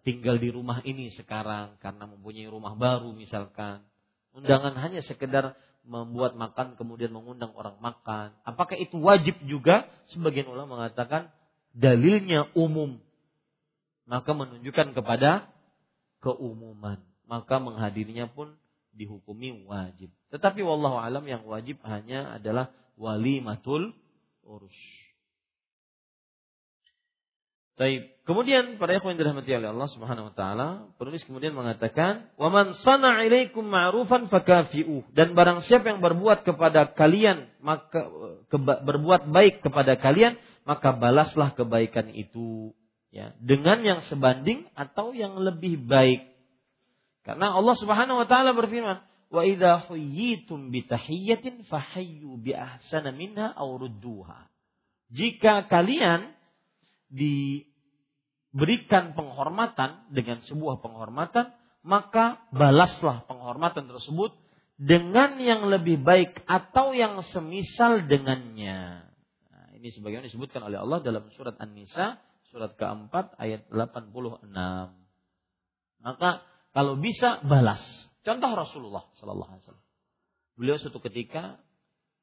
[0.07, 3.83] tinggal di rumah ini sekarang karena mempunyai rumah baru misalkan.
[4.31, 8.31] Undangan hanya sekedar membuat makan kemudian mengundang orang makan.
[8.47, 9.91] Apakah itu wajib juga?
[10.13, 11.27] Sebagian ulama mengatakan
[11.75, 13.01] dalilnya umum.
[14.07, 15.51] Maka menunjukkan kepada
[16.23, 17.01] keumuman.
[17.27, 18.55] Maka menghadirinya pun
[18.95, 20.11] dihukumi wajib.
[20.31, 23.95] Tetapi wallahu alam yang wajib hanya adalah walimatul
[24.45, 24.75] urus.
[27.81, 28.13] Baik.
[28.29, 30.67] Kemudian para ikhwan dirahmati oleh Allah Subhanahu wa taala,
[31.01, 36.93] penulis kemudian mengatakan, "Wa man sana ilaikum ma'rufan fakafi'u." Dan barang siapa yang berbuat kepada
[36.93, 38.05] kalian, maka
[38.85, 42.77] berbuat baik kepada kalian, maka balaslah kebaikan itu
[43.09, 46.30] ya, dengan yang sebanding atau yang lebih baik.
[47.21, 53.53] Karena Allah Subhanahu wa taala berfirman, "Wa idza huyyitum bi tahiyyatin fahayyu bi ahsana minha
[53.53, 54.49] aw rudduha."
[55.11, 56.33] Jika kalian
[57.11, 57.67] di
[58.51, 61.51] berikan penghormatan dengan sebuah penghormatan,
[61.83, 64.35] maka balaslah penghormatan tersebut
[64.81, 69.05] dengan yang lebih baik atau yang semisal dengannya.
[69.51, 72.17] Nah, ini sebagaimana disebutkan oleh Allah dalam surat An-Nisa
[72.51, 74.11] surat keempat ayat 86.
[76.01, 77.81] Maka kalau bisa balas.
[78.21, 79.87] Contoh Rasulullah Sallallahu Alaihi Wasallam.
[80.55, 81.57] Beliau suatu ketika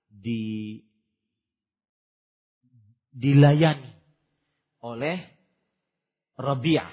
[0.09, 0.79] di
[3.13, 3.93] dilayani
[4.85, 5.19] oleh
[6.39, 6.93] Rabi'ah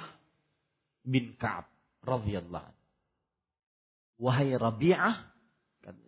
[1.05, 1.69] bin Ka'ab
[2.01, 2.73] radhiyallahu
[4.15, 5.15] Wahai Rabi'ah,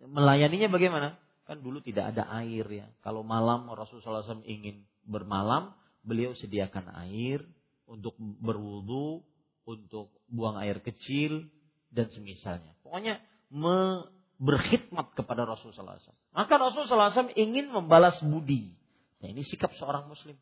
[0.08, 1.20] melayaninya bagaimana?
[1.44, 2.86] Kan dulu tidak ada air ya.
[3.04, 7.44] Kalau malam Rasulullah SAW ingin bermalam, beliau sediakan air
[7.84, 9.27] untuk berwudu,
[9.68, 11.44] untuk buang air kecil
[11.92, 12.72] dan semisalnya.
[12.80, 13.20] Pokoknya
[13.52, 14.08] me,
[14.40, 16.16] berkhidmat kepada Rasulullah SAW.
[16.32, 18.72] Maka Rasulullah SAW ingin membalas budi.
[19.20, 20.40] Nah ini sikap seorang muslim.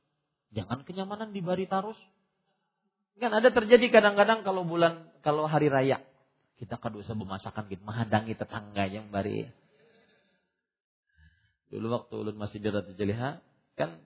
[0.55, 1.99] Jangan kenyamanan di bari tarus.
[3.19, 6.05] Kan ada terjadi kadang-kadang kalau bulan kalau hari raya
[6.57, 9.45] kita kan usah bermasakan gitu, menghadangi tetangga yang bari.
[11.69, 13.45] Dulu waktu ulun masih di Ratu Jaliha,
[13.77, 14.01] kan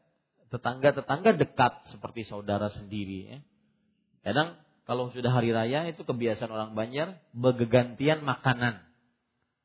[0.50, 3.38] tetangga-tetangga dekat seperti saudara sendiri ya.
[4.26, 4.58] Kadang
[4.90, 8.82] kalau sudah hari raya itu kebiasaan orang Banjar bergantian makanan.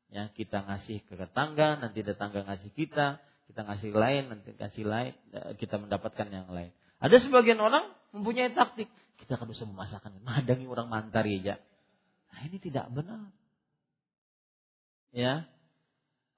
[0.06, 3.18] Ya, kita ngasih ke tetangga, nanti tetangga ngasih kita,
[3.50, 6.70] kita ngasih lain, nanti kasih lain, eh, kita mendapatkan yang lain.
[7.02, 8.86] Ada sebagian orang mempunyai taktik
[9.18, 11.58] kita kan bisa memasakkan, menghadangi orang mantar ya.
[12.30, 13.26] Nah, ini tidak benar.
[15.10, 15.50] Ya.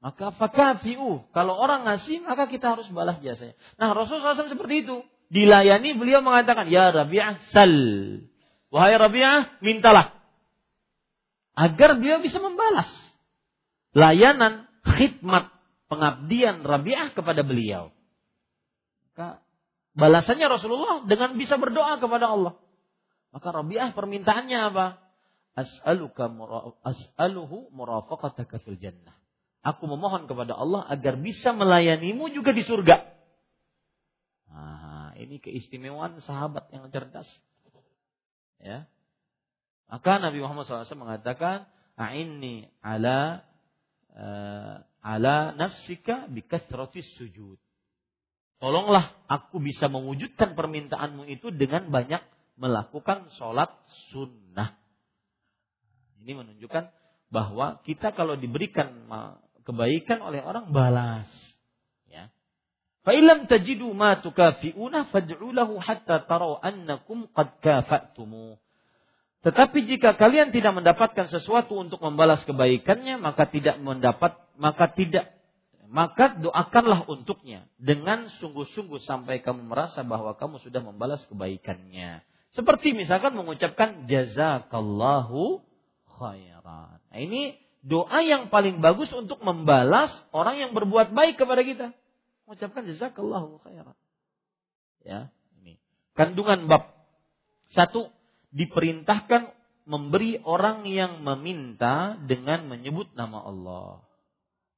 [0.00, 1.28] Maka fakafiu.
[1.36, 3.52] Kalau orang ngasih, maka kita harus balas jasanya.
[3.76, 5.04] Nah, Rasulullah SAW seperti itu.
[5.28, 7.76] Dilayani beliau mengatakan, Ya Rabi'ah sal.
[8.68, 10.12] Wahai Rabi'ah, mintalah.
[11.56, 12.88] Agar beliau bisa membalas.
[13.96, 15.50] Layanan, khidmat,
[15.88, 17.90] pengabdian Rabi'ah kepada beliau.
[19.10, 19.42] Maka
[19.96, 22.54] balasannya Rasulullah dengan bisa berdoa kepada Allah.
[23.32, 24.86] Maka Rabi'ah permintaannya apa?
[26.84, 29.16] As'aluhu murafaqataka fil jannah.
[29.66, 33.02] Aku memohon kepada Allah agar bisa melayanimu juga di surga.
[34.54, 37.26] Nah, ini keistimewaan sahabat yang cerdas.
[38.58, 38.90] Ya.
[39.88, 41.64] Maka Nabi Muhammad SAW mengatakan,
[41.96, 43.46] "A'inni ala
[44.12, 47.56] uh, ala nafsika bikasratis sujud."
[48.58, 52.20] Tolonglah aku bisa mewujudkan permintaanmu itu dengan banyak
[52.58, 53.70] melakukan sholat
[54.10, 54.74] sunnah.
[56.18, 56.90] Ini menunjukkan
[57.30, 59.06] bahwa kita kalau diberikan
[59.62, 61.30] kebaikan oleh orang balas.
[63.08, 68.60] Fa'ilam tajidu ma tukafi'una fad'u lahu hatta tarau annakum qad kafa'tumu.
[69.40, 75.32] Tetapi jika kalian tidak mendapatkan sesuatu untuk membalas kebaikannya, maka tidak mendapat, maka tidak
[75.88, 82.20] maka doakanlah untuknya dengan sungguh-sungguh sampai kamu merasa bahwa kamu sudah membalas kebaikannya.
[82.52, 85.64] Seperti misalkan mengucapkan jazakallahu
[86.12, 87.00] khairan.
[87.08, 91.96] Nah, ini doa yang paling bagus untuk membalas orang yang berbuat baik kepada kita.
[92.48, 93.92] Mengucapkan jazakallahu khairan.
[95.04, 95.28] Ya,
[95.60, 95.76] ini.
[96.16, 96.96] Kandungan bab.
[97.68, 98.08] Satu,
[98.56, 99.52] diperintahkan
[99.84, 104.00] memberi orang yang meminta dengan menyebut nama Allah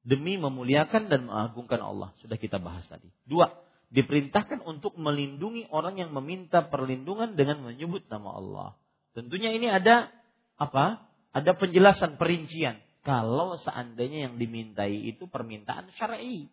[0.03, 2.11] demi memuliakan dan mengagungkan Allah.
[2.19, 3.07] Sudah kita bahas tadi.
[3.23, 3.47] Dua,
[3.87, 8.69] diperintahkan untuk melindungi orang yang meminta perlindungan dengan menyebut nama Allah.
[9.15, 10.11] Tentunya ini ada
[10.59, 11.07] apa?
[11.31, 12.83] Ada penjelasan perincian.
[13.07, 16.51] Kalau seandainya yang dimintai itu permintaan syar'i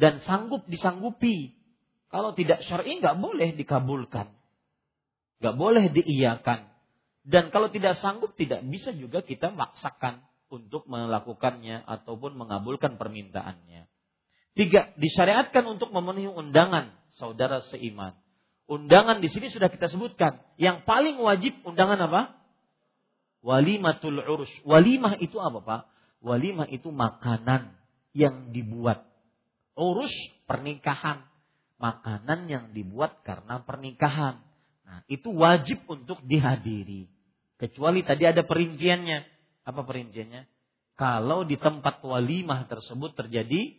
[0.00, 1.52] dan sanggup disanggupi.
[2.08, 4.32] Kalau tidak syar'i nggak boleh dikabulkan,
[5.44, 6.72] nggak boleh diiyakan.
[7.20, 13.86] Dan kalau tidak sanggup tidak bisa juga kita maksakan untuk melakukannya ataupun mengabulkan permintaannya.
[14.58, 18.16] Tiga, disyariatkan untuk memenuhi undangan saudara seiman.
[18.66, 20.42] Undangan di sini sudah kita sebutkan.
[20.58, 22.22] Yang paling wajib undangan apa?
[23.42, 24.50] Walimatul urus.
[24.66, 25.82] Walimah itu apa Pak?
[26.22, 27.74] Walimah itu makanan
[28.10, 29.09] yang dibuat.
[29.80, 30.12] Urus
[30.44, 31.24] pernikahan.
[31.80, 34.44] Makanan yang dibuat karena pernikahan.
[34.84, 37.08] Nah, itu wajib untuk dihadiri.
[37.56, 40.48] Kecuali tadi ada perinciannya apa perinciannya?
[40.96, 43.72] Kalau di tempat walimah tersebut terjadi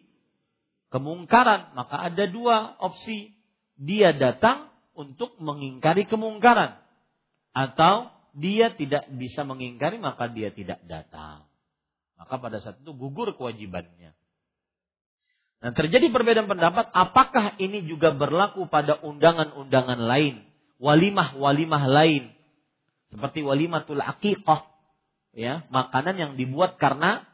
[0.90, 3.38] kemungkaran, maka ada dua opsi.
[3.78, 6.82] Dia datang untuk mengingkari kemungkaran.
[7.54, 11.46] Atau dia tidak bisa mengingkari, maka dia tidak datang.
[12.18, 14.14] Maka pada saat itu gugur kewajibannya.
[15.62, 20.42] Nah, terjadi perbedaan pendapat, apakah ini juga berlaku pada undangan-undangan lain,
[20.82, 22.34] walimah-walimah lain,
[23.14, 24.66] seperti walimatul aqiqah,
[25.38, 27.30] ya makanan yang dibuat karena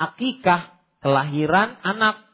[0.00, 2.24] akikah kelahiran anak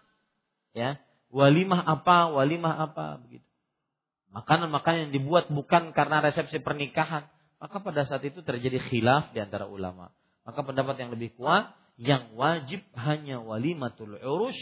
[0.72, 1.00] ya.
[1.30, 3.46] Walimah apa walimah apa begitu.
[4.34, 7.26] Makanan-makanan yang dibuat bukan karena resepsi pernikahan.
[7.62, 10.10] Maka pada saat itu terjadi khilaf di antara ulama.
[10.42, 11.70] Maka pendapat yang lebih kuat
[12.02, 14.58] yang wajib hanya walimatul urus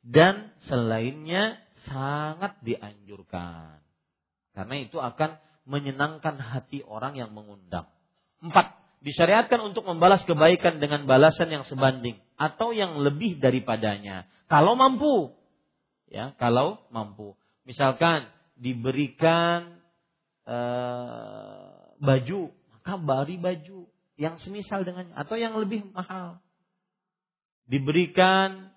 [0.00, 3.80] dan selainnya sangat dianjurkan.
[4.56, 7.88] Karena itu akan menyenangkan hati orang yang mengundang.
[8.40, 14.28] Empat disyariatkan untuk membalas kebaikan dengan balasan yang sebanding atau yang lebih daripadanya.
[14.48, 15.32] Kalau mampu.
[16.10, 17.38] Ya kalau mampu.
[17.64, 18.26] Misalkan
[18.58, 19.78] diberikan
[20.44, 23.86] uh, baju maka bari baju
[24.20, 26.42] yang semisal dengannya atau yang lebih mahal.
[27.70, 28.72] Diberikan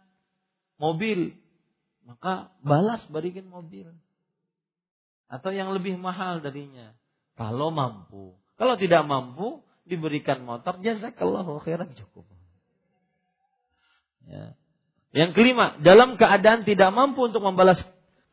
[0.83, 1.31] mobil
[2.03, 3.87] maka balas berikan mobil
[5.31, 6.91] atau yang lebih mahal darinya
[7.39, 12.25] kalau mampu kalau tidak mampu diberikan motor, jazakallahu khairan cukup.
[14.23, 14.55] Ya.
[15.13, 17.77] Yang kelima, dalam keadaan tidak mampu untuk membalas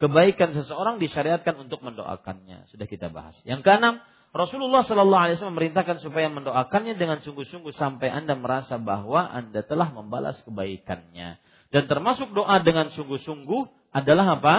[0.01, 2.71] kebaikan seseorang disyariatkan untuk mendoakannya.
[2.73, 3.37] Sudah kita bahas.
[3.45, 3.95] Yang keenam,
[4.31, 9.91] Rasulullah Shallallahu Alaihi Wasallam memerintahkan supaya mendoakannya dengan sungguh-sungguh sampai anda merasa bahwa anda telah
[9.93, 11.37] membalas kebaikannya.
[11.71, 14.55] Dan termasuk doa dengan sungguh-sungguh adalah apa?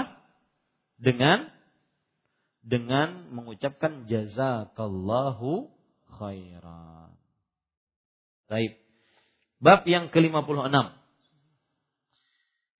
[0.95, 1.51] Dengan
[2.61, 5.67] dengan mengucapkan jazakallahu
[6.17, 7.11] khairan.
[8.47, 8.79] Baik.
[9.61, 10.73] Bab yang ke-56.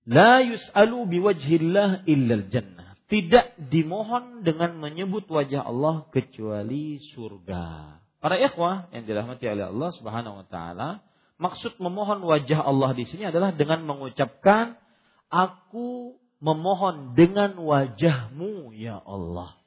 [0.02, 2.98] La yus'alu biwajhillah illal jannah.
[3.06, 7.98] Tidak dimohon dengan menyebut wajah Allah kecuali surga.
[8.22, 11.04] Para ikhwah yang dirahmati oleh Allah Subhanahu wa taala,
[11.42, 14.78] maksud memohon wajah Allah di sini adalah dengan mengucapkan
[15.26, 19.58] aku memohon dengan wajahmu ya Allah.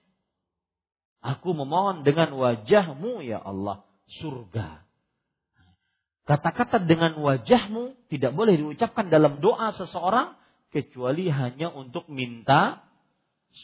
[1.20, 3.84] Aku memohon dengan wajahmu ya Allah
[4.22, 4.86] surga.
[6.26, 10.34] Kata-kata dengan wajahmu tidak boleh diucapkan dalam doa seseorang
[10.74, 12.82] kecuali hanya untuk minta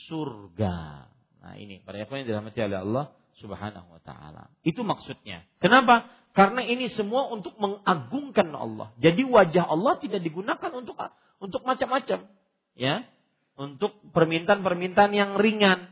[0.09, 1.09] surga.
[1.41, 3.05] Nah ini para yang dirahmati oleh Allah
[3.41, 4.53] Subhanahu wa taala.
[4.61, 5.41] Itu maksudnya.
[5.57, 6.05] Kenapa?
[6.31, 8.95] Karena ini semua untuk mengagungkan Allah.
[9.03, 10.95] Jadi wajah Allah tidak digunakan untuk
[11.43, 12.29] untuk macam-macam,
[12.77, 13.03] ya.
[13.59, 15.91] Untuk permintaan-permintaan yang ringan.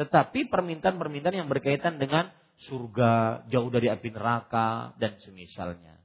[0.00, 2.32] Tetapi permintaan-permintaan yang berkaitan dengan
[2.70, 5.98] surga, jauh dari api neraka dan semisalnya.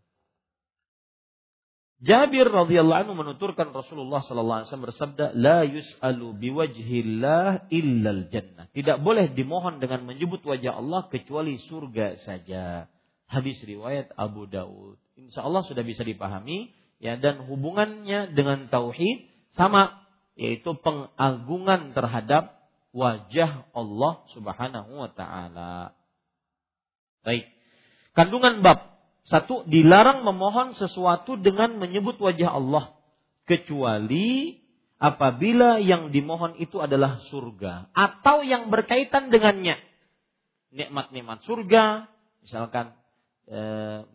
[2.03, 8.99] Jabir radhiyallahu anhu menuturkan Rasulullah sallallahu alaihi wasallam bersabda, "La yus'alu biwajhillah illal jannah." Tidak
[8.99, 12.91] boleh dimohon dengan menyebut wajah Allah kecuali surga saja.
[13.27, 14.99] Hadis riwayat Abu Daud.
[15.17, 22.57] Insya Allah sudah bisa dipahami ya dan hubungannya dengan tauhid sama yaitu pengagungan terhadap
[22.93, 25.97] wajah Allah Subhanahu wa taala.
[27.25, 27.49] Baik.
[28.13, 28.93] Kandungan bab
[29.23, 32.91] satu, dilarang memohon sesuatu dengan menyebut wajah Allah.
[33.47, 34.59] Kecuali
[34.99, 37.91] apabila yang dimohon itu adalah surga.
[37.95, 39.79] Atau yang berkaitan dengannya.
[40.75, 42.11] Nikmat-nikmat surga.
[42.43, 42.91] Misalkan
[43.47, 43.59] e,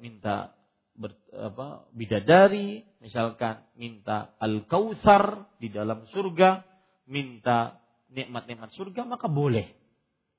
[0.00, 0.54] minta
[0.96, 2.84] ber, apa, bidadari.
[2.98, 6.64] Misalkan minta al-kautsar di dalam surga.
[7.08, 7.80] Minta
[8.12, 9.72] nikmat-nikmat surga maka boleh.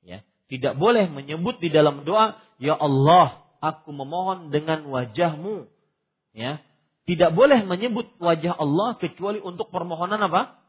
[0.05, 5.69] Ya, tidak boleh menyebut di dalam doa, Ya Allah, aku memohon dengan wajahmu.
[6.33, 6.59] Ya.
[7.05, 10.61] Tidak boleh menyebut wajah Allah kecuali untuk permohonan apa?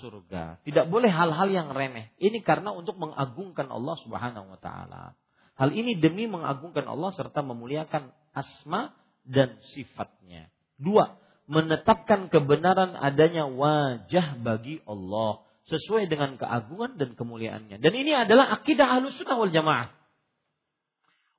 [0.00, 0.60] Surga.
[0.64, 2.12] Tidak boleh hal-hal yang remeh.
[2.16, 5.12] Ini karena untuk mengagungkan Allah Subhanahu wa taala.
[5.56, 8.92] Hal ini demi mengagungkan Allah serta memuliakan asma
[9.24, 10.52] dan sifatnya.
[10.76, 11.16] Dua,
[11.48, 17.80] menetapkan kebenaran adanya wajah bagi Allah sesuai dengan keagungan dan kemuliaannya.
[17.80, 19.90] Dan ini adalah akidah ahlus sunnah wal jamaah.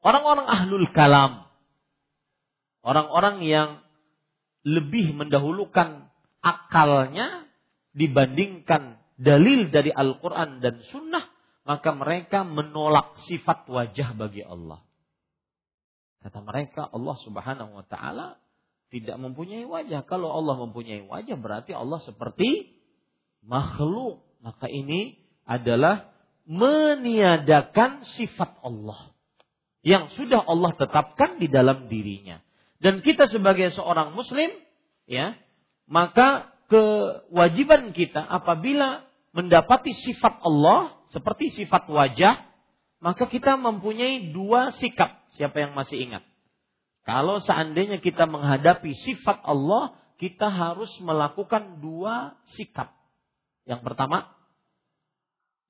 [0.02, 1.48] Orang-orang ahlul kalam.
[2.82, 3.70] Orang-orang yang
[4.64, 6.08] lebih mendahulukan
[6.44, 7.48] akalnya
[7.96, 11.26] dibandingkan dalil dari Al-Quran dan Sunnah,
[11.68, 14.80] maka mereka menolak sifat wajah bagi Allah.
[16.24, 18.40] Kata mereka, Allah Subhanahu wa Ta'ala
[18.88, 20.08] tidak mempunyai wajah.
[20.08, 22.72] Kalau Allah mempunyai wajah, berarti Allah seperti
[23.44, 24.24] makhluk.
[24.40, 26.08] Maka ini adalah
[26.48, 29.12] meniadakan sifat Allah
[29.84, 32.40] yang sudah Allah tetapkan di dalam dirinya.
[32.80, 34.52] Dan kita sebagai seorang muslim
[35.04, 35.36] ya,
[35.88, 39.07] maka kewajiban kita apabila
[39.38, 42.42] mendapati sifat Allah seperti sifat wajah,
[42.98, 45.30] maka kita mempunyai dua sikap.
[45.38, 46.26] Siapa yang masih ingat?
[47.06, 52.90] Kalau seandainya kita menghadapi sifat Allah, kita harus melakukan dua sikap.
[53.70, 54.34] Yang pertama,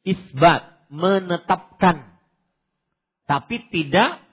[0.07, 2.15] isbat, menetapkan
[3.27, 4.23] tapi tidak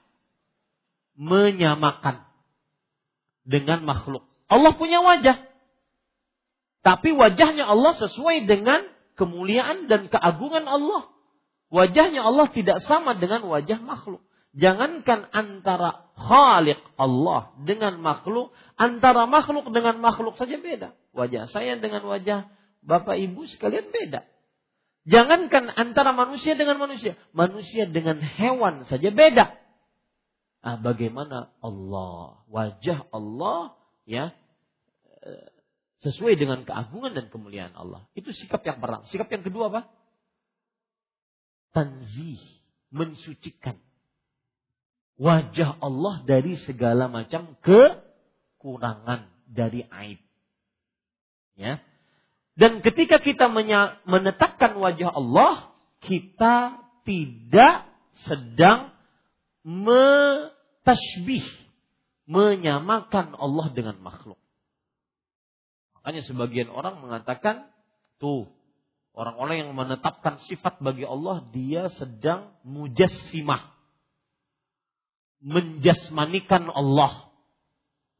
[1.19, 2.23] menyamakan
[3.43, 4.23] dengan makhluk.
[4.47, 5.51] Allah punya wajah.
[6.86, 11.10] Tapi wajahnya Allah sesuai dengan kemuliaan dan keagungan Allah.
[11.74, 14.22] Wajahnya Allah tidak sama dengan wajah makhluk.
[14.54, 20.94] Jangankan antara khalik Allah dengan makhluk, antara makhluk dengan makhluk saja beda.
[21.10, 22.46] Wajah saya dengan wajah
[22.86, 24.22] Bapak Ibu sekalian beda.
[25.04, 29.52] Jangankan antara manusia dengan manusia, manusia dengan hewan saja beda.
[30.64, 33.76] Ah, bagaimana Allah, wajah Allah
[34.08, 34.32] ya
[35.20, 35.53] eh,
[36.05, 38.05] sesuai dengan keagungan dan kemuliaan Allah.
[38.12, 39.09] Itu sikap yang pertama.
[39.09, 39.89] Sikap yang kedua apa?
[41.72, 42.39] Tanzih,
[42.93, 43.81] mensucikan
[45.16, 50.20] wajah Allah dari segala macam kekurangan dari aib.
[51.55, 51.82] Ya,
[52.55, 53.51] dan ketika kita
[54.06, 55.74] menetapkan wajah Allah,
[56.06, 57.90] kita tidak
[58.31, 58.94] sedang
[59.66, 61.43] metashbih,
[62.31, 64.39] menyamakan Allah dengan makhluk.
[66.05, 67.64] Makanya sebagian orang mengatakan,
[68.20, 68.52] tuh,
[69.16, 73.72] orang-orang yang menetapkan sifat bagi Allah, dia sedang mujassimah.
[75.40, 77.32] Menjasmanikan Allah.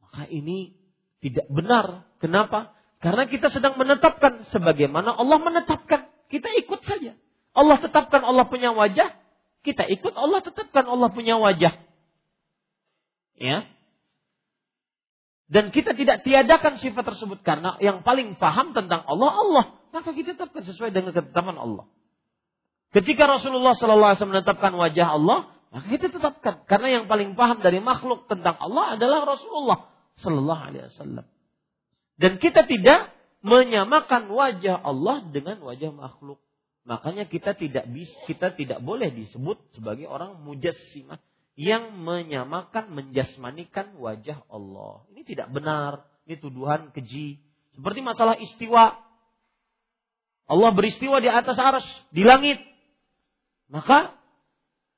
[0.01, 0.73] Maka ini
[1.21, 2.09] tidak benar.
[2.17, 2.73] Kenapa?
[3.05, 6.09] Karena kita sedang menetapkan sebagaimana Allah menetapkan.
[6.25, 7.13] Kita ikut saja.
[7.53, 9.13] Allah tetapkan Allah punya wajah,
[9.61, 11.77] kita ikut Allah tetapkan Allah punya wajah.
[13.37, 13.69] Ya.
[15.45, 20.33] Dan kita tidak tiadakan sifat tersebut karena yang paling paham tentang Allah Allah, maka kita
[20.33, 21.85] tetapkan sesuai dengan ketetapan Allah.
[22.89, 28.25] Ketika Rasulullah SAW menetapkan wajah Allah, maka kita tetapkan karena yang paling paham dari makhluk
[28.25, 31.25] tentang Allah adalah Rasulullah Sallallahu Alaihi Wasallam.
[32.15, 33.11] Dan kita tidak
[33.43, 36.39] menyamakan wajah Allah dengan wajah makhluk.
[36.87, 41.19] Makanya kita tidak bisa, kita tidak boleh disebut sebagai orang mujassimah
[41.55, 45.07] yang menyamakan, menjasmanikan wajah Allah.
[45.15, 46.03] Ini tidak benar.
[46.27, 47.39] Ini tuduhan keji.
[47.75, 48.99] Seperti masalah istiwa.
[50.45, 52.59] Allah beristiwa di atas aras, di langit.
[53.71, 54.13] Maka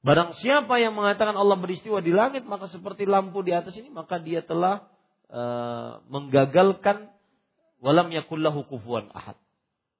[0.07, 4.21] Barang siapa yang mengatakan Allah beristiwa di langit maka seperti lampu di atas ini maka
[4.21, 4.88] dia telah
[5.27, 7.11] uh, menggagalkan
[7.84, 9.35] walam yakullahu kufuwan ahad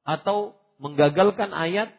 [0.07, 1.91] atau menggagalkan ayat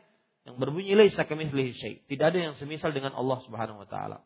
[0.48, 0.97] yang berbunyi.
[0.97, 4.24] Tidak ada yang semisal dengan Allah Subhanahu wa taala.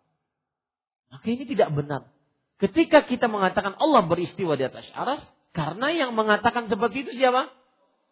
[1.13, 2.09] Maka ini tidak benar.
[2.57, 5.21] Ketika kita mengatakan Allah beristiwa di atas aras,
[5.53, 7.53] karena yang mengatakan seperti itu siapa?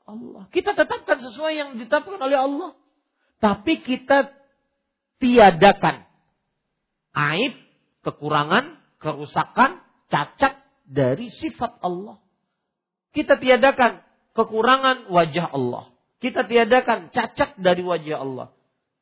[0.04, 0.44] Allah.
[0.52, 2.70] Kita tetapkan sesuai yang ditetapkan oleh Allah.
[3.40, 4.28] Tapi kita
[5.16, 6.04] tiadakan
[7.16, 7.56] aib,
[8.04, 9.80] kekurangan, kerusakan,
[10.12, 12.20] cacat dari sifat Allah.
[13.16, 14.04] Kita tiadakan
[14.36, 15.88] kekurangan wajah Allah.
[16.20, 18.48] Kita tiadakan cacat dari wajah Allah.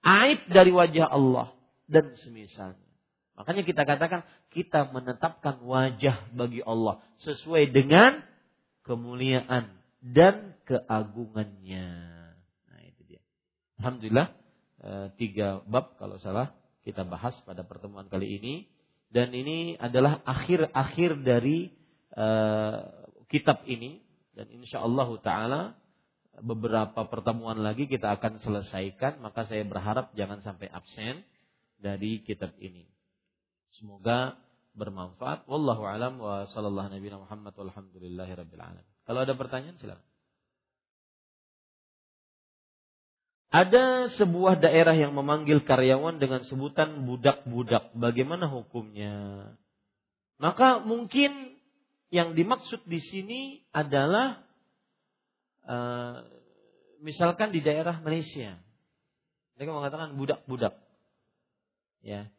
[0.06, 1.50] Aib dari wajah Allah.
[1.88, 2.87] Dan semisalnya.
[3.38, 8.18] Makanya kita katakan kita menetapkan wajah bagi Allah sesuai dengan
[8.82, 9.70] kemuliaan
[10.02, 11.86] dan keagungannya.
[12.66, 13.22] Nah itu dia.
[13.78, 14.28] Alhamdulillah
[14.82, 16.50] eh, tiga bab kalau salah
[16.82, 18.54] kita bahas pada pertemuan kali ini
[19.14, 21.72] dan ini adalah akhir-akhir dari
[22.12, 22.84] uh,
[23.28, 24.04] kitab ini
[24.36, 25.62] dan insya Allah taala
[26.44, 31.24] beberapa pertemuan lagi kita akan selesaikan maka saya berharap jangan sampai absen
[31.80, 32.97] dari kitab ini.
[33.76, 34.40] Semoga
[34.72, 35.44] bermanfaat.
[35.44, 38.86] Wallahu alam wa sallallahu nabi Muhammad walhamdulillahi rabbil alamin.
[39.04, 40.06] Kalau ada pertanyaan silakan.
[43.48, 47.96] Ada sebuah daerah yang memanggil karyawan dengan sebutan budak-budak.
[47.96, 49.56] Bagaimana hukumnya?
[50.36, 51.56] Maka mungkin
[52.12, 53.40] yang dimaksud di sini
[53.72, 54.48] adalah
[55.68, 56.16] Eh,
[57.04, 58.56] misalkan di daerah Malaysia,
[59.52, 60.72] mereka mengatakan budak-budak.
[62.00, 62.32] Ya,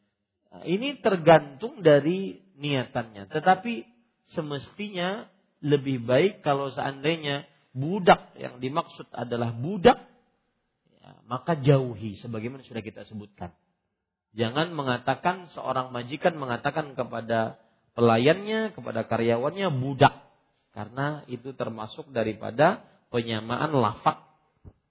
[0.66, 3.30] ini tergantung dari niatannya.
[3.30, 3.86] Tetapi
[4.34, 5.30] semestinya
[5.62, 7.46] lebih baik kalau seandainya
[7.76, 10.00] budak yang dimaksud adalah budak,
[11.00, 13.54] ya, maka jauhi sebagaimana sudah kita sebutkan.
[14.34, 17.58] Jangan mengatakan seorang majikan mengatakan kepada
[17.98, 20.14] pelayannya, kepada karyawannya budak.
[20.70, 24.30] Karena itu termasuk daripada penyamaan lafak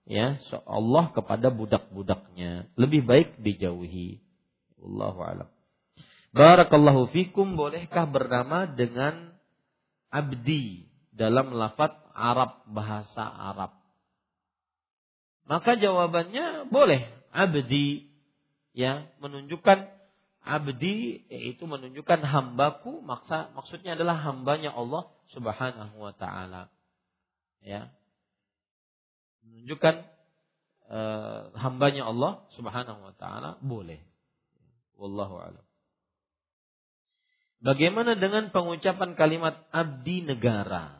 [0.09, 4.19] ya Allah kepada budak-budaknya lebih baik dijauhi.
[4.83, 5.49] Allahu alam.
[6.33, 9.33] Barakallahu fikum bolehkah bernama dengan
[10.13, 13.73] abdi dalam lafaz Arab bahasa Arab?
[15.49, 18.13] Maka jawabannya boleh abdi
[18.77, 19.89] ya menunjukkan
[20.45, 26.73] abdi yaitu menunjukkan hambaku maksa maksudnya adalah hambanya Allah Subhanahu wa taala.
[27.65, 27.93] Ya,
[29.45, 29.95] menunjukkan
[30.89, 34.08] uh, hambanya Allah Subhanahu wa taala boleh.
[34.99, 35.65] Wallahu a'lam.
[37.59, 40.99] Bagaimana dengan pengucapan kalimat abdi negara?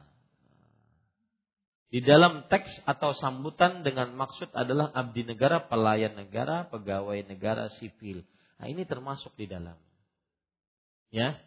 [1.89, 8.23] Di dalam teks atau sambutan dengan maksud adalah abdi negara, pelayan negara, pegawai negara sipil.
[8.61, 9.79] Nah, ini termasuk di dalam.
[11.09, 11.41] Ya,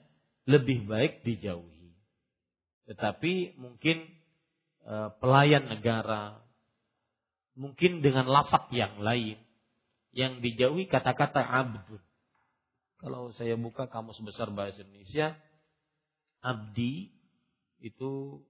[0.50, 1.94] lebih baik dijauhi.
[2.90, 4.10] Tetapi mungkin
[4.82, 6.42] e, pelayan negara,
[7.54, 9.38] mungkin dengan lafak yang lain
[10.12, 12.02] yang dijauhi kata-kata abdun.
[13.02, 15.34] Kalau saya buka kamus besar bahasa Indonesia,
[16.46, 17.10] abdi
[17.82, 18.46] itu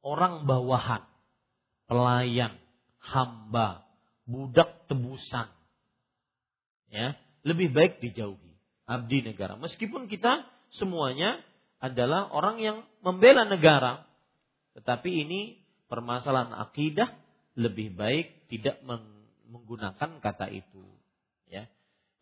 [0.00, 1.04] orang bawahan,
[1.84, 2.56] pelayan,
[3.04, 3.84] hamba,
[4.24, 5.52] budak tebusan.
[6.88, 7.14] Ya,
[7.44, 8.50] lebih baik dijauhi
[8.90, 9.54] abdi negara.
[9.54, 10.42] Meskipun kita
[10.74, 11.38] semuanya
[11.78, 14.02] adalah orang yang membela negara,
[14.74, 17.14] tetapi ini permasalahan akidah
[17.54, 18.82] lebih baik tidak
[19.46, 20.82] menggunakan kata itu.
[21.50, 21.66] Ya.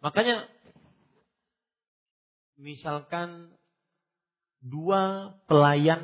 [0.01, 0.49] Makanya
[2.59, 3.53] misalkan
[4.59, 6.03] dua pelayan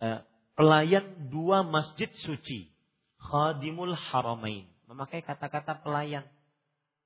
[0.00, 0.24] eh,
[0.56, 2.72] pelayan dua masjid suci
[3.20, 6.24] khadimul haramain memakai kata-kata pelayan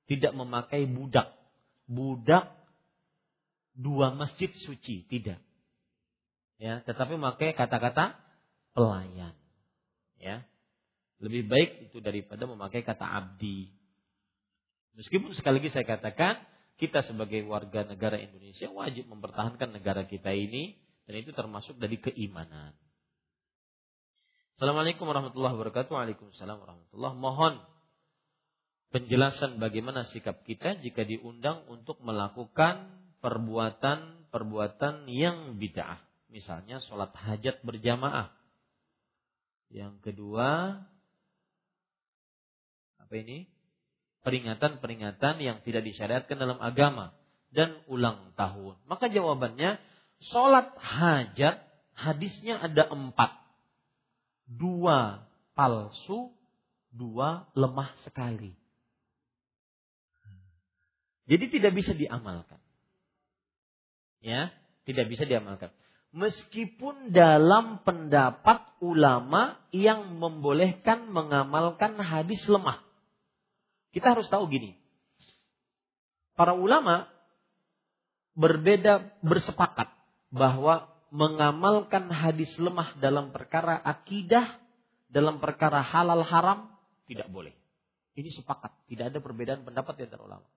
[0.07, 1.35] tidak memakai budak
[1.83, 2.47] budak
[3.75, 5.43] dua masjid suci tidak
[6.55, 8.15] ya tetapi memakai kata-kata
[8.75, 9.33] pelayan.
[10.19, 10.43] Ya.
[11.23, 13.71] Lebih baik itu daripada memakai kata abdi.
[14.95, 16.39] Meskipun sekali lagi saya katakan
[16.79, 20.75] kita sebagai warga negara Indonesia wajib mempertahankan negara kita ini
[21.07, 22.71] dan itu termasuk dari keimanan.
[24.55, 25.91] Assalamualaikum warahmatullahi wabarakatuh.
[25.91, 27.53] Waalaikumsalam warahmatullahi Mohon
[28.95, 32.87] penjelasan bagaimana sikap kita jika diundang untuk melakukan
[33.19, 35.99] perbuatan-perbuatan yang bid'ah.
[36.31, 38.31] Misalnya sholat hajat berjamaah
[39.75, 40.79] yang kedua
[42.95, 43.54] apa ini?
[44.25, 47.13] Peringatan-peringatan yang tidak disyariatkan dalam agama
[47.53, 48.75] dan ulang tahun.
[48.89, 49.77] Maka jawabannya
[50.33, 51.61] sholat hajat
[51.93, 53.37] hadisnya ada empat.
[54.49, 56.33] Dua palsu,
[56.91, 58.53] dua lemah sekali.
[61.25, 62.61] Jadi tidak bisa diamalkan.
[64.21, 64.53] Ya,
[64.85, 65.73] tidak bisa diamalkan.
[66.15, 72.79] Meskipun dalam pendapat ulama yang membolehkan mengamalkan hadis lemah.
[73.95, 74.75] Kita harus tahu gini.
[76.35, 77.07] Para ulama
[78.35, 79.87] berbeda bersepakat
[80.35, 84.59] bahwa mengamalkan hadis lemah dalam perkara akidah,
[85.07, 86.75] dalam perkara halal haram
[87.07, 87.55] tidak boleh.
[88.19, 90.47] Ini sepakat, tidak ada perbedaan pendapat di antara ulama.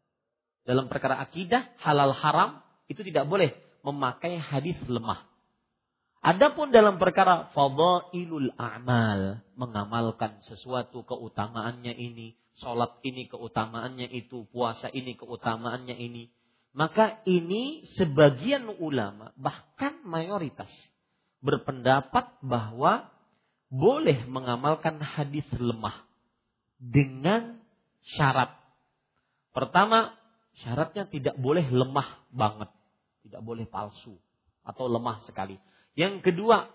[0.66, 2.59] Dalam perkara akidah, halal haram
[2.90, 3.55] itu tidak boleh
[3.86, 5.27] memakai hadis lemah.
[6.19, 15.14] Adapun dalam perkara fadailul a'mal, mengamalkan sesuatu keutamaannya ini, sholat ini keutamaannya itu, puasa ini
[15.14, 16.30] keutamaannya ini,
[16.74, 20.70] maka ini sebagian ulama, bahkan mayoritas,
[21.43, 23.10] berpendapat bahwa
[23.68, 26.06] boleh mengamalkan hadis lemah
[26.78, 27.60] dengan
[28.16, 28.55] syarat.
[29.52, 30.14] Pertama,
[30.62, 32.70] syaratnya tidak boleh lemah banget,
[33.26, 34.16] tidak boleh palsu
[34.62, 35.59] atau lemah sekali.
[35.98, 36.70] Yang kedua,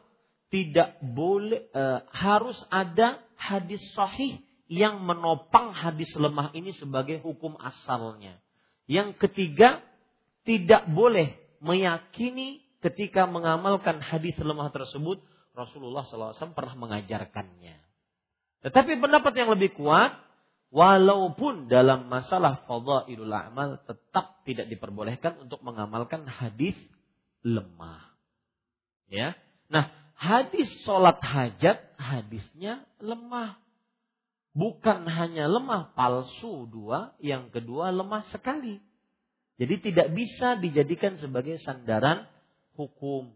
[0.54, 1.84] tidak boleh e,
[2.14, 4.38] harus ada hadis sahih
[4.74, 8.42] yang menopang hadis lemah ini sebagai hukum asalnya.
[8.90, 9.86] Yang ketiga,
[10.42, 15.22] tidak boleh meyakini ketika mengamalkan hadis lemah tersebut
[15.54, 17.78] Rasulullah SAW pernah mengajarkannya.
[18.66, 20.18] Tetapi pendapat yang lebih kuat,
[20.74, 26.74] walaupun dalam masalah fadhailul amal tetap tidak diperbolehkan untuk mengamalkan hadis
[27.46, 28.10] lemah.
[29.08, 29.38] Ya.
[29.70, 33.63] Nah, hadis sholat hajat hadisnya lemah.
[34.54, 38.78] Bukan hanya lemah palsu dua, yang kedua lemah sekali.
[39.58, 42.30] Jadi tidak bisa dijadikan sebagai sandaran
[42.78, 43.34] hukum.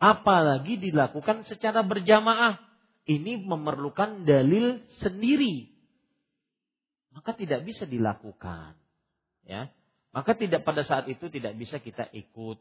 [0.00, 2.60] Apalagi dilakukan secara berjamaah.
[3.08, 5.68] Ini memerlukan dalil sendiri.
[7.16, 8.76] Maka tidak bisa dilakukan.
[9.44, 9.72] Ya.
[10.12, 12.60] Maka tidak pada saat itu tidak bisa kita ikut.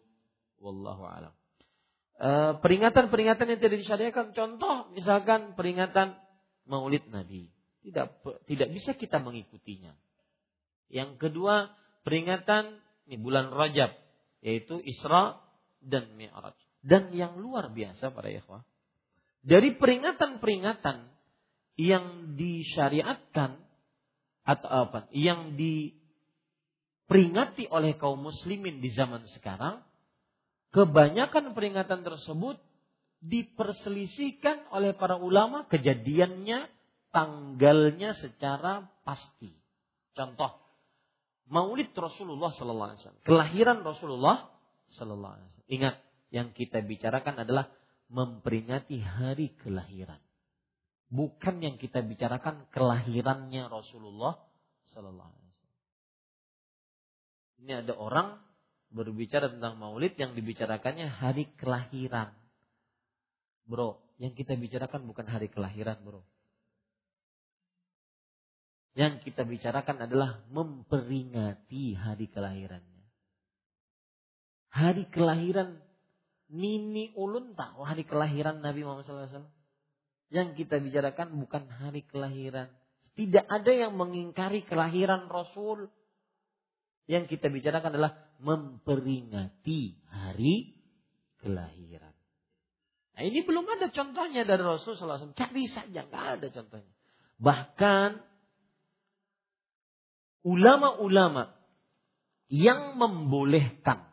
[0.59, 1.33] Wallahu a'lam.
[2.19, 4.35] Eh, peringatan-peringatan yang tidak disyariatkan.
[4.35, 6.19] Contoh misalkan peringatan
[6.67, 7.58] Maulid Nabi.
[7.79, 8.07] Tidak
[8.45, 9.95] tidak bisa kita mengikutinya.
[10.89, 11.69] Yang kedua,
[12.03, 13.93] peringatan ini bulan Rajab
[14.39, 15.39] yaitu Isra
[15.83, 16.55] dan Mi'raj.
[16.79, 18.63] Dan yang luar biasa para ikhwah,
[19.43, 21.11] dari peringatan-peringatan
[21.75, 23.59] yang disyariatkan
[24.47, 25.11] atau apa?
[25.11, 25.59] Yang
[27.07, 29.83] diperingati oleh kaum muslimin di zaman sekarang
[30.69, 32.61] Kebanyakan peringatan tersebut
[33.25, 36.69] diperselisihkan oleh para ulama kejadiannya,
[37.09, 39.53] tanggalnya secara pasti.
[40.13, 40.59] Contoh,
[41.49, 44.37] Maulid Rasulullah Sallallahu Alaihi Wasallam, kelahiran Rasulullah
[44.93, 45.73] Sallallahu Alaihi Wasallam.
[45.73, 45.95] Ingat,
[46.29, 47.73] yang kita bicarakan adalah
[48.09, 50.21] memperingati hari kelahiran.
[51.09, 54.37] Bukan yang kita bicarakan kelahirannya Rasulullah
[54.93, 55.81] Sallallahu Alaihi Wasallam.
[57.65, 58.37] Ini ada orang
[58.93, 62.33] berbicara tentang maulid yang dibicarakannya hari kelahiran.
[63.69, 66.25] Bro, yang kita bicarakan bukan hari kelahiran, bro.
[68.99, 73.03] Yang kita bicarakan adalah memperingati hari kelahirannya.
[74.75, 75.79] Hari kelahiran
[76.51, 79.47] Nini Ulun tahu hari kelahiran Nabi Muhammad SAW.
[80.27, 82.67] Yang kita bicarakan bukan hari kelahiran.
[83.15, 85.87] Tidak ada yang mengingkari kelahiran Rasul.
[87.07, 90.75] Yang kita bicarakan adalah memperingati hari
[91.39, 92.11] kelahiran.
[93.15, 95.39] Nah ini belum ada contohnya dari Rasulullah SAW.
[95.39, 96.93] Cari saja, nggak ada contohnya.
[97.39, 98.28] Bahkan
[100.43, 101.55] ulama-ulama
[102.49, 104.09] yang membolehkan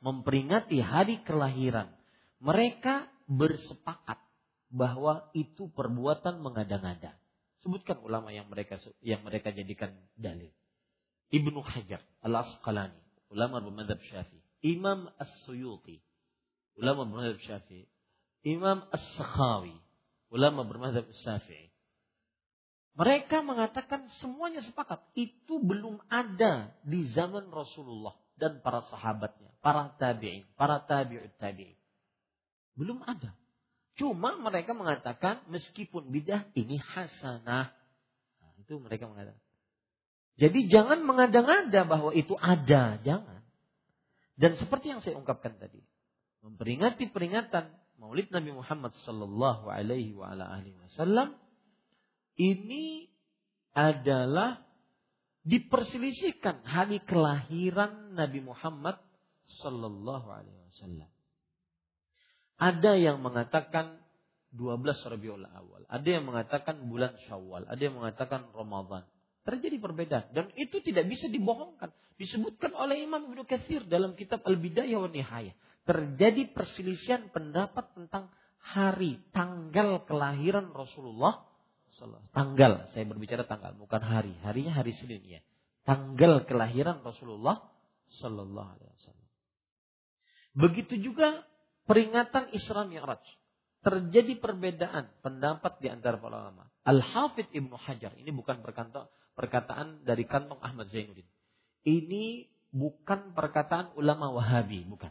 [0.00, 1.92] memperingati hari kelahiran,
[2.40, 4.16] mereka bersepakat
[4.72, 7.18] bahwa itu perbuatan mengada-ngada.
[7.60, 10.48] Sebutkan ulama yang mereka yang mereka jadikan dalil.
[11.30, 12.96] Ibnu Hajar Al-Asqalani,
[13.28, 14.40] ulama bermadhab Syafi'i.
[14.64, 16.00] Imam As-Suyuti,
[16.80, 17.86] ulama bermadhab Syafi'i.
[18.42, 19.76] Imam As-Sakhawi,
[20.32, 21.69] ulama bermadhab Syafi'i.
[23.00, 25.00] Mereka mengatakan semuanya sepakat.
[25.16, 29.56] Itu belum ada di zaman Rasulullah dan para sahabatnya.
[29.64, 31.80] Para tabi'in, para tabi'ut tabi'in.
[32.76, 33.32] Belum ada.
[33.96, 37.72] Cuma mereka mengatakan meskipun bidah ini hasanah.
[38.36, 39.40] Nah, itu mereka mengatakan.
[40.36, 43.40] Jadi jangan mengada-ngada bahwa itu ada, jangan.
[44.36, 45.80] Dan seperti yang saya ungkapkan tadi,
[46.44, 51.36] memperingati peringatan Maulid Nabi Muhammad sallallahu alaihi wa ala alihi wasallam
[52.40, 53.04] ini
[53.76, 54.64] adalah
[55.44, 58.96] diperselisihkan hari kelahiran Nabi Muhammad
[59.60, 61.10] sallallahu alaihi wasallam.
[62.60, 64.00] Ada yang mengatakan
[64.56, 69.04] 12 Rabiul Awal, ada yang mengatakan bulan Syawal, ada yang mengatakan Ramadan,
[69.40, 71.88] Terjadi perbedaan dan itu tidak bisa dibohongkan.
[72.20, 75.56] Disebutkan oleh Imam Ibnu Katsir dalam kitab Al-Bidayah wa Nihayah.
[75.88, 78.28] Terjadi perselisihan pendapat tentang
[78.60, 81.49] hari, tanggal kelahiran Rasulullah
[82.30, 84.32] Tanggal, saya berbicara tanggal, bukan hari.
[84.46, 85.40] Harinya hari Senin ya.
[85.82, 87.66] Tanggal kelahiran Rasulullah
[88.20, 89.28] Sallallahu Alaihi Wasallam.
[90.50, 91.46] Begitu juga
[91.86, 93.22] peringatan Isra Mi'raj.
[93.80, 96.68] Terjadi perbedaan pendapat di antara para ulama.
[96.84, 101.24] Al-Hafidh Ibnu Hajar, ini bukan perkataan dari kantong Ahmad Zainuddin.
[101.88, 102.44] Ini
[102.76, 105.08] bukan perkataan ulama Wahabi, bukan.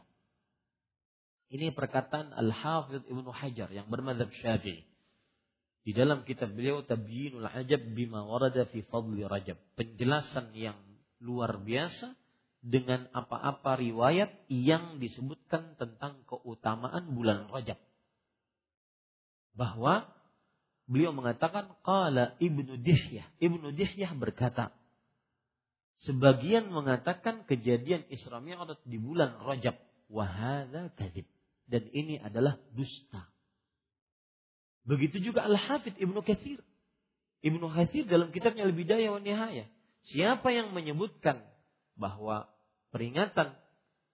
[1.50, 4.86] Ini perkataan Al-Hafidh Ibnu Hajar yang bermadhab Syafi'i.
[5.90, 9.58] Di dalam kitab beliau Tabyinul Ajab bima warada fi fadli Rajab.
[9.74, 10.78] Penjelasan yang
[11.18, 12.14] luar biasa
[12.62, 17.82] dengan apa-apa riwayat yang disebutkan tentang keutamaan bulan Rajab.
[19.58, 20.06] Bahwa
[20.86, 23.26] beliau mengatakan qala Ibnu Dihyah.
[23.42, 24.70] Ibnu Dihyah berkata,
[26.06, 29.74] sebagian mengatakan kejadian Isra Mi'raj di bulan Rajab.
[30.06, 31.26] Wahada kadib.
[31.66, 33.26] Dan ini adalah dusta.
[34.88, 36.60] Begitu juga Al-Hafidh Ibnu Katsir.
[37.44, 39.68] Ibnu Katsir dalam kitabnya Al-Bidayah wa Nihayah.
[40.08, 41.44] Siapa yang menyebutkan
[42.00, 42.48] bahwa
[42.90, 43.54] peringatan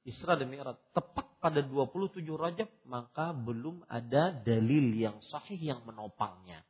[0.06, 6.62] Isra dan Mi'raj tepat pada 27 Rajab, maka belum ada dalil yang sahih yang menopangnya.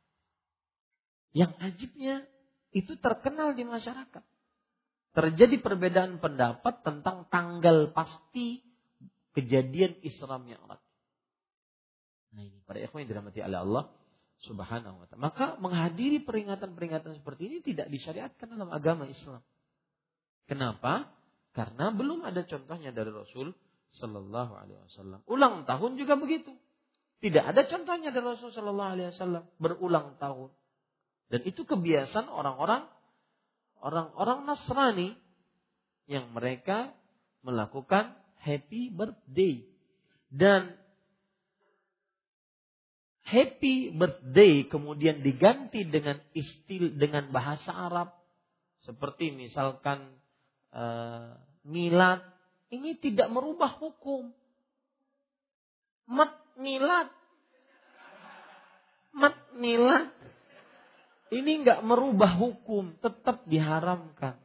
[1.36, 2.24] Yang ajibnya
[2.72, 4.24] itu terkenal di masyarakat.
[5.16, 8.64] Terjadi perbedaan pendapat tentang tanggal pasti
[9.36, 10.85] kejadian Isra Mi'raj.
[12.36, 13.84] Nah ini pada ikhwan yang dirahmati oleh Allah
[14.44, 15.20] Subhanahu wa taala.
[15.32, 19.40] Maka menghadiri peringatan-peringatan seperti ini tidak disyariatkan dalam agama Islam.
[20.44, 21.08] Kenapa?
[21.56, 23.56] Karena belum ada contohnya dari Rasul
[23.96, 25.24] Sallallahu Alaihi Wasallam.
[25.24, 26.52] Ulang tahun juga begitu.
[27.24, 30.52] Tidak ada contohnya dari Rasul Sallallahu Alaihi Wasallam berulang tahun.
[31.32, 32.84] Dan itu kebiasaan orang-orang
[33.80, 35.16] orang-orang Nasrani
[36.06, 36.92] yang mereka
[37.40, 38.14] melakukan
[38.44, 39.64] happy birthday
[40.30, 40.76] dan
[43.26, 48.14] happy birthday kemudian diganti dengan istil dengan bahasa Arab
[48.86, 50.14] seperti misalkan
[50.70, 51.34] uh,
[51.66, 52.22] milad
[52.70, 54.30] ini tidak merubah hukum.
[56.06, 57.10] Mat milad
[59.16, 60.12] mat milad
[61.34, 64.38] ini nggak merubah hukum, tetap diharamkan.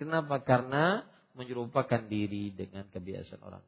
[0.00, 0.40] Kenapa?
[0.40, 1.04] Karena
[1.36, 3.60] menyerupakan diri dengan kebiasaan orang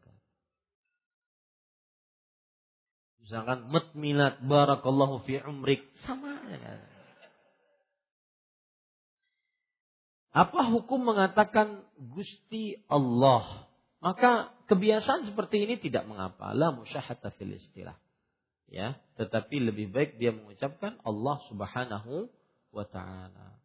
[3.30, 6.34] Misalkan mat milad barakallahu fi umrik sama.
[10.34, 13.70] Apa hukum mengatakan Gusti Allah?
[14.02, 16.50] Maka kebiasaan seperti ini tidak mengapa.
[16.58, 17.94] La musyahata fil istilah.
[18.66, 22.26] Ya, tetapi lebih baik dia mengucapkan Allah Subhanahu
[22.74, 23.62] wa taala.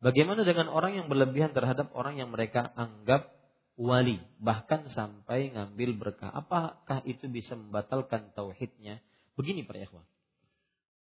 [0.00, 3.28] Bagaimana dengan orang yang berlebihan terhadap orang yang mereka anggap
[3.74, 6.30] wali, bahkan sampai ngambil berkah.
[6.30, 9.02] Apakah itu bisa membatalkan tauhidnya?
[9.34, 10.06] Begini para ikhwan.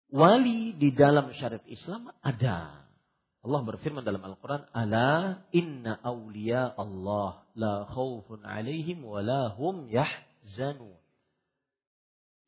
[0.10, 2.88] Wali di dalam syariat Islam ada.
[3.46, 10.98] Allah berfirman dalam Al-Quran, Ala inna awliya Allah la khawfun alaihim wa la hum yahzanun.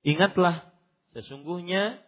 [0.03, 0.71] Ingatlah,
[1.13, 1.99] sesungguhnya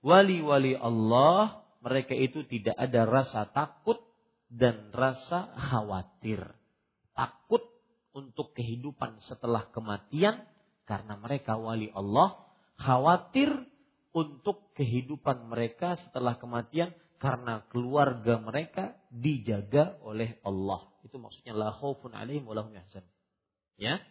[0.00, 3.98] wali-wali Allah, mereka itu tidak ada rasa takut
[4.48, 6.61] dan rasa khawatir
[7.12, 7.62] takut
[8.12, 10.44] untuk kehidupan setelah kematian
[10.84, 12.36] karena mereka wali Allah,
[12.76, 13.48] khawatir
[14.12, 20.84] untuk kehidupan mereka setelah kematian karena keluarga mereka dijaga oleh Allah.
[21.06, 23.06] Itu maksudnya la khaufun alaihim wa lahum yahzan.
[23.80, 24.02] Ya.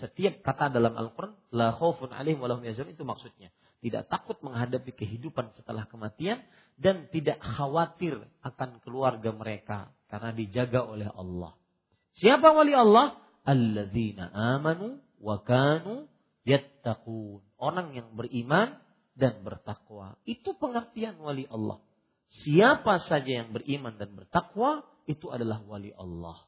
[0.00, 4.92] Setiap kata dalam Al-Qur'an la khaufun alaihim wa lahum yahzan itu maksudnya tidak takut menghadapi
[4.96, 6.40] kehidupan setelah kematian
[6.80, 11.59] dan tidak khawatir akan keluarga mereka karena dijaga oleh Allah.
[12.18, 13.18] Siapa wali Allah?
[13.46, 16.10] Alladzina amanu wa kanu
[16.48, 17.44] yattaqun.
[17.60, 18.80] Orang yang beriman
[19.14, 20.16] dan bertakwa.
[20.24, 21.78] Itu pengertian wali Allah.
[22.30, 26.46] Siapa saja yang beriman dan bertakwa, itu adalah wali Allah.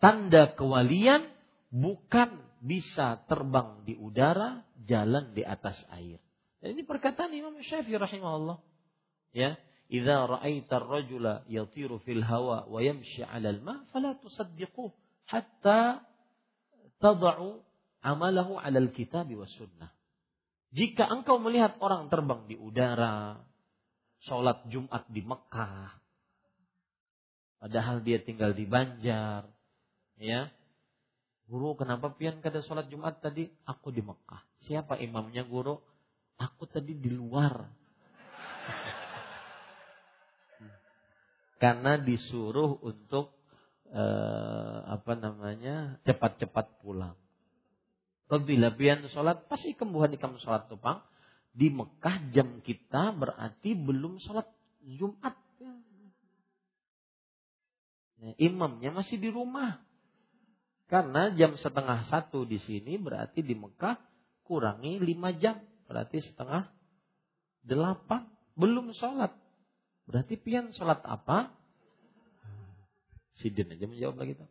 [0.00, 1.28] Tanda kewalian
[1.68, 6.16] bukan bisa terbang di udara, jalan di atas air.
[6.64, 8.56] Dan ini perkataan Imam Syafi'i rahimahullah.
[9.36, 9.60] Ya,
[9.92, 14.88] "Idza ra'aita ar-rajula yatiru fil hawa wa yamshi 'ala al-ma, fala tusaddiquhu
[15.28, 16.00] hatta
[16.98, 17.60] tad'u
[18.00, 19.92] amalahu 'ala al-kitab wa sunnah."
[20.74, 23.38] Jika engkau melihat orang terbang di udara,
[24.26, 25.94] sholat Jumat di Mekah,
[27.62, 29.46] padahal dia tinggal di Banjar,
[30.18, 30.50] ya,
[31.46, 33.46] guru kenapa pian kada sholat Jumat tadi?
[33.68, 34.42] Aku di Mekah.
[34.66, 35.78] Siapa imamnya guru?
[36.40, 37.83] Aku tadi di luar
[41.64, 43.32] karena disuruh untuk
[43.88, 47.16] eh, apa namanya cepat-cepat pulang.
[48.28, 51.00] Pian sholat pasti kembuhan di kamu sholat tupang
[51.56, 54.44] di Mekah jam kita berarti belum sholat
[54.84, 55.40] Jumat.
[58.20, 59.80] Ya, imamnya masih di rumah.
[60.84, 63.96] Karena jam setengah satu di sini berarti di Mekah
[64.44, 65.64] kurangi lima jam.
[65.88, 66.68] Berarti setengah
[67.64, 68.28] delapan.
[68.52, 69.43] Belum sholat.
[70.04, 71.52] Berarti pian sholat apa?
[73.40, 74.50] Sidin aja menjawab lagi tuh.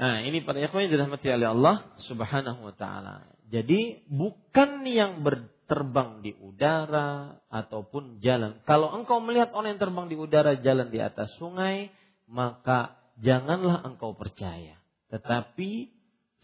[0.00, 1.76] Nah, ini para ikhwan yang dirahmati oleh Allah
[2.08, 3.28] Subhanahu wa taala.
[3.52, 8.64] Jadi bukan yang berterbang di udara ataupun jalan.
[8.64, 11.92] Kalau engkau melihat orang yang terbang di udara jalan di atas sungai,
[12.24, 14.80] maka janganlah engkau percaya.
[15.12, 15.92] Tetapi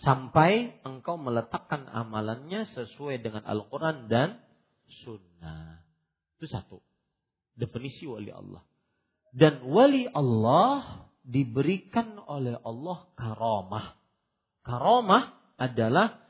[0.05, 4.37] sampai engkau meletakkan amalannya sesuai dengan Al-Quran dan
[5.01, 5.86] Sunnah.
[6.37, 6.79] Itu satu.
[7.57, 8.61] Definisi wali Allah.
[9.33, 13.97] Dan wali Allah diberikan oleh Allah karamah.
[14.61, 16.21] Karamah adalah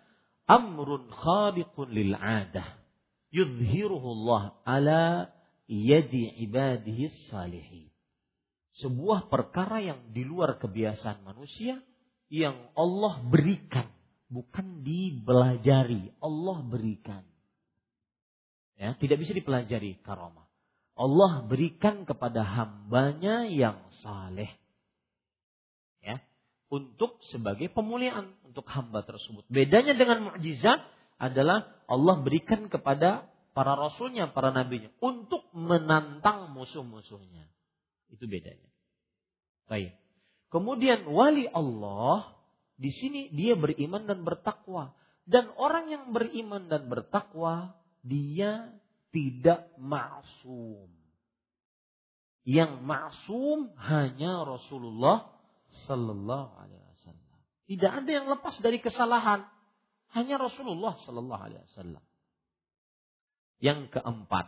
[0.46, 2.78] amrun khariqun lil adah.
[3.34, 5.04] Yudhiruhu Allah ala
[5.66, 7.90] yadi ibadihi salihin.
[8.78, 11.82] Sebuah perkara yang di luar kebiasaan manusia
[12.30, 13.90] yang Allah berikan.
[14.30, 16.14] Bukan dipelajari.
[16.22, 17.24] Allah berikan.
[18.76, 20.44] Ya, tidak bisa dipelajari karamah.
[20.96, 24.52] Allah berikan kepada hambanya yang saleh
[26.66, 29.46] untuk sebagai pemuliaan untuk hamba tersebut.
[29.46, 30.82] Bedanya dengan mukjizat
[31.16, 37.46] adalah Allah berikan kepada para rasulnya, para nabinya untuk menantang musuh-musuhnya.
[38.10, 38.70] Itu bedanya.
[39.70, 39.94] Baik.
[40.50, 42.34] Kemudian wali Allah
[42.78, 44.94] di sini dia beriman dan bertakwa.
[45.26, 47.74] Dan orang yang beriman dan bertakwa
[48.06, 48.70] dia
[49.10, 50.86] tidak maksum.
[52.46, 55.34] Yang maksum hanya Rasulullah
[55.90, 57.38] Sallallahu Alaihi Wasallam.
[57.66, 59.42] Tidak ada yang lepas dari kesalahan.
[60.14, 62.04] Hanya Rasulullah Sallallahu Alaihi Wasallam.
[63.58, 64.46] Yang keempat,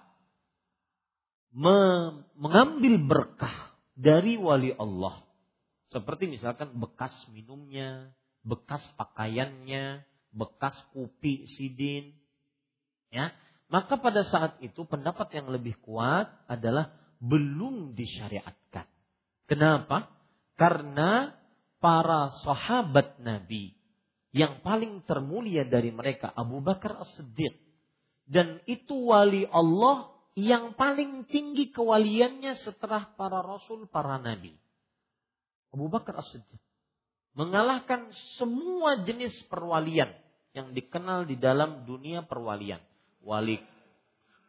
[2.39, 5.27] mengambil berkah dari wali Allah.
[5.91, 8.13] Seperti misalkan bekas minumnya,
[8.47, 12.15] bekas pakaiannya, bekas kupi sidin.
[13.09, 13.33] Ya,
[13.69, 18.89] maka pada saat itu pendapat yang lebih kuat adalah belum disyariatkan.
[19.45, 20.09] Kenapa?
[20.57, 21.37] Karena
[21.79, 23.77] para sahabat Nabi
[24.33, 27.55] yang paling termulia dari mereka Abu Bakar As-Siddiq
[28.29, 34.55] dan itu wali Allah yang paling tinggi kewaliannya setelah para rasul, para nabi.
[35.73, 36.61] Abu Bakar As-Siddiq
[37.39, 40.11] mengalahkan semua jenis perwalian
[40.57, 42.83] yang dikenal di dalam dunia perwalian.
[43.29, 43.61] Wali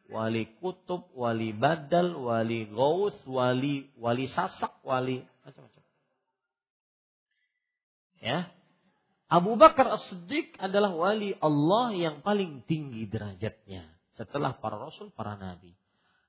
[0.08, 5.84] wali kutub, wali badal, wali gaus, wali wali sasak, wali macam-macam.
[8.24, 8.40] Ya.
[9.30, 13.86] Abu Bakar As-Siddiq adalah wali Allah yang paling tinggi derajatnya
[14.18, 15.78] setelah para rasul, para nabi.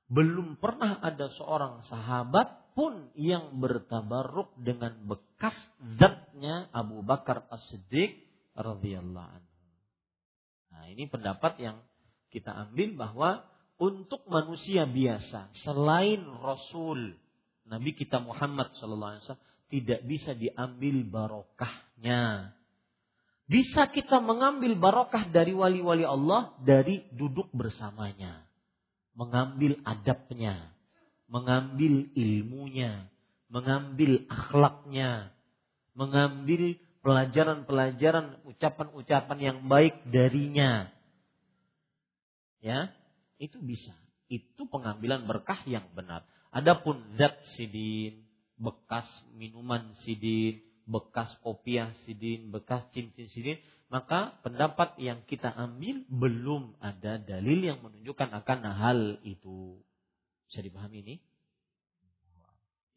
[0.05, 5.55] Belum pernah ada seorang sahabat pun yang bertabaruk dengan bekas
[5.97, 8.21] zatnya Abu Bakar As-Siddiq
[8.53, 9.55] radhiyallahu anhu.
[10.71, 11.81] Nah, ini pendapat yang
[12.33, 13.29] kita ambil bahwa
[13.77, 17.19] untuk manusia biasa selain Rasul
[17.67, 22.51] Nabi kita Muhammad sallallahu alaihi wasallam tidak bisa diambil barokahnya.
[23.47, 28.43] Bisa kita mengambil barokah dari wali-wali Allah dari duduk bersamanya.
[29.15, 30.75] Mengambil adabnya.
[31.31, 33.07] Mengambil ilmunya.
[33.47, 35.31] Mengambil akhlaknya.
[35.95, 40.87] Mengambil pelajaran-pelajaran, ucapan-ucapan yang baik darinya.
[42.61, 42.93] Ya,
[43.41, 43.91] itu bisa.
[44.29, 46.23] Itu pengambilan berkah yang benar.
[46.53, 48.23] Adapun zat sidin,
[48.61, 53.57] bekas minuman sidin, bekas kopiah sidin, bekas cincin sidin,
[53.91, 59.81] maka pendapat yang kita ambil belum ada dalil yang menunjukkan akan hal itu.
[60.47, 61.15] Bisa dipahami ini?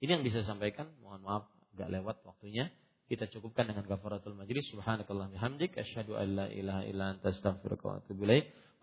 [0.05, 0.93] Ini yang bisa sampaikan.
[1.01, 2.69] Mohon maaf agak lewat waktunya.
[3.09, 4.69] Kita cukupkan dengan kafaratul majlis.
[4.69, 5.75] Subhanakallah bihamdik.
[5.81, 8.53] Asyhadu an la ilaha illa anta astaghfiruka wa atubu ilaik.